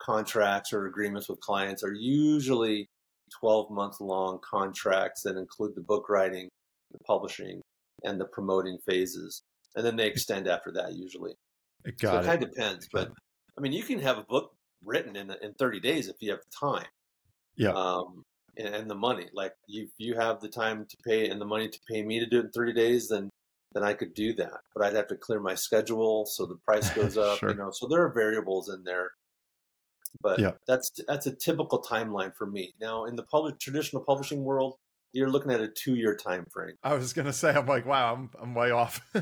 contracts 0.00 0.72
or 0.72 0.86
agreements 0.86 1.28
with 1.28 1.40
clients 1.40 1.82
are 1.82 1.92
usually 1.92 2.88
12 3.40 3.70
month 3.70 4.00
long 4.00 4.38
contracts 4.48 5.22
that 5.22 5.36
include 5.36 5.74
the 5.74 5.82
book 5.82 6.08
writing, 6.08 6.48
the 6.92 6.98
publishing, 7.00 7.60
and 8.04 8.20
the 8.20 8.24
promoting 8.24 8.78
phases. 8.86 9.42
And 9.76 9.84
then 9.84 9.96
they 9.96 10.06
extend 10.06 10.48
after 10.48 10.72
that 10.72 10.94
usually. 10.94 11.34
Got 11.84 12.00
so 12.00 12.16
it, 12.16 12.20
it 12.20 12.26
kind 12.26 12.42
of 12.42 12.50
depends. 12.50 12.88
But 12.92 13.12
I 13.56 13.60
mean, 13.60 13.72
you 13.72 13.82
can 13.82 14.00
have 14.00 14.18
a 14.18 14.24
book 14.24 14.52
written 14.84 15.16
in, 15.16 15.30
in 15.42 15.54
30 15.54 15.80
days 15.80 16.08
if 16.08 16.16
you 16.20 16.30
have 16.30 16.40
the 16.40 16.66
time. 16.66 16.86
Yeah. 17.56 17.70
Um, 17.70 18.24
and, 18.56 18.74
and 18.74 18.90
the 18.90 18.94
money. 18.94 19.26
Like 19.32 19.54
you, 19.66 19.88
you 19.98 20.14
have 20.14 20.40
the 20.40 20.48
time 20.48 20.86
to 20.88 20.96
pay 21.06 21.28
and 21.28 21.40
the 21.40 21.46
money 21.46 21.68
to 21.68 21.78
pay 21.90 22.02
me 22.02 22.20
to 22.20 22.26
do 22.26 22.38
it 22.38 22.46
in 22.46 22.50
30 22.50 22.72
days, 22.72 23.08
then 23.08 23.30
then 23.74 23.82
I 23.84 23.92
could 23.92 24.14
do 24.14 24.34
that. 24.34 24.60
But 24.74 24.84
I'd 24.84 24.96
have 24.96 25.08
to 25.08 25.16
clear 25.16 25.40
my 25.40 25.54
schedule, 25.54 26.24
so 26.26 26.46
the 26.46 26.56
price 26.64 26.88
goes 26.90 27.18
up. 27.18 27.38
sure. 27.38 27.50
You 27.50 27.56
know, 27.56 27.70
so 27.70 27.86
there 27.86 28.02
are 28.02 28.12
variables 28.12 28.68
in 28.68 28.82
there. 28.84 29.10
But 30.22 30.38
yeah. 30.38 30.52
that's 30.66 30.90
that's 31.06 31.26
a 31.26 31.34
typical 31.34 31.82
timeline 31.82 32.34
for 32.34 32.46
me. 32.46 32.74
Now, 32.80 33.04
in 33.04 33.14
the 33.16 33.24
public 33.24 33.58
traditional 33.58 34.02
publishing 34.02 34.42
world, 34.42 34.76
you're 35.12 35.30
looking 35.30 35.52
at 35.52 35.60
a 35.60 35.68
two 35.68 35.94
year 35.94 36.14
time 36.14 36.46
frame. 36.52 36.74
I 36.82 36.94
was 36.94 37.12
gonna 37.12 37.32
say, 37.32 37.50
I'm 37.50 37.66
like, 37.66 37.86
wow, 37.86 38.14
I'm 38.14 38.30
I'm 38.40 38.54
way 38.54 38.70
off. 38.70 39.00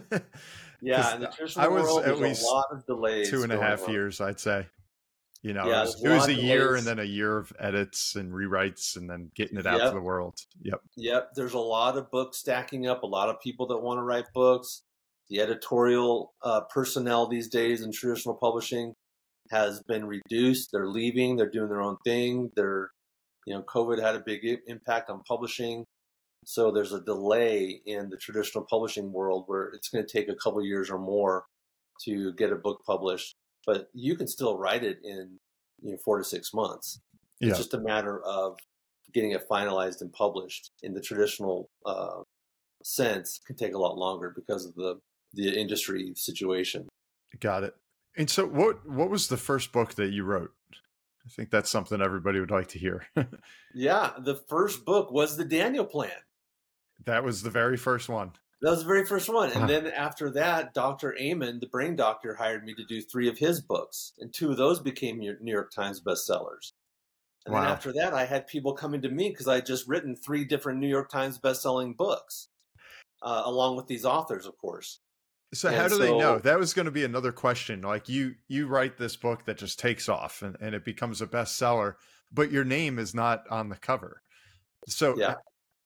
yeah, 0.82 1.14
in 1.14 1.20
the 1.20 1.28
traditional 1.28 1.64
I 1.64 1.68
was 1.68 1.84
world, 1.84 2.04
at 2.04 2.18
least 2.18 2.42
a 2.42 2.46
lot 2.46 2.66
of 2.72 2.86
delays. 2.86 3.30
Two 3.30 3.42
and 3.42 3.52
a 3.52 3.60
half 3.60 3.84
on. 3.84 3.92
years, 3.92 4.20
I'd 4.20 4.40
say. 4.40 4.66
You 5.42 5.52
know, 5.52 5.68
yeah, 5.68 5.82
it 5.82 5.84
was, 5.84 6.04
it 6.04 6.08
was 6.08 6.28
a 6.28 6.34
year 6.34 6.74
and 6.74 6.84
then 6.84 6.98
a 6.98 7.04
year 7.04 7.38
of 7.38 7.52
edits 7.60 8.16
and 8.16 8.32
rewrites 8.32 8.96
and 8.96 9.08
then 9.08 9.30
getting 9.36 9.58
it 9.58 9.66
out 9.66 9.78
yep. 9.78 9.90
to 9.90 9.94
the 9.94 10.00
world. 10.00 10.40
Yep. 10.62 10.80
Yep. 10.96 11.30
There's 11.36 11.52
a 11.52 11.60
lot 11.60 11.96
of 11.96 12.10
books 12.10 12.38
stacking 12.38 12.88
up, 12.88 13.04
a 13.04 13.06
lot 13.06 13.28
of 13.28 13.40
people 13.40 13.68
that 13.68 13.78
want 13.78 13.98
to 13.98 14.02
write 14.02 14.24
books. 14.34 14.82
The 15.28 15.40
editorial 15.40 16.32
uh, 16.42 16.62
personnel 16.72 17.28
these 17.28 17.48
days 17.48 17.82
in 17.82 17.92
traditional 17.92 18.34
publishing 18.34 18.94
has 19.50 19.80
been 19.86 20.06
reduced. 20.06 20.70
They're 20.72 20.88
leaving, 20.88 21.36
they're 21.36 21.50
doing 21.50 21.68
their 21.68 21.82
own 21.82 21.98
thing. 22.04 22.50
They're, 22.56 22.90
you 23.46 23.54
know, 23.54 23.62
COVID 23.62 24.02
had 24.02 24.14
a 24.14 24.20
big 24.20 24.40
impact 24.66 25.08
on 25.08 25.22
publishing. 25.22 25.84
So 26.44 26.70
there's 26.70 26.92
a 26.92 27.00
delay 27.00 27.80
in 27.86 28.10
the 28.10 28.16
traditional 28.16 28.66
publishing 28.68 29.12
world 29.12 29.44
where 29.46 29.68
it's 29.68 29.88
going 29.88 30.06
to 30.06 30.12
take 30.12 30.28
a 30.28 30.34
couple 30.34 30.62
years 30.62 30.90
or 30.90 30.98
more 30.98 31.46
to 32.04 32.32
get 32.34 32.52
a 32.52 32.56
book 32.56 32.82
published 32.86 33.34
but 33.66 33.88
you 33.92 34.16
can 34.16 34.26
still 34.26 34.56
write 34.56 34.84
it 34.84 35.00
in 35.04 35.38
you 35.82 35.92
know 35.92 35.98
four 36.02 36.16
to 36.16 36.24
six 36.24 36.54
months. 36.54 37.00
Yeah. 37.40 37.50
It's 37.50 37.58
just 37.58 37.74
a 37.74 37.80
matter 37.80 38.22
of 38.22 38.56
getting 39.12 39.32
it 39.32 39.46
finalized 39.50 40.00
and 40.00 40.10
published. 40.12 40.70
In 40.82 40.94
the 40.94 41.00
traditional 41.00 41.68
uh, 41.84 42.22
sense, 42.82 43.40
can 43.46 43.56
take 43.56 43.74
a 43.74 43.78
lot 43.78 43.98
longer 43.98 44.32
because 44.34 44.64
of 44.64 44.74
the 44.76 45.00
the 45.34 45.60
industry 45.60 46.12
situation. 46.14 46.88
Got 47.40 47.64
it. 47.64 47.74
And 48.16 48.30
so, 48.30 48.46
what 48.46 48.88
what 48.88 49.10
was 49.10 49.28
the 49.28 49.36
first 49.36 49.72
book 49.72 49.94
that 49.94 50.12
you 50.12 50.24
wrote? 50.24 50.52
I 51.26 51.28
think 51.28 51.50
that's 51.50 51.70
something 51.70 52.00
everybody 52.00 52.38
would 52.38 52.52
like 52.52 52.68
to 52.68 52.78
hear. 52.78 53.06
yeah, 53.74 54.12
the 54.18 54.36
first 54.36 54.84
book 54.84 55.10
was 55.10 55.36
the 55.36 55.44
Daniel 55.44 55.84
Plan. 55.84 56.10
That 57.04 57.24
was 57.24 57.42
the 57.42 57.50
very 57.50 57.76
first 57.76 58.08
one. 58.08 58.32
That 58.62 58.70
was 58.70 58.80
the 58.80 58.86
very 58.86 59.04
first 59.04 59.28
one. 59.28 59.50
And 59.52 59.68
then 59.68 59.86
after 59.88 60.30
that, 60.30 60.72
Dr. 60.72 61.16
Amen, 61.18 61.58
the 61.60 61.66
brain 61.66 61.94
doctor, 61.94 62.34
hired 62.34 62.64
me 62.64 62.74
to 62.74 62.84
do 62.84 63.02
three 63.02 63.28
of 63.28 63.38
his 63.38 63.60
books. 63.60 64.12
And 64.18 64.32
two 64.32 64.50
of 64.50 64.56
those 64.56 64.80
became 64.80 65.18
New 65.18 65.36
York 65.52 65.72
Times 65.72 66.00
bestsellers. 66.00 66.72
And 67.44 67.54
wow. 67.54 67.62
then 67.62 67.70
after 67.70 67.92
that, 67.92 68.14
I 68.14 68.24
had 68.24 68.46
people 68.46 68.74
coming 68.74 69.02
to 69.02 69.08
me 69.08 69.28
because 69.28 69.46
I 69.46 69.56
had 69.56 69.66
just 69.66 69.86
written 69.86 70.16
three 70.16 70.44
different 70.44 70.80
New 70.80 70.88
York 70.88 71.10
Times 71.10 71.38
bestselling 71.38 71.96
books, 71.96 72.48
uh, 73.22 73.42
along 73.44 73.76
with 73.76 73.86
these 73.86 74.04
authors, 74.04 74.46
of 74.46 74.56
course. 74.58 75.00
So 75.56 75.68
and 75.68 75.76
how 75.76 75.88
do 75.88 75.96
so, 75.96 75.98
they 75.98 76.16
know? 76.16 76.38
That 76.38 76.58
was 76.58 76.74
going 76.74 76.86
to 76.86 76.92
be 76.92 77.04
another 77.04 77.32
question. 77.32 77.82
Like 77.82 78.08
you, 78.08 78.34
you 78.48 78.66
write 78.66 78.98
this 78.98 79.16
book 79.16 79.44
that 79.46 79.58
just 79.58 79.78
takes 79.78 80.08
off 80.08 80.42
and, 80.42 80.56
and 80.60 80.74
it 80.74 80.84
becomes 80.84 81.22
a 81.22 81.26
bestseller, 81.26 81.94
but 82.32 82.50
your 82.50 82.64
name 82.64 82.98
is 82.98 83.14
not 83.14 83.44
on 83.50 83.68
the 83.68 83.76
cover. 83.76 84.22
So 84.88 85.16
yeah 85.16 85.34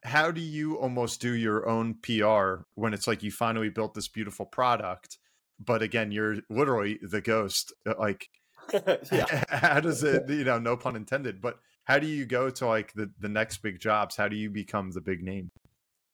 how 0.03 0.31
do 0.31 0.41
you 0.41 0.77
almost 0.77 1.21
do 1.21 1.33
your 1.33 1.68
own 1.68 1.95
PR 2.03 2.62
when 2.75 2.95
it's 2.95 3.07
like 3.07 3.23
you 3.23 3.31
finally 3.31 3.68
built 3.68 3.95
this 3.95 4.09
beautiful 4.09 4.47
product, 4.47 5.18
but 5.59 5.83
again, 5.83 6.11
you're 6.11 6.39
literally 6.49 6.99
the 7.03 7.21
ghost? 7.21 7.73
Uh, 7.87 7.95
like, 7.99 8.29
how 9.49 9.81
does 9.81 10.03
it, 10.05 10.29
you 10.29 10.45
know, 10.45 10.59
no 10.59 10.77
pun 10.77 10.97
intended, 10.97 11.41
but 11.41 11.59
how 11.85 11.99
do 11.99 12.07
you 12.07 12.25
go 12.25 12.51
to 12.51 12.66
like 12.66 12.93
the, 12.95 13.11
the 13.18 13.29
next 13.29 13.59
big 13.59 13.81
jobs? 13.81 14.16
How 14.16 14.29
do 14.29 14.37
you 14.37 14.51
become 14.51 14.91
the 14.91 15.01
big 15.01 15.23
name? 15.23 15.51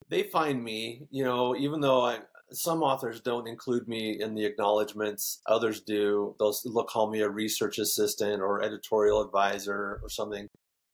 They 0.09 0.24
find 0.24 0.62
me, 0.62 1.02
you 1.11 1.24
know, 1.24 1.57
even 1.57 1.80
though 1.80 2.04
I 2.04 2.20
some 2.53 2.82
authors 2.82 3.20
don't 3.20 3.49
include 3.49 3.88
me 3.88 4.20
in 4.20 4.34
the 4.34 4.44
acknowledgments, 4.44 5.40
others 5.47 5.80
do. 5.80 6.34
They'll, 6.38 6.55
they'll 6.64 6.84
call 6.84 7.11
me 7.11 7.20
a 7.20 7.28
research 7.28 7.78
assistant 7.78 8.40
or 8.40 8.62
editorial 8.62 9.20
advisor 9.20 9.99
or 10.03 10.09
something. 10.09 10.49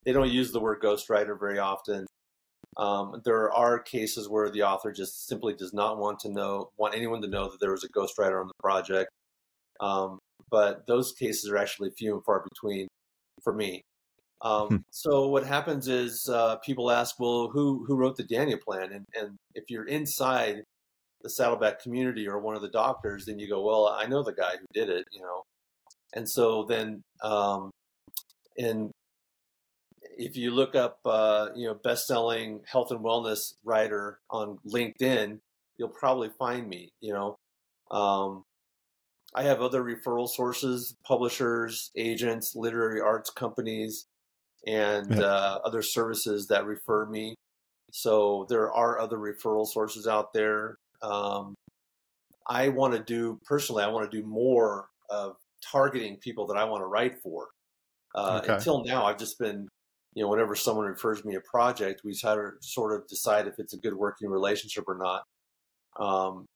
They 0.04 0.12
don't 0.12 0.30
use 0.30 0.52
the 0.52 0.60
word 0.60 0.82
ghostwriter 0.82 1.38
very 1.38 1.58
often. 1.58 2.06
Um, 2.76 3.20
there 3.24 3.52
are 3.52 3.78
cases 3.78 4.28
where 4.28 4.50
the 4.50 4.62
author 4.62 4.92
just 4.92 5.26
simply 5.26 5.54
does 5.54 5.74
not 5.74 5.98
want 5.98 6.20
to 6.20 6.30
know, 6.30 6.70
want 6.78 6.94
anyone 6.94 7.20
to 7.22 7.28
know 7.28 7.50
that 7.50 7.60
there 7.60 7.72
was 7.72 7.84
a 7.84 7.88
ghostwriter 7.88 8.40
on 8.40 8.48
the 8.48 8.54
project. 8.62 9.10
Um, 9.80 10.18
but 10.50 10.86
those 10.86 11.12
cases 11.12 11.50
are 11.50 11.58
actually 11.58 11.90
few 11.90 12.14
and 12.14 12.24
far 12.24 12.44
between 12.50 12.88
for 13.42 13.52
me. 13.52 13.82
Um, 14.40 14.68
hmm. 14.68 14.76
so 14.90 15.28
what 15.28 15.46
happens 15.46 15.86
is 15.86 16.28
uh, 16.28 16.56
people 16.56 16.90
ask, 16.90 17.20
well, 17.20 17.48
who 17.52 17.84
who 17.86 17.96
wrote 17.96 18.16
the 18.16 18.24
Daniel 18.24 18.58
Plan? 18.58 18.92
And, 18.92 19.06
and 19.14 19.36
if 19.54 19.64
you're 19.68 19.86
inside 19.86 20.64
the 21.22 21.30
Saddleback 21.30 21.82
community 21.82 22.28
or 22.28 22.38
one 22.38 22.56
of 22.56 22.62
the 22.62 22.68
doctors, 22.68 23.26
then 23.26 23.38
you 23.38 23.48
go, 23.48 23.62
well, 23.62 23.86
I 23.86 24.06
know 24.06 24.22
the 24.22 24.32
guy 24.32 24.52
who 24.58 24.66
did 24.72 24.88
it, 24.88 25.06
you 25.12 25.20
know. 25.20 25.42
And 26.14 26.28
so 26.28 26.64
then, 26.64 27.02
um, 27.22 27.70
and 28.58 28.90
if 30.18 30.36
you 30.36 30.50
look 30.50 30.74
up, 30.74 30.98
uh, 31.04 31.48
you 31.54 31.66
know, 31.66 31.74
best-selling 31.74 32.60
health 32.66 32.90
and 32.90 33.00
wellness 33.00 33.54
writer 33.64 34.18
on 34.30 34.58
LinkedIn, 34.66 35.38
you'll 35.78 35.88
probably 35.88 36.30
find 36.38 36.68
me. 36.68 36.90
You 37.00 37.14
know, 37.14 37.36
um, 37.90 38.42
I 39.34 39.44
have 39.44 39.62
other 39.62 39.82
referral 39.82 40.28
sources, 40.28 40.94
publishers, 41.04 41.90
agents, 41.96 42.52
literary 42.54 43.00
arts 43.00 43.30
companies, 43.30 44.06
and 44.66 45.16
yeah. 45.16 45.22
uh, 45.22 45.58
other 45.64 45.82
services 45.82 46.46
that 46.48 46.66
refer 46.66 47.06
me. 47.06 47.34
So 47.92 48.46
there 48.48 48.72
are 48.72 48.98
other 48.98 49.16
referral 49.16 49.66
sources 49.66 50.06
out 50.06 50.32
there. 50.32 50.76
Um, 51.02 51.54
I 52.46 52.68
want 52.68 52.94
to 52.94 53.02
do 53.02 53.40
personally. 53.44 53.84
I 53.84 53.88
want 53.88 54.10
to 54.10 54.20
do 54.20 54.26
more 54.26 54.88
of 55.10 55.36
targeting 55.70 56.16
people 56.16 56.46
that 56.48 56.56
I 56.56 56.64
want 56.64 56.82
to 56.82 56.86
write 56.86 57.20
for. 57.22 57.48
Uh, 58.14 58.40
okay. 58.42 58.54
Until 58.54 58.84
now, 58.84 59.04
I've 59.04 59.18
just 59.18 59.38
been, 59.38 59.68
you 60.14 60.22
know, 60.22 60.28
whenever 60.28 60.54
someone 60.54 60.86
refers 60.86 61.24
me 61.24 61.36
a 61.36 61.40
project, 61.40 62.02
we 62.04 62.14
try 62.14 62.34
to 62.34 62.50
sort 62.60 62.94
of 62.94 63.06
decide 63.08 63.46
if 63.46 63.54
it's 63.58 63.74
a 63.74 63.78
good 63.78 63.94
working 63.94 64.28
relationship 64.28 64.84
or 64.86 64.98
not. 64.98 65.22
Um, 65.98 66.46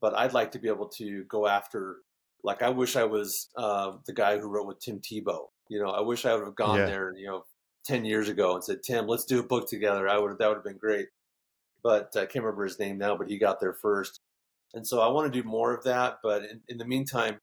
but 0.00 0.14
I'd 0.14 0.32
like 0.32 0.52
to 0.52 0.58
be 0.58 0.68
able 0.68 0.88
to 0.96 1.24
go 1.24 1.46
after 1.46 1.96
like 2.44 2.62
I 2.62 2.68
wish 2.70 2.96
I 2.96 3.04
was 3.04 3.48
uh, 3.56 3.92
the 4.06 4.12
guy 4.12 4.38
who 4.38 4.48
wrote 4.48 4.66
with 4.66 4.80
Tim 4.80 5.00
Tebow. 5.00 5.46
You 5.68 5.82
know, 5.82 5.90
I 5.90 6.00
wish 6.00 6.26
I 6.26 6.34
would 6.34 6.44
have 6.44 6.56
gone 6.56 6.78
yeah. 6.78 6.86
there, 6.86 7.14
you 7.16 7.26
know, 7.26 7.44
ten 7.84 8.04
years 8.04 8.28
ago 8.28 8.54
and 8.54 8.64
said, 8.64 8.82
"Tim, 8.82 9.06
let's 9.06 9.24
do 9.24 9.40
a 9.40 9.44
book 9.44 9.68
together." 9.68 10.08
I 10.08 10.18
would 10.18 10.36
that 10.38 10.48
would 10.48 10.56
have 10.56 10.64
been 10.64 10.78
great. 10.78 11.06
But 11.82 12.12
I 12.16 12.26
can't 12.26 12.44
remember 12.44 12.64
his 12.64 12.78
name 12.78 12.98
now, 12.98 13.16
but 13.16 13.28
he 13.28 13.38
got 13.38 13.60
there 13.60 13.74
first, 13.74 14.20
and 14.74 14.86
so 14.86 15.00
I 15.00 15.08
want 15.08 15.32
to 15.32 15.42
do 15.42 15.46
more 15.46 15.74
of 15.74 15.84
that. 15.84 16.18
But 16.22 16.44
in, 16.44 16.60
in 16.68 16.78
the 16.78 16.84
meantime, 16.86 17.38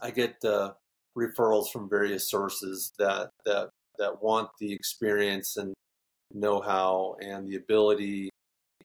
I 0.00 0.10
get 0.10 0.36
uh, 0.44 0.72
referrals 1.18 1.70
from 1.72 1.88
various 1.88 2.30
sources 2.30 2.92
that 2.98 3.30
that 3.44 3.70
that 3.98 4.22
want 4.22 4.48
the 4.58 4.72
experience 4.72 5.56
and 5.56 5.74
know-how 6.32 7.16
and 7.20 7.46
the 7.46 7.56
ability 7.56 8.30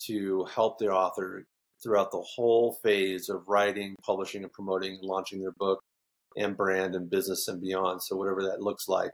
to 0.05 0.45
help 0.45 0.77
the 0.79 0.87
author 0.87 1.45
throughout 1.81 2.11
the 2.11 2.25
whole 2.35 2.77
phase 2.83 3.29
of 3.29 3.43
writing, 3.47 3.95
publishing, 4.05 4.43
and 4.43 4.51
promoting 4.51 4.93
and 4.93 5.03
launching 5.03 5.39
their 5.39 5.53
book 5.57 5.79
and 6.35 6.57
brand 6.57 6.95
and 6.95 7.09
business 7.09 7.47
and 7.47 7.61
beyond. 7.61 8.01
So 8.03 8.15
whatever 8.15 8.43
that 8.43 8.61
looks 8.61 8.87
like. 8.87 9.11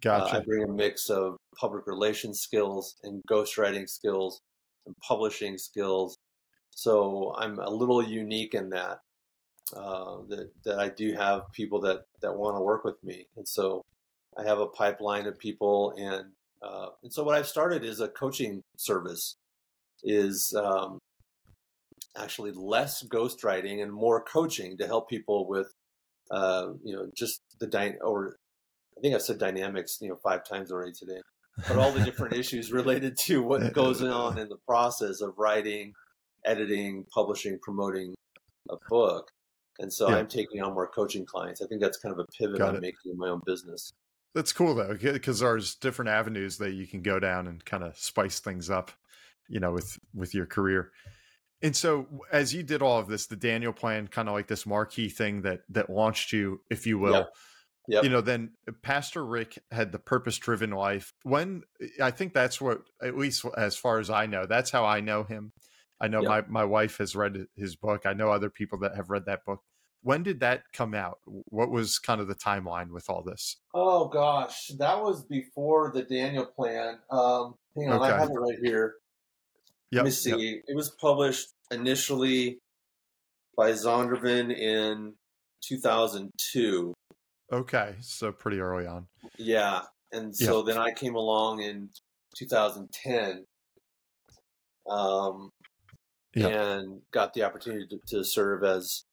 Gotcha. 0.00 0.36
Uh, 0.36 0.38
I 0.38 0.42
bring 0.44 0.64
a 0.64 0.72
mix 0.72 1.10
of 1.10 1.36
public 1.60 1.86
relations 1.86 2.40
skills 2.40 2.96
and 3.02 3.22
ghostwriting 3.30 3.88
skills 3.88 4.40
and 4.86 4.96
publishing 4.98 5.58
skills. 5.58 6.16
So 6.70 7.34
I'm 7.38 7.58
a 7.58 7.70
little 7.70 8.02
unique 8.02 8.54
in 8.54 8.70
that. 8.70 9.00
Uh, 9.76 10.18
that 10.28 10.50
that 10.64 10.78
I 10.78 10.90
do 10.90 11.12
have 11.14 11.50
people 11.52 11.80
that 11.80 12.02
that 12.22 12.36
want 12.36 12.56
to 12.56 12.60
work 12.60 12.84
with 12.84 13.02
me, 13.02 13.26
and 13.36 13.48
so 13.48 13.82
I 14.38 14.44
have 14.44 14.60
a 14.60 14.68
pipeline 14.68 15.26
of 15.26 15.40
people, 15.40 15.92
and 15.98 16.26
uh, 16.62 16.90
and 17.02 17.12
so 17.12 17.24
what 17.24 17.34
I've 17.34 17.48
started 17.48 17.82
is 17.82 17.98
a 18.00 18.06
coaching 18.06 18.62
service. 18.76 19.34
Is 20.04 20.54
um, 20.56 21.00
actually 22.16 22.52
less 22.52 23.02
ghostwriting 23.02 23.82
and 23.82 23.92
more 23.92 24.22
coaching 24.22 24.76
to 24.78 24.86
help 24.86 25.08
people 25.08 25.48
with, 25.48 25.72
uh, 26.30 26.68
you 26.84 26.94
know, 26.94 27.10
just 27.16 27.40
the 27.60 27.66
dy- 27.66 27.98
or 28.00 28.36
I 28.96 29.00
think 29.00 29.14
I 29.14 29.18
said 29.18 29.38
dynamics, 29.38 29.98
you 30.00 30.08
know, 30.08 30.16
five 30.16 30.44
times 30.44 30.72
already 30.72 30.92
today, 30.92 31.20
but 31.68 31.76
all 31.78 31.92
the 31.92 32.04
different 32.04 32.34
issues 32.34 32.72
related 32.72 33.16
to 33.24 33.42
what 33.42 33.72
goes 33.72 34.02
on 34.02 34.38
in 34.38 34.48
the 34.48 34.58
process 34.66 35.20
of 35.20 35.34
writing, 35.38 35.92
editing, 36.44 37.04
publishing, 37.12 37.58
promoting 37.62 38.14
a 38.70 38.76
book. 38.88 39.30
And 39.78 39.92
so 39.92 40.08
yeah. 40.08 40.16
I'm 40.16 40.26
taking 40.26 40.62
on 40.62 40.74
more 40.74 40.88
coaching 40.88 41.26
clients. 41.26 41.62
I 41.62 41.66
think 41.66 41.80
that's 41.80 41.98
kind 41.98 42.12
of 42.12 42.18
a 42.18 42.26
pivot 42.38 42.58
Got 42.58 42.70
I'm 42.70 42.76
it. 42.76 42.82
making 42.82 43.12
in 43.12 43.18
my 43.18 43.28
own 43.28 43.42
business. 43.44 43.92
That's 44.34 44.52
cool 44.52 44.74
though, 44.74 44.94
because 44.94 45.40
there's 45.40 45.74
different 45.76 46.10
avenues 46.10 46.58
that 46.58 46.72
you 46.72 46.86
can 46.86 47.02
go 47.02 47.18
down 47.18 47.46
and 47.46 47.64
kind 47.64 47.82
of 47.82 47.96
spice 47.96 48.40
things 48.40 48.68
up, 48.68 48.90
you 49.48 49.60
know, 49.60 49.72
with 49.72 49.98
with 50.14 50.34
your 50.34 50.46
career. 50.46 50.92
And 51.62 51.74
so, 51.74 52.06
as 52.30 52.52
you 52.52 52.62
did 52.62 52.82
all 52.82 52.98
of 52.98 53.08
this, 53.08 53.26
the 53.26 53.36
Daniel 53.36 53.72
plan, 53.72 54.08
kind 54.08 54.28
of 54.28 54.34
like 54.34 54.46
this 54.46 54.66
marquee 54.66 55.08
thing 55.08 55.42
that 55.42 55.62
that 55.70 55.88
launched 55.88 56.32
you, 56.32 56.60
if 56.70 56.86
you 56.86 56.98
will. 56.98 57.12
Yep. 57.12 57.34
Yep. 57.88 58.04
You 58.04 58.10
know, 58.10 58.20
then 58.20 58.50
Pastor 58.82 59.24
Rick 59.24 59.58
had 59.70 59.92
the 59.92 59.98
purpose 59.98 60.38
driven 60.38 60.70
life. 60.70 61.12
When 61.22 61.62
I 62.00 62.10
think 62.10 62.34
that's 62.34 62.60
what, 62.60 62.82
at 63.02 63.16
least 63.16 63.44
as 63.56 63.76
far 63.76 63.98
as 63.98 64.10
I 64.10 64.26
know, 64.26 64.46
that's 64.46 64.70
how 64.70 64.84
I 64.84 65.00
know 65.00 65.22
him. 65.22 65.52
I 66.00 66.08
know 66.08 66.20
yep. 66.22 66.48
my 66.48 66.62
my 66.62 66.64
wife 66.64 66.98
has 66.98 67.16
read 67.16 67.46
his 67.56 67.76
book. 67.76 68.02
I 68.04 68.12
know 68.12 68.30
other 68.30 68.50
people 68.50 68.78
that 68.80 68.96
have 68.96 69.08
read 69.08 69.26
that 69.26 69.44
book. 69.44 69.60
When 70.02 70.22
did 70.22 70.40
that 70.40 70.62
come 70.72 70.94
out? 70.94 71.18
What 71.24 71.70
was 71.70 71.98
kind 71.98 72.20
of 72.20 72.28
the 72.28 72.34
timeline 72.34 72.90
with 72.90 73.08
all 73.08 73.22
this? 73.22 73.56
Oh 73.74 74.08
gosh, 74.08 74.68
that 74.78 75.02
was 75.02 75.24
before 75.24 75.92
the 75.94 76.02
Daniel 76.02 76.46
plan. 76.46 76.98
Um, 77.10 77.54
hang 77.74 77.90
on, 77.90 78.02
okay. 78.02 78.12
I 78.12 78.18
have 78.20 78.30
it 78.30 78.34
right 78.34 78.58
here. 78.62 78.94
Yep, 79.92 80.00
Let 80.00 80.04
me 80.04 80.10
see. 80.10 80.30
Yep. 80.30 80.64
It 80.68 80.76
was 80.76 80.90
published 80.90 81.48
initially 81.70 82.58
by 83.56 83.72
Zondervan 83.72 84.54
in 84.54 85.14
2002. 85.62 86.92
Okay, 87.52 87.94
so 88.00 88.32
pretty 88.32 88.58
early 88.58 88.86
on. 88.86 89.06
Yeah, 89.38 89.82
and 90.12 90.34
so 90.34 90.58
yep. 90.58 90.74
then 90.74 90.78
I 90.82 90.92
came 90.92 91.14
along 91.14 91.60
in 91.60 91.90
2010, 92.36 93.44
um, 94.88 95.50
and 96.34 97.00
got 97.12 97.32
the 97.34 97.44
opportunity 97.44 97.86
to, 97.88 97.98
to, 98.08 98.24
serve 98.24 98.62
as 98.62 99.04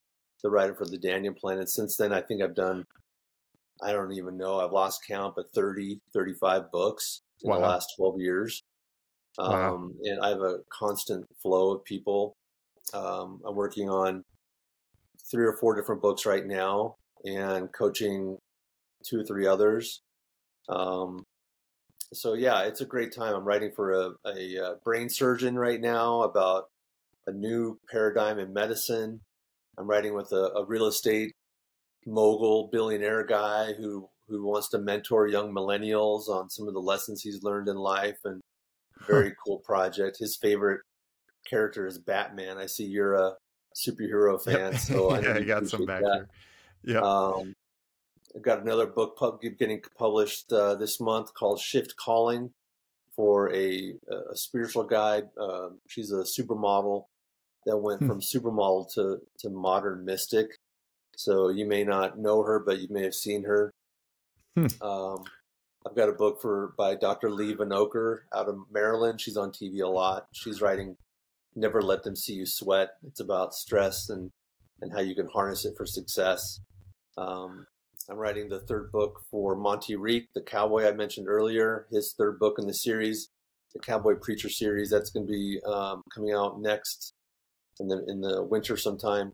the 0.43 0.49
writer 0.49 0.75
for 0.75 0.85
the 0.85 0.97
Daniel 0.97 1.33
Plan. 1.33 1.59
And 1.59 1.69
since 1.69 1.95
then, 1.95 2.11
I 2.11 2.21
think 2.21 2.41
I've 2.41 2.55
done, 2.55 2.83
I 3.81 3.93
don't 3.93 4.11
even 4.11 4.37
know, 4.37 4.59
I've 4.59 4.73
lost 4.73 5.01
count, 5.07 5.35
but 5.35 5.45
30, 5.55 6.01
35 6.13 6.71
books 6.71 7.21
in 7.43 7.49
wow. 7.49 7.57
the 7.57 7.61
last 7.61 7.93
12 7.97 8.19
years. 8.19 8.63
Wow. 9.37 9.75
Um, 9.75 9.95
and 10.03 10.19
I 10.21 10.29
have 10.29 10.41
a 10.41 10.57
constant 10.69 11.25
flow 11.41 11.71
of 11.71 11.85
people. 11.85 12.35
Um, 12.93 13.41
I'm 13.47 13.55
working 13.55 13.89
on 13.89 14.23
three 15.31 15.45
or 15.45 15.53
four 15.53 15.75
different 15.75 16.01
books 16.01 16.25
right 16.25 16.45
now 16.45 16.97
and 17.23 17.71
coaching 17.71 18.37
two 19.03 19.19
or 19.19 19.23
three 19.23 19.47
others. 19.47 20.01
Um, 20.69 21.23
so 22.13 22.33
yeah, 22.33 22.63
it's 22.63 22.81
a 22.81 22.85
great 22.85 23.13
time. 23.13 23.35
I'm 23.35 23.45
writing 23.45 23.71
for 23.75 23.91
a, 23.91 24.11
a, 24.25 24.55
a, 24.55 24.75
brain 24.83 25.09
surgeon 25.09 25.57
right 25.57 25.81
now 25.81 26.21
about 26.21 26.65
a 27.27 27.31
new 27.31 27.79
paradigm 27.89 28.39
in 28.39 28.53
medicine. 28.53 29.21
I'm 29.77 29.87
writing 29.87 30.13
with 30.13 30.31
a, 30.31 30.51
a 30.55 30.65
real 30.65 30.85
estate 30.85 31.31
mogul, 32.05 32.69
billionaire 32.71 33.25
guy 33.25 33.73
who 33.73 34.09
who 34.27 34.45
wants 34.45 34.69
to 34.69 34.77
mentor 34.77 35.27
young 35.27 35.53
millennials 35.53 36.29
on 36.29 36.49
some 36.49 36.67
of 36.67 36.73
the 36.73 36.79
lessons 36.79 37.21
he's 37.21 37.43
learned 37.43 37.67
in 37.67 37.75
life 37.75 38.17
and 38.23 38.41
very 39.05 39.33
cool 39.45 39.59
project. 39.59 40.17
His 40.17 40.37
favorite 40.37 40.81
character 41.49 41.85
is 41.85 41.99
Batman. 41.99 42.57
I 42.57 42.67
see 42.67 42.85
you're 42.85 43.15
a 43.15 43.33
superhero 43.75 44.41
fan, 44.41 44.77
so 44.77 45.09
I 45.11 45.19
yeah, 45.19 45.33
I 45.35 45.41
got 45.41 45.67
some 45.67 45.85
back 45.85 46.01
that. 46.01 46.13
here. 46.13 46.29
Yeah. 46.83 46.99
Um, 46.99 47.53
I've 48.35 48.41
got 48.41 48.61
another 48.61 48.87
book 48.87 49.17
pub- 49.17 49.41
getting 49.41 49.81
published 49.97 50.51
uh, 50.51 50.75
this 50.75 50.99
month 50.99 51.33
called 51.33 51.59
Shift 51.59 51.95
Calling 51.95 52.51
for 53.15 53.53
a, 53.53 53.93
a 54.09 54.35
spiritual 54.35 54.85
guide. 54.85 55.25
Uh, 55.39 55.69
she's 55.87 56.11
a 56.11 56.23
supermodel 56.23 57.05
that 57.65 57.77
went 57.77 58.01
hmm. 58.01 58.07
from 58.07 58.21
supermodel 58.21 58.91
to, 58.95 59.19
to 59.39 59.49
modern 59.49 60.03
mystic. 60.03 60.57
So 61.15 61.49
you 61.49 61.67
may 61.67 61.83
not 61.83 62.17
know 62.17 62.43
her, 62.43 62.59
but 62.59 62.79
you 62.79 62.87
may 62.89 63.03
have 63.03 63.13
seen 63.13 63.43
her. 63.43 63.71
Hmm. 64.55 64.65
Um, 64.81 65.23
I've 65.85 65.95
got 65.95 66.09
a 66.09 66.13
book 66.13 66.41
for 66.41 66.73
by 66.77 66.95
Dr. 66.95 67.29
Lee 67.29 67.55
Vanoker 67.55 68.19
out 68.33 68.47
of 68.47 68.57
Maryland. 68.71 69.19
She's 69.19 69.37
on 69.37 69.51
TV 69.51 69.81
a 69.81 69.87
lot. 69.87 70.27
She's 70.31 70.61
writing 70.61 70.95
"Never 71.55 71.81
Let 71.81 72.03
Them 72.03 72.15
See 72.15 72.33
You 72.33 72.45
Sweat." 72.45 72.91
It's 73.05 73.19
about 73.19 73.53
stress 73.53 74.09
and 74.09 74.31
and 74.81 74.93
how 74.93 75.01
you 75.01 75.13
can 75.13 75.27
harness 75.27 75.65
it 75.65 75.73
for 75.75 75.85
success. 75.85 76.61
Um, 77.17 77.65
I'm 78.09 78.17
writing 78.17 78.49
the 78.49 78.59
third 78.59 78.91
book 78.91 79.21
for 79.31 79.55
Monty 79.55 79.95
Reek, 79.95 80.27
the 80.35 80.41
cowboy 80.41 80.87
I 80.87 80.91
mentioned 80.91 81.27
earlier. 81.27 81.87
His 81.91 82.13
third 82.17 82.39
book 82.39 82.55
in 82.59 82.67
the 82.67 82.73
series, 82.73 83.29
the 83.73 83.79
Cowboy 83.79 84.15
Preacher 84.15 84.49
series. 84.49 84.89
That's 84.89 85.09
going 85.09 85.25
to 85.25 85.31
be 85.31 85.59
um, 85.65 86.01
coming 86.13 86.33
out 86.33 86.59
next 86.59 87.13
in 87.79 87.87
the 87.87 88.03
in 88.07 88.21
the 88.21 88.43
winter 88.43 88.75
sometime. 88.77 89.31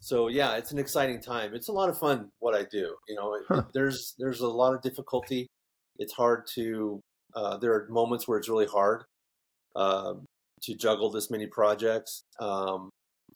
So 0.00 0.28
yeah, 0.28 0.56
it's 0.56 0.72
an 0.72 0.78
exciting 0.78 1.20
time. 1.20 1.54
It's 1.54 1.68
a 1.68 1.72
lot 1.72 1.88
of 1.88 1.98
fun 1.98 2.30
what 2.40 2.54
I 2.54 2.64
do. 2.64 2.96
You 3.08 3.14
know, 3.14 3.34
it, 3.34 3.42
huh. 3.48 3.62
there's 3.74 4.14
there's 4.18 4.40
a 4.40 4.48
lot 4.48 4.74
of 4.74 4.82
difficulty. 4.82 5.46
It's 5.98 6.12
hard 6.12 6.46
to. 6.54 7.00
Uh, 7.34 7.56
there 7.58 7.72
are 7.72 7.86
moments 7.88 8.28
where 8.28 8.38
it's 8.38 8.48
really 8.48 8.66
hard 8.66 9.04
um, 9.74 10.26
to 10.62 10.74
juggle 10.74 11.10
this 11.10 11.30
many 11.30 11.46
projects. 11.46 12.24
Um, 12.40 12.90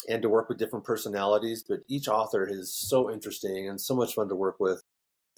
and 0.09 0.23
to 0.23 0.29
work 0.29 0.49
with 0.49 0.59
different 0.59 0.85
personalities. 0.85 1.65
But 1.69 1.81
each 1.89 2.09
author 2.09 2.47
is 2.49 2.75
so 2.75 3.11
interesting 3.11 3.69
and 3.69 3.81
so 3.81 3.95
much 3.95 4.15
fun 4.15 4.29
to 4.29 4.35
work 4.35 4.57
with, 4.61 4.83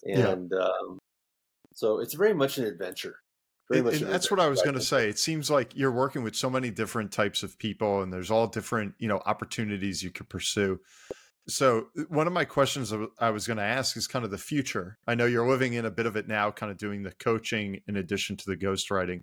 and 0.04 0.52
yeah. 0.52 0.58
um, 0.58 0.98
so 1.74 2.00
it's 2.00 2.14
very 2.14 2.34
much 2.34 2.58
an 2.58 2.64
adventure. 2.64 3.16
And, 3.70 3.86
and 3.86 4.06
that's 4.06 4.30
what 4.30 4.40
I 4.40 4.48
was 4.48 4.62
going 4.62 4.76
to 4.76 4.80
say. 4.80 5.10
It 5.10 5.18
seems 5.18 5.50
like 5.50 5.76
you're 5.76 5.92
working 5.92 6.22
with 6.22 6.34
so 6.34 6.48
many 6.48 6.70
different 6.70 7.12
types 7.12 7.42
of 7.42 7.58
people, 7.58 8.00
and 8.02 8.12
there's 8.12 8.30
all 8.30 8.46
different 8.46 8.94
you 8.98 9.08
know 9.08 9.20
opportunities 9.26 10.02
you 10.02 10.10
could 10.10 10.28
pursue. 10.28 10.80
So 11.48 11.88
uh, 11.98 12.02
one 12.08 12.26
of 12.26 12.32
my 12.32 12.44
questions 12.44 12.92
I 13.18 13.30
was 13.30 13.46
going 13.46 13.56
to 13.56 13.62
ask 13.62 13.96
is 13.96 14.06
kind 14.06 14.24
of 14.24 14.30
the 14.30 14.38
future. 14.38 14.98
I 15.06 15.14
know 15.14 15.26
you're 15.26 15.48
living 15.48 15.74
in 15.74 15.84
a 15.84 15.90
bit 15.90 16.06
of 16.06 16.16
it 16.16 16.28
now, 16.28 16.50
kind 16.50 16.70
of 16.72 16.78
doing 16.78 17.02
the 17.02 17.12
coaching 17.12 17.80
in 17.86 17.96
addition 17.96 18.36
to 18.36 18.44
the 18.46 18.56
ghostwriting. 18.56 19.22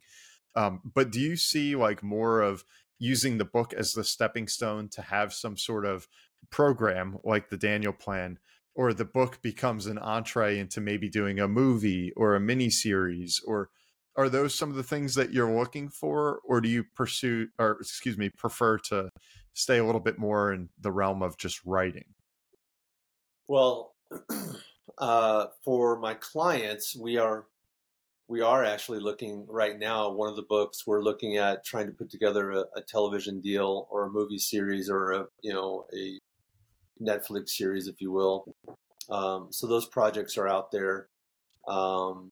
Um, 0.55 0.79
but 0.93 1.11
do 1.11 1.19
you 1.19 1.35
see 1.35 1.75
like 1.75 2.01
more 2.01 2.41
of 2.41 2.63
using 2.99 3.37
the 3.37 3.45
book 3.45 3.73
as 3.73 3.91
the 3.91 4.03
stepping 4.03 4.47
stone 4.47 4.89
to 4.89 5.01
have 5.01 5.33
some 5.33 5.57
sort 5.57 5.85
of 5.85 6.07
program 6.49 7.17
like 7.23 7.49
the 7.49 7.57
Daniel 7.57 7.93
plan, 7.93 8.39
or 8.73 8.93
the 8.93 9.05
book 9.05 9.41
becomes 9.41 9.85
an 9.85 9.97
entree 9.97 10.59
into 10.59 10.81
maybe 10.81 11.09
doing 11.09 11.39
a 11.39 11.47
movie 11.47 12.11
or 12.15 12.35
a 12.35 12.39
mini 12.39 12.69
series, 12.69 13.41
or 13.45 13.69
are 14.15 14.29
those 14.29 14.55
some 14.55 14.69
of 14.69 14.75
the 14.75 14.83
things 14.83 15.15
that 15.15 15.33
you're 15.33 15.53
looking 15.53 15.89
for, 15.89 16.39
or 16.45 16.61
do 16.61 16.69
you 16.69 16.83
pursue, 16.95 17.47
or 17.59 17.77
excuse 17.81 18.17
me, 18.17 18.29
prefer 18.37 18.77
to 18.77 19.09
stay 19.53 19.77
a 19.77 19.85
little 19.85 20.01
bit 20.01 20.17
more 20.17 20.53
in 20.53 20.69
the 20.79 20.91
realm 20.91 21.21
of 21.21 21.37
just 21.37 21.61
writing? 21.65 22.05
Well, 23.47 23.93
uh, 24.97 25.47
for 25.63 25.99
my 25.99 26.13
clients, 26.15 26.95
we 26.95 27.17
are 27.17 27.45
we 28.27 28.41
are 28.41 28.63
actually 28.63 28.99
looking 28.99 29.45
right 29.47 29.77
now. 29.77 30.09
One 30.11 30.29
of 30.29 30.35
the 30.35 30.41
books 30.41 30.87
we're 30.87 31.03
looking 31.03 31.37
at 31.37 31.63
trying 31.63 31.85
to 31.87 31.93
put 31.93 32.09
together 32.09 32.51
a, 32.51 32.65
a 32.75 32.81
television 32.87 33.39
deal 33.39 33.87
or 33.91 34.05
a 34.05 34.09
movie 34.09 34.39
series 34.39 34.89
or 34.89 35.11
a 35.11 35.25
you 35.41 35.53
know 35.53 35.85
a 35.93 36.19
Netflix 37.01 37.49
series, 37.49 37.87
if 37.87 38.01
you 38.01 38.11
will. 38.11 38.45
Um, 39.09 39.47
so 39.51 39.67
those 39.67 39.85
projects 39.85 40.37
are 40.37 40.47
out 40.47 40.71
there, 40.71 41.07
um, 41.67 42.31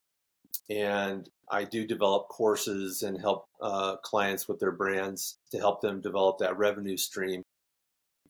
and 0.68 1.28
I 1.48 1.64
do 1.64 1.86
develop 1.86 2.28
courses 2.28 3.02
and 3.02 3.20
help 3.20 3.46
uh, 3.60 3.96
clients 3.98 4.48
with 4.48 4.58
their 4.58 4.72
brands 4.72 5.38
to 5.52 5.58
help 5.58 5.80
them 5.80 6.00
develop 6.00 6.38
that 6.38 6.58
revenue 6.58 6.96
stream. 6.96 7.42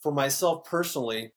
For 0.00 0.12
myself 0.12 0.64
personally, 0.68 1.32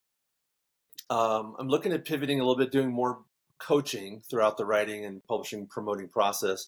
um, 1.09 1.55
I'm 1.57 1.69
looking 1.69 1.93
at 1.93 2.03
pivoting 2.03 2.41
a 2.41 2.43
little 2.43 2.57
bit, 2.57 2.71
doing 2.71 2.91
more 2.91 3.19
coaching 3.59 4.21
throughout 4.29 4.57
the 4.57 4.65
writing 4.65 5.05
and 5.05 5.23
publishing 5.27 5.67
promoting 5.67 6.09
process. 6.09 6.67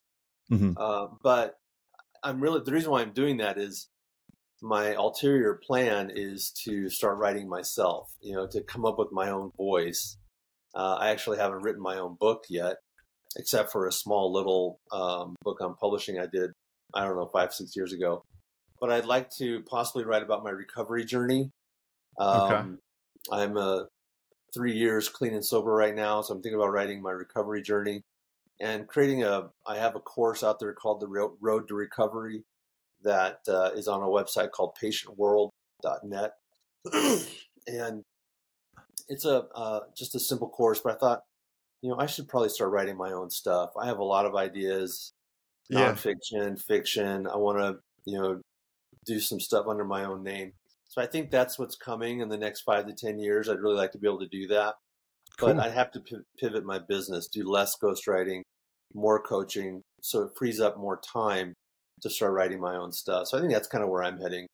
Mm-hmm. 0.51 0.73
Uh, 0.77 1.07
but 1.23 1.55
I'm 2.23 2.41
really 2.41 2.61
the 2.63 2.71
reason 2.71 2.91
why 2.91 3.01
I'm 3.01 3.13
doing 3.13 3.37
that 3.37 3.57
is 3.57 3.87
my 4.61 4.93
ulterior 4.93 5.59
plan 5.65 6.11
is 6.13 6.51
to 6.65 6.89
start 6.89 7.17
writing 7.17 7.47
myself. 7.47 8.11
You 8.21 8.35
know, 8.35 8.47
to 8.47 8.61
come 8.61 8.85
up 8.85 8.97
with 8.97 9.11
my 9.11 9.29
own 9.29 9.51
voice. 9.57 10.17
Uh, 10.75 10.97
I 10.99 11.09
actually 11.09 11.37
haven't 11.37 11.63
written 11.63 11.81
my 11.81 11.97
own 11.97 12.15
book 12.19 12.43
yet, 12.47 12.77
except 13.35 13.71
for 13.71 13.87
a 13.87 13.91
small 13.91 14.31
little 14.31 14.79
um, 14.91 15.35
book 15.43 15.61
on 15.61 15.75
publishing 15.75 16.19
I 16.19 16.27
did. 16.27 16.51
I 16.93 17.03
don't 17.03 17.15
know 17.15 17.29
five 17.33 17.53
six 17.53 17.75
years 17.75 17.93
ago. 17.93 18.23
But 18.79 18.91
I'd 18.91 19.05
like 19.05 19.29
to 19.39 19.61
possibly 19.69 20.05
write 20.05 20.23
about 20.23 20.43
my 20.43 20.51
recovery 20.51 21.05
journey. 21.05 21.51
Um, 22.17 22.41
okay. 22.41 22.63
I'm 23.31 23.57
a 23.57 23.87
three 24.53 24.73
years 24.73 25.09
clean 25.09 25.33
and 25.33 25.45
sober 25.45 25.71
right 25.71 25.95
now, 25.95 26.21
so 26.21 26.33
I'm 26.33 26.41
thinking 26.41 26.59
about 26.59 26.71
writing 26.71 27.01
my 27.01 27.11
recovery 27.11 27.61
journey 27.61 28.03
and 28.59 28.87
creating 28.87 29.23
a. 29.23 29.49
I 29.65 29.77
have 29.77 29.95
a 29.95 29.99
course 29.99 30.43
out 30.43 30.59
there 30.59 30.73
called 30.73 30.99
the 30.99 31.07
Road 31.07 31.67
to 31.67 31.75
Recovery 31.75 32.43
that 33.03 33.39
uh, 33.47 33.71
is 33.75 33.87
on 33.87 34.01
a 34.01 34.05
website 34.05 34.51
called 34.51 34.77
PatientWorld.net, 34.81 36.31
and 37.67 38.03
it's 39.07 39.25
a 39.25 39.45
uh, 39.55 39.79
just 39.95 40.15
a 40.15 40.19
simple 40.19 40.49
course. 40.49 40.79
But 40.79 40.95
I 40.95 40.97
thought, 40.97 41.23
you 41.81 41.89
know, 41.89 41.97
I 41.97 42.05
should 42.05 42.27
probably 42.27 42.49
start 42.49 42.71
writing 42.71 42.97
my 42.97 43.11
own 43.11 43.29
stuff. 43.29 43.71
I 43.79 43.87
have 43.87 43.99
a 43.99 44.03
lot 44.03 44.25
of 44.25 44.35
ideas, 44.35 45.13
yeah. 45.69 45.91
nonfiction, 45.91 46.61
fiction. 46.61 47.27
I 47.27 47.37
want 47.37 47.59
to, 47.59 47.77
you 48.05 48.19
know, 48.19 48.41
do 49.05 49.19
some 49.19 49.39
stuff 49.39 49.67
under 49.67 49.85
my 49.85 50.03
own 50.03 50.23
name. 50.23 50.53
So 50.89 51.01
I 51.01 51.05
think 51.05 51.29
that's 51.29 51.57
what's 51.57 51.75
coming 51.75 52.19
in 52.19 52.29
the 52.29 52.37
next 52.37 52.61
five 52.61 52.87
to 52.87 52.93
10 52.93 53.19
years. 53.19 53.47
I'd 53.47 53.59
really 53.59 53.77
like 53.77 53.91
to 53.91 53.99
be 53.99 54.07
able 54.07 54.19
to 54.19 54.27
do 54.27 54.47
that. 54.47 54.75
Cool. 55.37 55.53
But 55.53 55.59
I'd 55.59 55.73
have 55.73 55.91
to 55.91 56.01
pivot 56.37 56.65
my 56.65 56.79
business, 56.79 57.27
do 57.27 57.49
less 57.49 57.73
ghostwriting, 57.81 58.41
more 58.93 59.21
coaching. 59.21 59.83
So 60.01 60.23
it 60.23 60.31
frees 60.37 60.59
up 60.59 60.77
more 60.77 60.99
time 60.99 61.53
to 62.01 62.09
start 62.09 62.33
writing 62.33 62.59
my 62.59 62.75
own 62.75 62.91
stuff. 62.91 63.27
So 63.27 63.37
I 63.37 63.41
think 63.41 63.53
that's 63.53 63.67
kind 63.67 63.83
of 63.83 63.89
where 63.89 64.03
I'm 64.03 64.19
heading. 64.19 64.47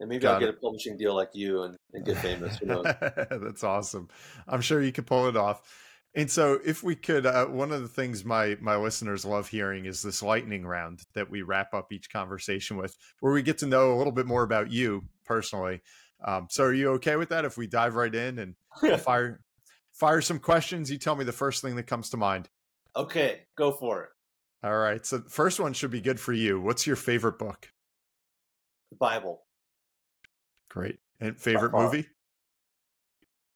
And 0.00 0.08
maybe 0.08 0.22
Got 0.22 0.34
I'll 0.34 0.40
get 0.40 0.48
a 0.48 0.54
publishing 0.54 0.96
deal 0.96 1.14
like 1.14 1.30
you 1.34 1.62
and, 1.62 1.76
and 1.92 2.04
get 2.04 2.16
famous. 2.18 2.58
That's 3.30 3.62
awesome. 3.62 4.08
I'm 4.48 4.62
sure 4.62 4.82
you 4.82 4.90
could 4.90 5.06
pull 5.06 5.28
it 5.28 5.36
off. 5.36 5.60
And 6.14 6.30
so, 6.30 6.58
if 6.64 6.82
we 6.82 6.96
could, 6.96 7.24
uh, 7.24 7.46
one 7.46 7.72
of 7.72 7.82
the 7.82 7.88
things 7.88 8.24
my 8.24 8.56
my 8.60 8.76
listeners 8.76 9.24
love 9.24 9.48
hearing 9.48 9.86
is 9.86 10.02
this 10.02 10.22
lightning 10.22 10.66
round 10.66 11.00
that 11.14 11.30
we 11.30 11.42
wrap 11.42 11.72
up 11.72 11.92
each 11.92 12.12
conversation 12.12 12.76
with, 12.76 12.96
where 13.20 13.32
we 13.32 13.42
get 13.42 13.58
to 13.58 13.66
know 13.66 13.94
a 13.94 13.96
little 13.96 14.12
bit 14.12 14.26
more 14.26 14.42
about 14.42 14.70
you 14.70 15.04
personally. 15.24 15.82
Um, 16.24 16.46
so, 16.50 16.64
are 16.64 16.74
you 16.74 16.90
okay 16.92 17.16
with 17.16 17.30
that? 17.30 17.44
If 17.44 17.56
we 17.56 17.66
dive 17.66 17.94
right 17.94 18.14
in 18.14 18.38
and 18.38 18.54
fire 19.00 19.40
fire 19.92 20.20
some 20.20 20.38
questions, 20.38 20.90
you 20.90 20.98
tell 20.98 21.16
me 21.16 21.24
the 21.24 21.32
first 21.32 21.62
thing 21.62 21.76
that 21.76 21.84
comes 21.84 22.10
to 22.10 22.16
mind. 22.16 22.48
Okay, 22.94 23.40
go 23.56 23.72
for 23.72 24.04
it. 24.04 24.10
All 24.64 24.76
right. 24.76 25.04
So, 25.04 25.18
the 25.18 25.30
first 25.30 25.58
one 25.58 25.72
should 25.72 25.90
be 25.90 26.00
good 26.00 26.20
for 26.20 26.32
you. 26.32 26.60
What's 26.60 26.86
your 26.86 26.96
favorite 26.96 27.38
book? 27.38 27.68
The 28.90 28.96
Bible. 28.96 29.42
Great. 30.68 30.98
And 31.20 31.38
favorite 31.38 31.72
movie? 31.72 32.06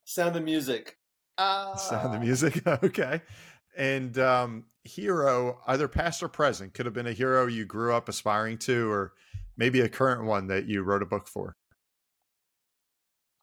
Sound 0.05 0.37
of 0.37 0.45
Music. 0.45 0.97
Uh, 1.39 1.77
Sound 1.77 2.15
the 2.15 2.21
music. 2.21 2.67
okay. 2.85 3.21
And 3.77 4.19
um, 4.19 4.65
hero, 4.85 5.61
either 5.67 5.89
past 5.89 6.23
or 6.23 6.29
present, 6.29 6.75
could 6.75 6.87
have 6.87 6.95
been 6.95 7.07
a 7.07 7.13
hero 7.13 7.47
you 7.47 7.65
grew 7.65 7.95
up 7.95 8.09
aspiring 8.09 8.59
to, 8.59 8.91
or 8.91 9.13
maybe 9.57 9.81
a 9.81 9.89
current 9.89 10.25
one 10.25 10.47
that 10.49 10.67
you 10.67 10.83
wrote 10.83 11.03
a 11.03 11.07
book 11.07 11.29
for. 11.29 11.57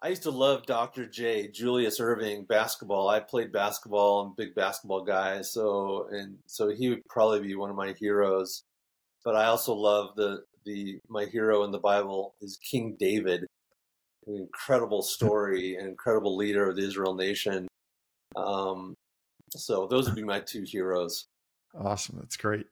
I 0.01 0.09
used 0.09 0.23
to 0.23 0.31
love 0.31 0.65
Dr. 0.65 1.05
J, 1.05 1.47
Julius 1.47 2.01
Erving 2.01 2.45
basketball. 2.45 3.07
I 3.07 3.21
played 3.21 3.53
basketball. 3.53 4.19
I'm 4.19 4.31
a 4.31 4.35
big 4.35 4.53
basketball 4.53 5.05
guy, 5.05 5.41
so 5.41 6.07
and 6.11 6.37
so 6.45 6.69
he 6.69 6.89
would 6.89 7.05
probably 7.07 7.39
be 7.39 7.55
one 7.55 7.69
of 7.69 7.77
my 7.77 7.93
heroes. 7.93 8.63
But 9.23 9.37
I 9.37 9.45
also 9.45 9.73
love 9.73 10.09
the 10.17 10.43
the 10.65 10.99
my 11.07 11.23
hero 11.25 11.63
in 11.63 11.71
the 11.71 11.79
Bible 11.79 12.35
is 12.41 12.59
King 12.69 12.97
David, 12.99 13.45
an 14.27 14.35
incredible 14.35 15.01
story, 15.03 15.77
an 15.77 15.87
incredible 15.87 16.35
leader 16.35 16.69
of 16.69 16.75
the 16.75 16.85
Israel 16.85 17.15
nation. 17.15 17.69
Um, 18.35 18.95
so 19.51 19.87
those 19.87 20.07
would 20.07 20.15
be 20.15 20.23
my 20.23 20.41
two 20.41 20.63
heroes. 20.63 21.27
Awesome. 21.79 22.17
That's 22.19 22.35
great. 22.35 22.67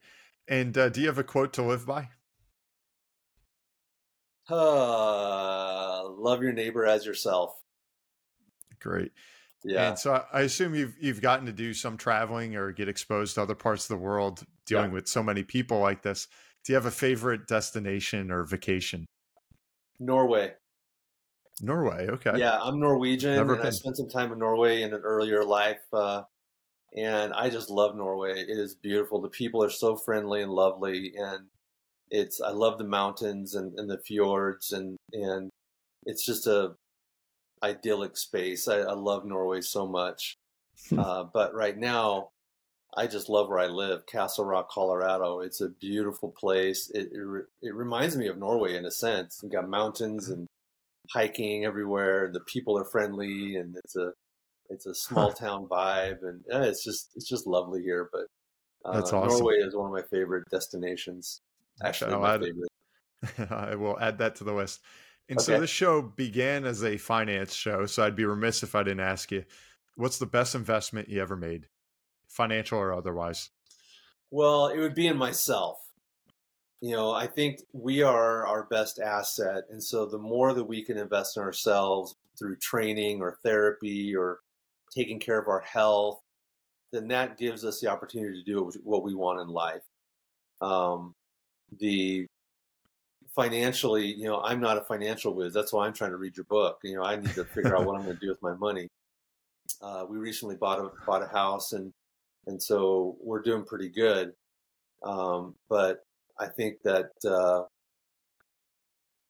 And 0.50 0.78
uh, 0.78 0.90
do 0.90 1.00
you 1.00 1.08
have 1.08 1.18
a 1.18 1.24
quote 1.24 1.54
to 1.54 1.64
live 1.64 1.86
by? 1.86 2.10
Uh, 4.52 6.10
love 6.10 6.42
your 6.42 6.54
neighbor 6.54 6.86
as 6.86 7.06
yourself. 7.06 7.56
Great. 8.80 9.12
Yeah. 9.64 9.90
And 9.90 10.00
so 10.00 10.24
I 10.34 10.42
assume 10.42 10.74
you've 10.74 10.96
you've 11.00 11.22
gotten 11.22 11.46
to 11.46 11.52
do 11.52 11.74
some 11.74 11.98
traveling 11.98 12.56
or 12.56 12.72
get 12.72 12.90
exposed 12.90 13.36
to 13.36 13.44
other 13.44 13.56
parts 13.56 13.90
of 13.90 13.98
the 13.98 14.04
world 14.04 14.44
dealing 14.66 14.90
yeah. 14.90 14.96
with 14.96 15.08
so 15.08 15.22
many 15.22 15.44
people 15.44 15.80
like 15.80 16.02
this. 16.02 16.28
Do 16.64 16.74
you 16.74 16.76
have 16.76 16.86
a 16.86 16.92
favorite 16.92 17.48
destination 17.48 18.32
or 18.32 18.44
vacation? 18.44 19.06
Norway. 20.00 20.54
Norway. 21.62 22.08
Okay. 22.10 22.34
Yeah, 22.38 22.60
I'm 22.60 22.80
Norwegian, 22.80 23.36
Never 23.36 23.54
and 23.54 23.62
been. 23.62 23.68
I 23.68 23.72
spent 23.72 23.98
some 23.98 24.10
time 24.10 24.32
in 24.32 24.40
Norway 24.40 24.82
in 24.82 24.94
an 24.94 25.02
earlier 25.02 25.44
life, 25.44 25.82
uh, 25.94 26.24
and 26.96 27.34
I 27.34 27.50
just 27.50 27.70
love 27.70 27.96
Norway. 27.96 28.40
It 28.40 28.58
is 28.58 28.76
beautiful. 28.76 29.22
The 29.22 29.30
people 29.30 29.64
are 29.64 29.70
so 29.70 29.96
friendly 29.96 30.42
and 30.42 30.52
lovely, 30.52 31.14
and 31.16 31.46
it's 32.12 32.40
I 32.40 32.52
love 32.52 32.78
the 32.78 32.84
mountains 32.84 33.56
and, 33.56 33.74
and 33.80 33.90
the 33.90 33.98
fjords, 33.98 34.72
and 34.72 34.98
and 35.14 35.50
it's 36.06 36.26
just 36.26 36.46
a 36.46 36.76
idyllic 37.64 38.18
space. 38.18 38.68
I, 38.68 38.80
I 38.82 38.94
love 38.94 39.26
Norway 39.26 39.62
so 39.62 39.88
much, 39.88 40.36
hmm. 40.90 41.00
uh, 41.00 41.24
but 41.24 41.54
right 41.56 41.78
now. 41.78 42.30
I 42.94 43.08
just 43.08 43.30
love 43.30 43.48
where 43.48 43.60
I 43.60 43.68
live, 43.68 44.06
Castle 44.06 44.44
Rock, 44.44 44.70
Colorado. 44.70 45.40
It's 45.40 45.62
a 45.62 45.70
beautiful 45.70 46.36
place. 46.38 46.92
It, 46.94 47.08
it, 47.14 47.46
it 47.62 47.74
reminds 47.74 48.18
me 48.18 48.28
of 48.28 48.38
Norway 48.38 48.76
in 48.76 48.84
a 48.84 48.92
sense. 48.92 49.40
You 49.42 49.50
got 49.50 49.70
mountains 49.70 50.28
and 50.28 50.46
hiking 51.14 51.64
everywhere. 51.64 52.30
The 52.34 52.42
people 52.42 52.78
are 52.78 52.84
friendly, 52.84 53.56
and 53.56 53.78
it's 53.78 53.96
a 53.96 54.12
It's 54.70 54.86
a 54.86 54.96
small 54.96 55.32
town 55.32 55.68
vibe, 55.68 56.24
and 56.24 56.42
eh, 56.52 56.64
it's 56.64 56.84
just 56.84 57.12
it's 57.16 57.30
just 57.30 57.48
lovely 57.48 57.82
here. 57.82 58.10
But 58.12 58.26
uh, 58.84 58.96
That's 58.96 59.14
awesome. 59.14 59.40
Norway 59.40 59.56
is 59.56 59.76
one 59.76 59.88
of 59.88 59.94
my 59.94 60.04
favorite 60.10 60.50
destinations. 60.52 61.40
Actually, 61.84 62.14
I'll 62.14 62.22
my 62.22 62.36
add 62.36 62.44
favorite. 62.44 63.52
I 63.52 63.76
will 63.76 64.00
add 64.00 64.18
that 64.20 64.36
to 64.36 64.44
the 64.44 64.54
list. 64.54 64.82
And 65.30 65.40
so 65.40 65.60
this 65.60 65.70
show 65.70 66.02
began 66.02 66.66
as 66.66 66.84
a 66.84 66.98
finance 66.98 67.54
show, 67.54 67.86
so 67.86 68.04
I'd 68.04 68.16
be 68.16 68.26
remiss 68.26 68.64
if 68.64 68.76
I 68.76 68.84
didn't 68.84 69.00
ask 69.00 69.32
you, 69.32 69.46
what's 69.96 70.20
the 70.20 70.26
best 70.26 70.56
investment 70.56 71.08
you 71.08 71.22
ever 71.22 71.38
made, 71.38 71.68
financial 72.28 72.80
or 72.80 72.92
otherwise? 72.92 73.50
Well, 74.30 74.68
it 74.68 74.80
would 74.80 74.96
be 74.96 75.08
in 75.08 75.18
myself. 75.18 75.78
You 76.82 76.96
know, 76.96 77.12
I 77.12 77.28
think 77.28 77.60
we 77.72 78.02
are 78.02 78.46
our 78.46 78.64
best 78.64 79.00
asset. 79.00 79.64
And 79.70 79.82
so 79.82 80.06
the 80.06 80.18
more 80.18 80.54
that 80.54 80.64
we 80.64 80.84
can 80.84 80.98
invest 80.98 81.38
in 81.38 81.44
ourselves 81.44 82.16
through 82.38 82.58
training 82.58 83.22
or 83.22 83.38
therapy 83.44 84.16
or 84.16 84.40
taking 84.94 85.20
care 85.20 85.40
of 85.40 85.48
our 85.48 85.62
health, 85.62 86.22
then 86.92 87.08
that 87.10 87.38
gives 87.38 87.64
us 87.64 87.80
the 87.80 87.88
opportunity 87.88 88.44
to 88.44 88.52
do 88.52 88.72
what 88.84 89.04
we 89.04 89.14
want 89.14 89.40
in 89.40 89.48
life. 89.48 89.84
Um, 90.60 91.16
the 91.80 92.28
financially, 93.36 94.06
you 94.06 94.26
know, 94.26 94.42
I'm 94.42 94.60
not 94.60 94.78
a 94.78 94.82
financial 94.82 95.34
whiz. 95.34 95.54
That's 95.54 95.74
why 95.74 95.88
I'm 95.88 95.94
trying 95.94 96.12
to 96.12 96.18
read 96.18 96.36
your 96.36 96.46
book. 96.46 96.80
You 96.84 96.96
know, 96.96 97.04
I 97.04 97.16
need 97.16 97.34
to 97.36 97.46
figure 97.46 97.76
out 97.76 97.86
what 97.86 97.96
I'm 97.96 98.04
going 98.04 98.18
to 98.18 98.26
do 98.26 98.30
with 98.30 98.42
my 98.42 98.54
money. 98.54 98.88
Uh, 99.82 100.06
we 100.10 100.18
recently 100.18 100.56
bought 100.56 100.80
a 100.80 100.90
bought 101.06 101.24
a 101.24 101.28
house 101.28 101.72
and 101.74 101.94
and 102.48 102.62
so 102.62 103.16
we're 103.22 103.42
doing 103.42 103.64
pretty 103.64 103.90
good. 103.90 104.34
Um, 105.04 105.56
but 105.70 106.04
I 106.40 106.48
think 106.48 106.78
that 106.84 107.12
uh, 107.26 107.64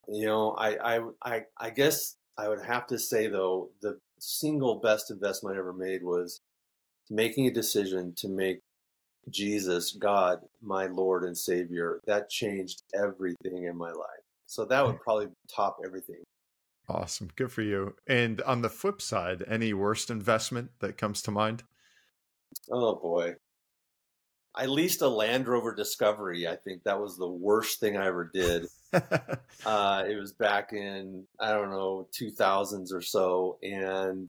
you 0.08 0.26
know, 0.26 0.52
I, 0.52 0.98
I 0.98 1.02
I 1.24 1.42
I 1.58 1.70
guess 1.70 2.16
I 2.38 2.48
would 2.50 2.64
have 2.64 2.88
to 2.88 2.98
say 2.98 3.28
though 3.28 3.70
the 3.82 4.00
single 4.20 4.76
best 4.76 5.12
investment 5.12 5.56
I 5.56 5.60
ever 5.60 5.74
made 5.74 6.04
was 6.04 6.42
making 7.10 7.48
a 7.48 7.52
decision 7.52 8.14
to 8.18 8.30
make 8.30 8.61
Jesus, 9.30 9.94
God, 9.94 10.40
my 10.62 10.88
Lord 10.88 11.24
and 11.24 11.38
Savior. 11.38 12.02
That 12.08 12.30
changed 12.30 12.84
everything 12.94 13.66
in 13.66 13.78
my 13.78 13.92
life. 13.92 14.24
So 14.48 14.66
that 14.66 14.86
would 14.86 15.00
probably 15.00 15.28
top 15.54 15.78
everything. 15.86 16.24
Awesome. 16.90 17.30
Good 17.36 17.52
for 17.52 17.62
you. 17.62 17.96
And 18.08 18.42
on 18.42 18.62
the 18.62 18.70
flip 18.70 19.02
side, 19.02 19.44
any 19.48 19.74
worst 19.74 20.10
investment 20.10 20.72
that 20.80 20.98
comes 20.98 21.22
to 21.24 21.32
mind? 21.32 21.64
Oh 22.70 22.96
boy. 22.96 23.36
I 24.54 24.66
leased 24.66 25.02
a 25.02 25.08
Land 25.08 25.48
Rover 25.48 25.74
Discovery. 25.74 26.48
I 26.48 26.58
think 26.58 26.84
that 26.84 27.00
was 27.00 27.18
the 27.18 27.30
worst 27.30 27.80
thing 27.80 27.96
I 27.96 28.08
ever 28.08 28.30
did. 28.34 28.66
Uh, 29.64 30.04
it 30.10 30.16
was 30.16 30.34
back 30.34 30.74
in 30.74 31.24
I 31.40 31.52
don't 31.52 31.70
know 31.70 32.08
2000s 32.20 32.92
or 32.92 33.02
so, 33.02 33.60
and 33.62 34.28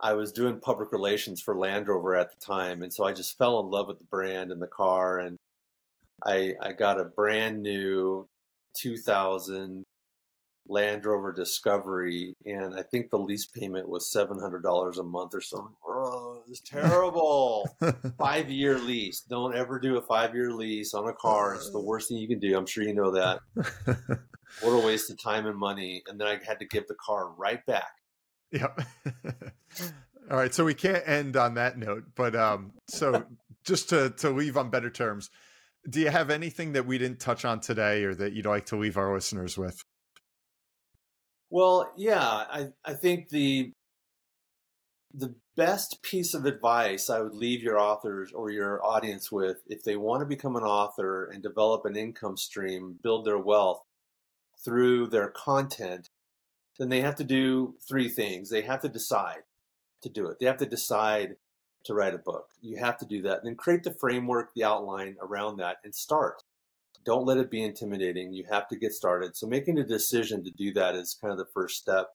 I 0.00 0.14
was 0.14 0.32
doing 0.32 0.60
public 0.60 0.92
relations 0.92 1.40
for 1.40 1.56
Land 1.56 1.88
Rover 1.88 2.14
at 2.14 2.30
the 2.30 2.40
time, 2.44 2.82
and 2.82 2.92
so 2.92 3.04
I 3.04 3.12
just 3.12 3.36
fell 3.38 3.60
in 3.60 3.70
love 3.70 3.88
with 3.88 3.98
the 3.98 4.04
brand 4.04 4.52
and 4.52 4.62
the 4.62 4.66
car, 4.66 5.18
and 5.18 5.36
I 6.24 6.54
I 6.60 6.72
got 6.72 7.00
a 7.00 7.04
brand 7.04 7.62
new 7.62 8.28
2000 8.76 9.84
Land 10.70 11.06
Rover 11.06 11.32
Discovery, 11.32 12.34
and 12.44 12.78
I 12.78 12.82
think 12.82 13.10
the 13.10 13.18
lease 13.18 13.46
payment 13.46 13.88
was 13.88 14.12
seven 14.12 14.38
hundred 14.38 14.62
dollars 14.62 14.98
a 14.98 15.02
month 15.02 15.34
or 15.34 15.40
something. 15.40 15.74
Oh, 15.86 16.42
it 16.44 16.48
was 16.50 16.60
terrible. 16.60 17.68
five 18.18 18.50
year 18.50 18.78
lease. 18.78 19.22
Don't 19.22 19.56
ever 19.56 19.78
do 19.78 19.96
a 19.96 20.02
five 20.02 20.34
year 20.34 20.52
lease 20.52 20.94
on 20.94 21.08
a 21.08 21.14
car. 21.14 21.54
It's 21.54 21.70
the 21.70 21.80
worst 21.80 22.08
thing 22.08 22.18
you 22.18 22.28
can 22.28 22.38
do. 22.38 22.56
I'm 22.56 22.66
sure 22.66 22.84
you 22.84 22.94
know 22.94 23.12
that. 23.12 23.40
What 24.60 24.72
a 24.72 24.86
waste 24.86 25.10
of 25.10 25.22
time 25.22 25.46
and 25.46 25.58
money. 25.58 26.02
And 26.08 26.20
then 26.20 26.26
I 26.26 26.38
had 26.44 26.58
to 26.60 26.64
give 26.64 26.86
the 26.88 26.94
car 26.94 27.30
right 27.36 27.64
back. 27.66 27.92
Yep. 28.52 28.80
All 30.30 30.36
right, 30.36 30.52
so 30.54 30.64
we 30.64 30.74
can't 30.74 31.06
end 31.06 31.36
on 31.36 31.54
that 31.54 31.78
note, 31.78 32.04
but 32.14 32.36
um, 32.36 32.72
so 32.88 33.24
just 33.64 33.88
to 33.90 34.10
to 34.18 34.30
leave 34.30 34.56
on 34.56 34.70
better 34.70 34.90
terms, 34.90 35.30
do 35.88 36.00
you 36.00 36.10
have 36.10 36.30
anything 36.30 36.72
that 36.72 36.86
we 36.86 36.98
didn't 36.98 37.20
touch 37.20 37.44
on 37.44 37.60
today, 37.60 38.04
or 38.04 38.14
that 38.14 38.32
you'd 38.32 38.46
like 38.46 38.66
to 38.66 38.76
leave 38.76 38.96
our 38.96 39.14
listeners 39.14 39.56
with? 39.56 39.80
Well, 41.50 41.92
yeah, 41.96 42.22
I, 42.22 42.68
I 42.84 42.94
think 42.94 43.30
the 43.30 43.72
the 45.14 45.34
best 45.56 46.02
piece 46.02 46.34
of 46.34 46.44
advice 46.44 47.08
I 47.08 47.20
would 47.20 47.34
leave 47.34 47.62
your 47.62 47.78
authors 47.78 48.30
or 48.32 48.50
your 48.50 48.84
audience 48.84 49.32
with 49.32 49.56
if 49.66 49.82
they 49.82 49.96
want 49.96 50.20
to 50.20 50.26
become 50.26 50.54
an 50.56 50.62
author 50.62 51.24
and 51.24 51.42
develop 51.42 51.86
an 51.86 51.96
income 51.96 52.36
stream, 52.36 52.98
build 53.02 53.24
their 53.24 53.38
wealth 53.38 53.82
through 54.64 55.06
their 55.08 55.28
content, 55.30 56.07
then 56.78 56.88
they 56.88 57.00
have 57.00 57.16
to 57.16 57.24
do 57.24 57.74
three 57.86 58.08
things. 58.08 58.50
They 58.50 58.62
have 58.62 58.80
to 58.82 58.88
decide 58.88 59.42
to 60.02 60.08
do 60.08 60.26
it. 60.28 60.38
They 60.38 60.46
have 60.46 60.58
to 60.58 60.66
decide 60.66 61.36
to 61.84 61.94
write 61.94 62.14
a 62.14 62.18
book. 62.18 62.50
You 62.60 62.78
have 62.78 62.98
to 62.98 63.06
do 63.06 63.22
that. 63.22 63.42
Then 63.44 63.56
create 63.56 63.82
the 63.82 63.92
framework, 63.92 64.54
the 64.54 64.64
outline 64.64 65.16
around 65.20 65.56
that 65.56 65.78
and 65.84 65.94
start. 65.94 66.42
Don't 67.04 67.26
let 67.26 67.38
it 67.38 67.50
be 67.50 67.62
intimidating. 67.62 68.32
You 68.32 68.44
have 68.50 68.68
to 68.68 68.76
get 68.76 68.92
started. 68.92 69.36
So 69.36 69.46
making 69.46 69.78
a 69.78 69.84
decision 69.84 70.44
to 70.44 70.50
do 70.50 70.72
that 70.74 70.94
is 70.94 71.18
kind 71.20 71.32
of 71.32 71.38
the 71.38 71.52
first 71.54 71.76
step. 71.76 72.08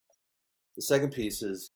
The 0.75 0.81
second 0.81 1.11
piece 1.11 1.41
is 1.41 1.71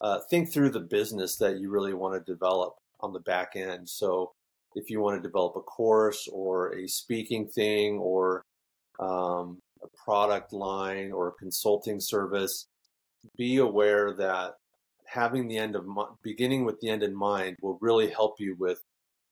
uh, 0.00 0.20
think 0.30 0.52
through 0.52 0.70
the 0.70 0.80
business 0.80 1.36
that 1.36 1.58
you 1.58 1.70
really 1.70 1.94
want 1.94 2.14
to 2.14 2.32
develop 2.32 2.76
on 3.00 3.12
the 3.12 3.20
back 3.20 3.52
end. 3.56 3.88
So 3.88 4.32
if 4.74 4.90
you 4.90 5.00
want 5.00 5.20
to 5.20 5.28
develop 5.28 5.56
a 5.56 5.60
course 5.60 6.28
or 6.32 6.74
a 6.74 6.86
speaking 6.86 7.48
thing 7.48 7.98
or 7.98 8.44
um, 8.98 9.58
product 10.04 10.52
line 10.52 11.12
or 11.12 11.28
a 11.28 11.32
consulting 11.32 12.00
service, 12.00 12.66
be 13.36 13.58
aware 13.58 14.14
that 14.14 14.54
having 15.06 15.48
the 15.48 15.58
end 15.58 15.76
of 15.76 15.86
beginning 16.22 16.64
with 16.64 16.78
the 16.80 16.88
end 16.88 17.02
in 17.02 17.14
mind 17.14 17.56
will 17.60 17.78
really 17.80 18.08
help 18.08 18.34
you 18.38 18.56
with 18.58 18.80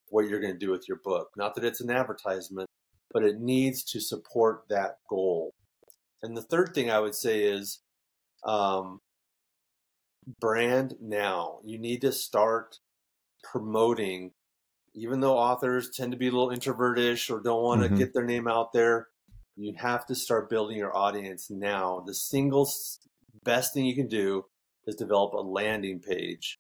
what 0.09 0.27
you're 0.27 0.41
going 0.41 0.53
to 0.53 0.59
do 0.59 0.71
with 0.71 0.89
your 0.89 0.99
book. 1.05 1.29
Not 1.37 1.55
that 1.55 1.65
it's 1.65 1.81
an 1.81 1.91
advertisement, 1.91 2.69
but 3.13 3.23
it 3.23 3.41
needs 3.41 3.85
to 3.85 4.01
support 4.01 4.65
that 4.69 4.97
goal. 5.09 5.53
And 6.23 6.37
the 6.37 6.43
third 6.43 6.75
thing 6.75 6.91
I 6.91 6.99
would 6.99 7.15
say 7.15 7.45
is 7.45 7.81
um, 8.45 9.01
brand 10.41 10.97
now. 11.01 11.61
You 11.65 11.79
need 11.79 12.01
to 12.03 12.13
start 12.13 12.79
promoting, 13.43 14.33
even 14.95 15.21
though 15.21 15.37
authors 15.37 15.91
tend 15.91 16.13
to 16.13 16.19
be 16.19 16.29
a 16.29 16.33
little 16.33 16.51
introvertish 16.51 17.31
or 17.31 17.41
don't 17.41 17.63
want 17.63 17.83
to 17.83 17.89
Mhm. 17.89 17.99
get 17.99 18.13
their 18.13 18.25
name 18.25 18.49
out 18.49 18.73
there. 18.73 19.09
You 19.61 19.75
have 19.79 20.07
to 20.07 20.15
start 20.15 20.49
building 20.49 20.77
your 20.77 20.97
audience 20.97 21.51
now. 21.51 22.05
The 22.07 22.15
single 22.15 22.71
best 23.43 23.75
thing 23.75 23.87
you 23.87 23.97
can 23.97 24.07
do 24.07 24.45
is 24.87 24.95
develop 24.95 25.33
a 25.33 25.39
landing 25.39 25.99
page 25.99 26.59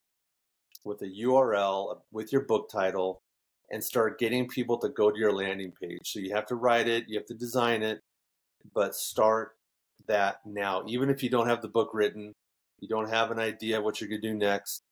with 0.84 1.01
a 1.03 1.22
URL 1.22 1.92
uh, 1.92 1.99
with 2.11 2.32
your 2.32 2.44
book 2.44 2.68
title 2.68 3.20
and 3.70 3.84
start 3.84 4.18
getting 4.18 4.49
people 4.49 4.78
to 4.78 4.88
go 4.88 5.12
to 5.12 5.18
your 5.18 5.32
landing 5.32 5.72
page. 5.80 6.01
So 6.07 6.18
you 6.18 6.34
have 6.34 6.46
to 6.46 6.57
write 6.57 6.88
it, 6.88 7.05
you 7.07 7.16
have 7.16 7.26
to 7.26 7.34
design 7.34 7.84
it, 7.84 8.01
but 8.74 8.96
start 8.96 9.53
that 10.09 10.38
now. 10.44 10.82
Even 10.88 11.09
if 11.09 11.22
you 11.22 11.30
don't 11.30 11.49
have 11.49 11.62
the 11.62 11.68
book 11.68 11.90
written, 11.92 12.32
you 12.80 12.88
don't 12.88 13.11
have 13.11 13.30
an 13.30 13.38
idea 13.38 13.80
what 13.80 14.01
you're 14.01 14.11
going 14.11 14.22
to 14.22 14.28
do 14.28 14.34
next, 14.34 14.82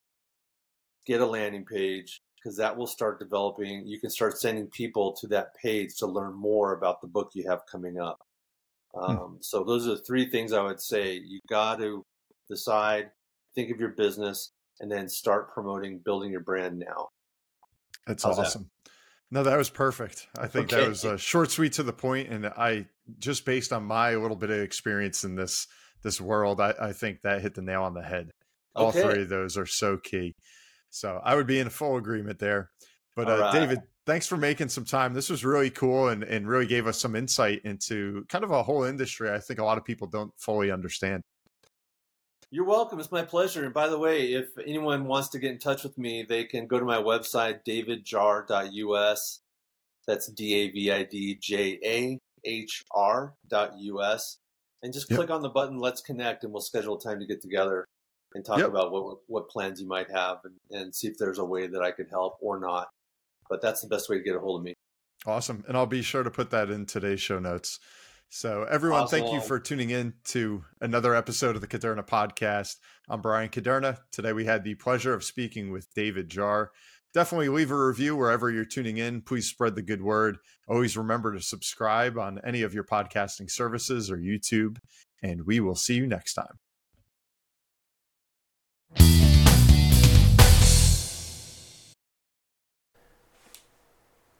get 1.05 1.19
a 1.19 1.25
landing 1.25 1.65
page 1.65 2.21
because 2.47 2.55
that 2.55 2.77
will 2.77 2.87
start 2.87 3.19
developing. 3.19 3.85
You 3.85 3.99
can 3.99 4.09
start 4.09 4.37
sending 4.37 4.67
people 4.67 5.11
to 5.19 5.27
that 5.27 5.53
page 5.61 5.97
to 5.97 6.07
learn 6.07 6.33
more 6.33 6.71
about 6.71 7.01
the 7.01 7.07
book 7.07 7.31
you 7.33 7.45
have 7.49 7.59
coming 7.69 7.99
up. 7.99 8.19
Um, 8.95 9.39
So 9.41 9.65
those 9.65 9.85
are 9.85 9.95
the 9.95 10.01
three 10.01 10.29
things 10.29 10.53
I 10.53 10.63
would 10.63 10.79
say. 10.79 11.15
You 11.15 11.41
got 11.49 11.79
to 11.79 12.05
decide, 12.49 13.11
think 13.53 13.69
of 13.69 13.81
your 13.81 13.89
business, 13.89 14.51
and 14.79 14.89
then 14.89 15.09
start 15.09 15.53
promoting, 15.53 15.99
building 15.99 16.31
your 16.31 16.39
brand 16.39 16.79
now. 16.79 17.09
That's 18.05 18.23
How's 18.23 18.37
that? 18.37 18.43
awesome. 18.45 18.69
No, 19.29 19.43
that 19.43 19.57
was 19.57 19.69
perfect. 19.69 20.27
I 20.39 20.47
think 20.47 20.69
that 20.69 20.87
was 20.87 21.03
uh, 21.03 21.17
short, 21.17 21.51
sweet, 21.51 21.73
to 21.73 21.83
the 21.83 21.91
point, 21.91 22.29
and 22.29 22.45
I 22.45 22.85
just 23.19 23.43
based 23.43 23.73
on 23.73 23.83
my 23.83 24.15
little 24.15 24.37
bit 24.37 24.51
of 24.51 24.59
experience 24.61 25.25
in 25.25 25.35
this 25.35 25.67
this 26.01 26.21
world, 26.21 26.61
I, 26.61 26.73
I 26.79 26.93
think 26.93 27.23
that 27.23 27.41
hit 27.41 27.55
the 27.55 27.61
nail 27.61 27.83
on 27.83 27.93
the 27.93 28.03
head. 28.03 28.29
All 28.73 28.91
Okay. 28.91 29.01
three 29.01 29.23
of 29.23 29.29
those 29.29 29.57
are 29.57 29.65
so 29.65 29.97
key. 29.97 30.33
So 30.89 31.21
I 31.23 31.35
would 31.35 31.47
be 31.47 31.59
in 31.59 31.69
full 31.69 31.97
agreement 31.97 32.39
there. 32.39 32.71
But 33.15 33.29
uh, 33.29 33.39
right. 33.39 33.53
David, 33.53 33.81
thanks 34.05 34.27
for 34.27 34.37
making 34.37 34.69
some 34.69 34.85
time. 34.85 35.13
This 35.13 35.29
was 35.29 35.43
really 35.43 35.69
cool 35.69 36.09
and, 36.09 36.23
and 36.23 36.47
really 36.47 36.67
gave 36.67 36.87
us 36.87 36.99
some 36.99 37.15
insight 37.15 37.61
into 37.65 38.25
kind 38.29 38.43
of 38.43 38.51
a 38.51 38.63
whole 38.63 38.83
industry. 38.83 39.31
I 39.31 39.39
think 39.39 39.59
a 39.59 39.65
lot 39.65 39.77
of 39.77 39.85
people 39.85 40.07
don't 40.07 40.31
fully 40.37 40.71
understand. 40.71 41.21
You're 42.49 42.65
welcome. 42.65 42.99
It's 42.99 43.11
my 43.11 43.23
pleasure. 43.23 43.65
And 43.65 43.73
by 43.73 43.89
the 43.89 43.99
way, 43.99 44.33
if 44.33 44.57
anyone 44.65 45.05
wants 45.05 45.29
to 45.29 45.39
get 45.39 45.51
in 45.51 45.59
touch 45.59 45.83
with 45.83 45.97
me, 45.97 46.25
they 46.27 46.45
can 46.45 46.67
go 46.67 46.79
to 46.79 46.85
my 46.85 46.97
website, 46.97 47.59
davidjahr.us. 47.67 49.41
That's 50.07 50.27
D 50.27 50.53
A 50.53 50.71
V 50.71 50.91
I 50.91 51.03
D 51.03 51.35
J 51.41 51.79
A 51.83 52.19
H 52.45 52.85
R 52.91 53.33
dot 53.49 53.73
US. 53.77 54.37
And 54.83 54.93
just 54.93 55.09
Yep. 55.09 55.17
click 55.17 55.29
on 55.31 55.41
the 55.41 55.49
button, 55.49 55.79
let's 55.79 56.01
connect, 56.01 56.43
and 56.43 56.53
we'll 56.53 56.61
schedule 56.61 56.95
a 56.95 57.01
time 57.01 57.19
to 57.19 57.25
get 57.25 57.41
together 57.41 57.85
and 58.33 58.43
talk 58.45 58.59
Yep. 58.59 58.67
about 58.69 58.91
what, 58.91 59.17
what 59.27 59.49
plans 59.49 59.81
you 59.81 59.87
might 59.87 60.11
have 60.11 60.37
and, 60.43 60.55
and 60.71 60.93
see 60.95 61.07
if 61.07 61.17
there's 61.17 61.39
a 61.39 61.45
way 61.45 61.67
that 61.67 61.81
I 61.81 61.91
could 61.91 62.09
help 62.09 62.37
or 62.41 62.59
not. 62.59 62.87
But 63.49 63.61
that's 63.61 63.81
the 63.81 63.87
best 63.87 64.09
way 64.09 64.17
to 64.17 64.23
get 64.23 64.35
a 64.35 64.39
hold 64.39 64.59
of 64.61 64.65
me. 64.65 64.73
Awesome. 65.25 65.63
And 65.67 65.75
I'll 65.77 65.85
be 65.85 66.01
sure 66.01 66.23
to 66.23 66.31
put 66.31 66.49
that 66.51 66.69
in 66.69 66.85
today's 66.85 67.21
show 67.21 67.39
notes. 67.39 67.79
So, 68.29 68.63
everyone, 68.69 69.03
Awesome. 69.03 69.21
thank 69.21 69.33
you 69.33 69.39
for 69.39 69.57
tuning 69.57 69.89
in 69.89 70.13
to 70.25 70.65
another 70.81 71.15
episode 71.15 71.55
of 71.55 71.61
the 71.61 71.67
Kuderna 71.67 72.05
podcast. 72.05 72.75
I'm 73.09 73.21
Bryan 73.21 73.47
Kuderna. 73.49 73.99
Today, 74.11 74.33
we 74.33 74.43
had 74.43 74.65
the 74.65 74.75
pleasure 74.75 75.13
of 75.13 75.23
speaking 75.23 75.71
with 75.71 75.87
David 75.95 76.29
Jahr. 76.29 76.71
Definitely 77.13 77.47
leave 77.47 77.71
a 77.71 77.87
review 77.87 78.17
wherever 78.17 78.51
you're 78.51 78.65
tuning 78.65 78.97
in. 78.97 79.21
Please 79.21 79.47
spread 79.47 79.75
the 79.75 79.81
good 79.81 80.01
word. 80.01 80.37
Always 80.67 80.97
remember 80.97 81.33
to 81.33 81.41
subscribe 81.41 82.17
on 82.17 82.39
any 82.43 82.63
of 82.63 82.73
your 82.73 82.83
podcasting 82.83 83.49
services 83.49 84.11
or 84.11 84.17
YouTube, 84.17 84.77
and 85.23 85.45
we 85.45 85.61
will 85.61 85.75
see 85.75 85.95
you 85.95 86.05
next 86.05 86.33
time. 86.33 86.59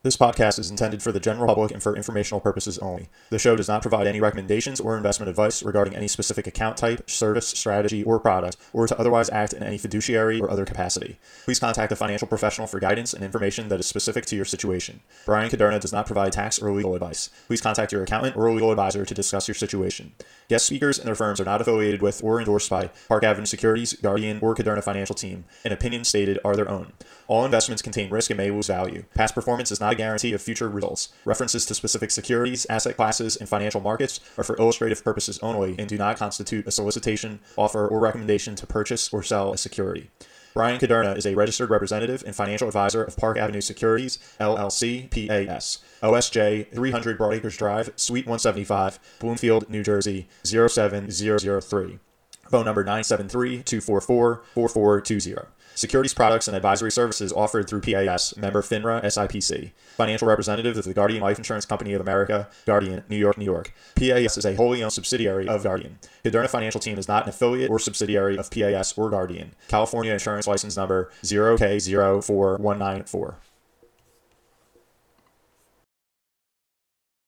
This 0.08 0.16
podcast 0.16 0.58
is 0.58 0.72
intended 0.72 1.04
for 1.04 1.12
the 1.12 1.20
general 1.20 1.48
public 1.48 1.74
and 1.74 1.84
for 1.84 1.94
informational 1.94 2.40
purposes 2.40 2.78
only. 2.78 3.10
The 3.30 3.38
show 3.38 3.58
does 3.58 3.68
not 3.68 3.82
provide 3.82 4.08
any 4.08 4.22
recommendations 4.22 4.80
or 4.80 4.96
investment 4.96 5.30
advice 5.30 5.62
regarding 5.62 5.98
any 5.98 6.08
specific 6.08 6.48
account 6.48 6.78
type, 6.78 7.10
service, 7.10 7.50
strategy, 7.50 8.06
or 8.06 8.18
product, 8.18 8.56
or 8.72 8.88
to 8.88 8.98
otherwise 8.98 9.30
act 9.32 9.52
in 9.52 9.64
any 9.64 9.78
fiduciary 9.78 10.40
or 10.40 10.50
other 10.50 10.64
capacity. 10.64 11.20
Please 11.44 11.60
contact 11.60 11.92
a 11.92 11.98
financial 11.98 12.26
professional 12.26 12.68
for 12.68 12.80
guidance 12.80 13.14
and 13.14 13.22
information 13.22 13.68
that 13.68 13.82
is 13.82 13.86
specific 13.86 14.26
to 14.28 14.38
your 14.38 14.46
situation. 14.46 15.02
Bryan 15.26 15.50
Kuderna 15.50 15.82
does 15.82 15.92
not 15.92 16.06
provide 16.06 16.32
tax 16.32 16.58
or 16.58 16.72
legal 16.72 16.96
advice. 16.96 17.30
Please 17.48 17.60
contact 17.60 17.92
your 17.92 18.04
accountant 18.04 18.38
or 18.38 18.50
legal 18.50 18.72
advisor 18.72 19.04
to 19.04 19.14
discuss 19.14 19.50
your 19.50 19.56
situation. 19.56 20.14
Guest 20.50 20.66
speakers 20.66 20.98
and 20.98 21.06
their 21.06 21.16
firms 21.16 21.42
are 21.42 21.46
not 21.46 21.60
affiliated 21.60 22.02
with 22.02 22.24
or 22.24 22.40
endorsed 22.40 22.70
by 22.70 22.90
Park 23.10 23.26
Avenue 23.26 23.46
Securities, 23.46 23.92
Guardian, 23.92 24.40
or 24.42 24.56
Kuderna 24.56 24.82
Financial 24.82 25.14
Team, 25.14 25.44
and 25.66 25.74
opinions 25.74 26.08
stated 26.08 26.40
are 26.46 26.56
their 26.56 26.70
own. 26.70 26.94
All 27.28 27.44
investments 27.44 27.82
contain 27.82 28.10
risk 28.10 28.30
and 28.30 28.38
may 28.38 28.50
lose 28.50 28.68
value. 28.68 29.04
Past 29.14 29.36
performance 29.36 29.74
is 29.74 29.82
not 29.82 29.92
a 29.92 29.98
guarantee 29.98 30.32
of 30.32 30.42
future 30.42 30.70
results. 30.70 31.10
References 31.26 31.66
to 31.66 31.76
specific 31.76 32.12
securities, 32.12 32.66
asset 32.70 32.96
classes, 32.96 33.36
and 33.36 33.50
financial 33.50 33.82
markets 33.82 34.22
are 34.38 34.44
for 34.46 34.56
illustrative 34.56 35.04
purposes 35.04 35.38
only 35.40 35.76
and 35.78 35.90
do 35.90 35.98
not 35.98 36.16
constitute 36.16 36.66
a 36.66 36.72
solicitation, 36.72 37.42
offer, 37.58 37.86
or 37.86 38.00
recommendation 38.00 38.56
to 38.56 38.66
purchase 38.66 39.12
or 39.12 39.24
sell 39.24 39.52
a 39.52 39.58
security. 39.58 40.10
Bryan 40.54 40.80
Kuderna 40.80 41.16
is 41.16 41.26
a 41.26 41.36
registered 41.36 41.70
representative 41.70 42.24
and 42.26 42.36
financial 42.36 42.68
advisor 42.68 43.04
of 43.04 43.16
Park 43.18 43.38
Avenue 43.38 43.62
Securities, 43.62 44.18
LLC, 44.40 45.10
PAS. 45.10 45.80
OSJ 46.02 46.74
300 46.74 47.18
Broadacres 47.18 47.58
Drive, 47.58 47.92
Suite 47.96 48.26
175, 48.26 49.00
Bloomfield, 49.20 49.70
New 49.70 49.84
Jersey 49.84 50.28
07003. 50.44 52.00
Phone 52.50 52.66
number 52.66 52.84
973 52.84 53.64
244 53.64 54.44
4420. 54.54 55.48
Securities 55.78 56.14
products 56.16 56.48
and 56.48 56.58
advisory 56.58 56.92
services 56.92 57.32
offered 57.32 57.70
through 57.70 57.82
PAS, 57.82 58.36
member 58.36 58.64
FINRA 58.64 59.04
SIPC. 59.04 59.74
Financial 59.96 60.28
representative 60.28 60.76
of 60.76 60.86
the 60.86 60.94
Guardian 60.96 61.22
Life 61.22 61.38
Insurance 61.38 61.68
Company 61.68 61.94
of 61.94 62.02
America, 62.02 62.50
Guardian, 62.66 63.04
New 63.10 63.16
York, 63.16 63.38
New 63.38 63.46
York. 63.46 63.72
PAS 63.94 64.40
is 64.40 64.46
a 64.46 64.56
wholly 64.56 64.82
owned 64.82 64.92
subsidiary 64.92 65.48
of 65.48 65.62
Guardian. 65.62 66.00
Kuderna 66.26 66.50
Financial 66.50 66.82
Team 66.82 66.98
is 66.98 67.08
not 67.08 67.26
an 67.26 67.30
affiliate 67.30 67.70
or 67.70 67.78
subsidiary 67.78 68.40
of 68.40 68.50
PAS 68.50 68.98
or 68.98 69.12
Guardian. 69.12 69.54
California 69.68 70.14
Insurance 70.14 70.48
License 70.48 70.76
Number 70.76 71.12
0K04194. 71.22 73.36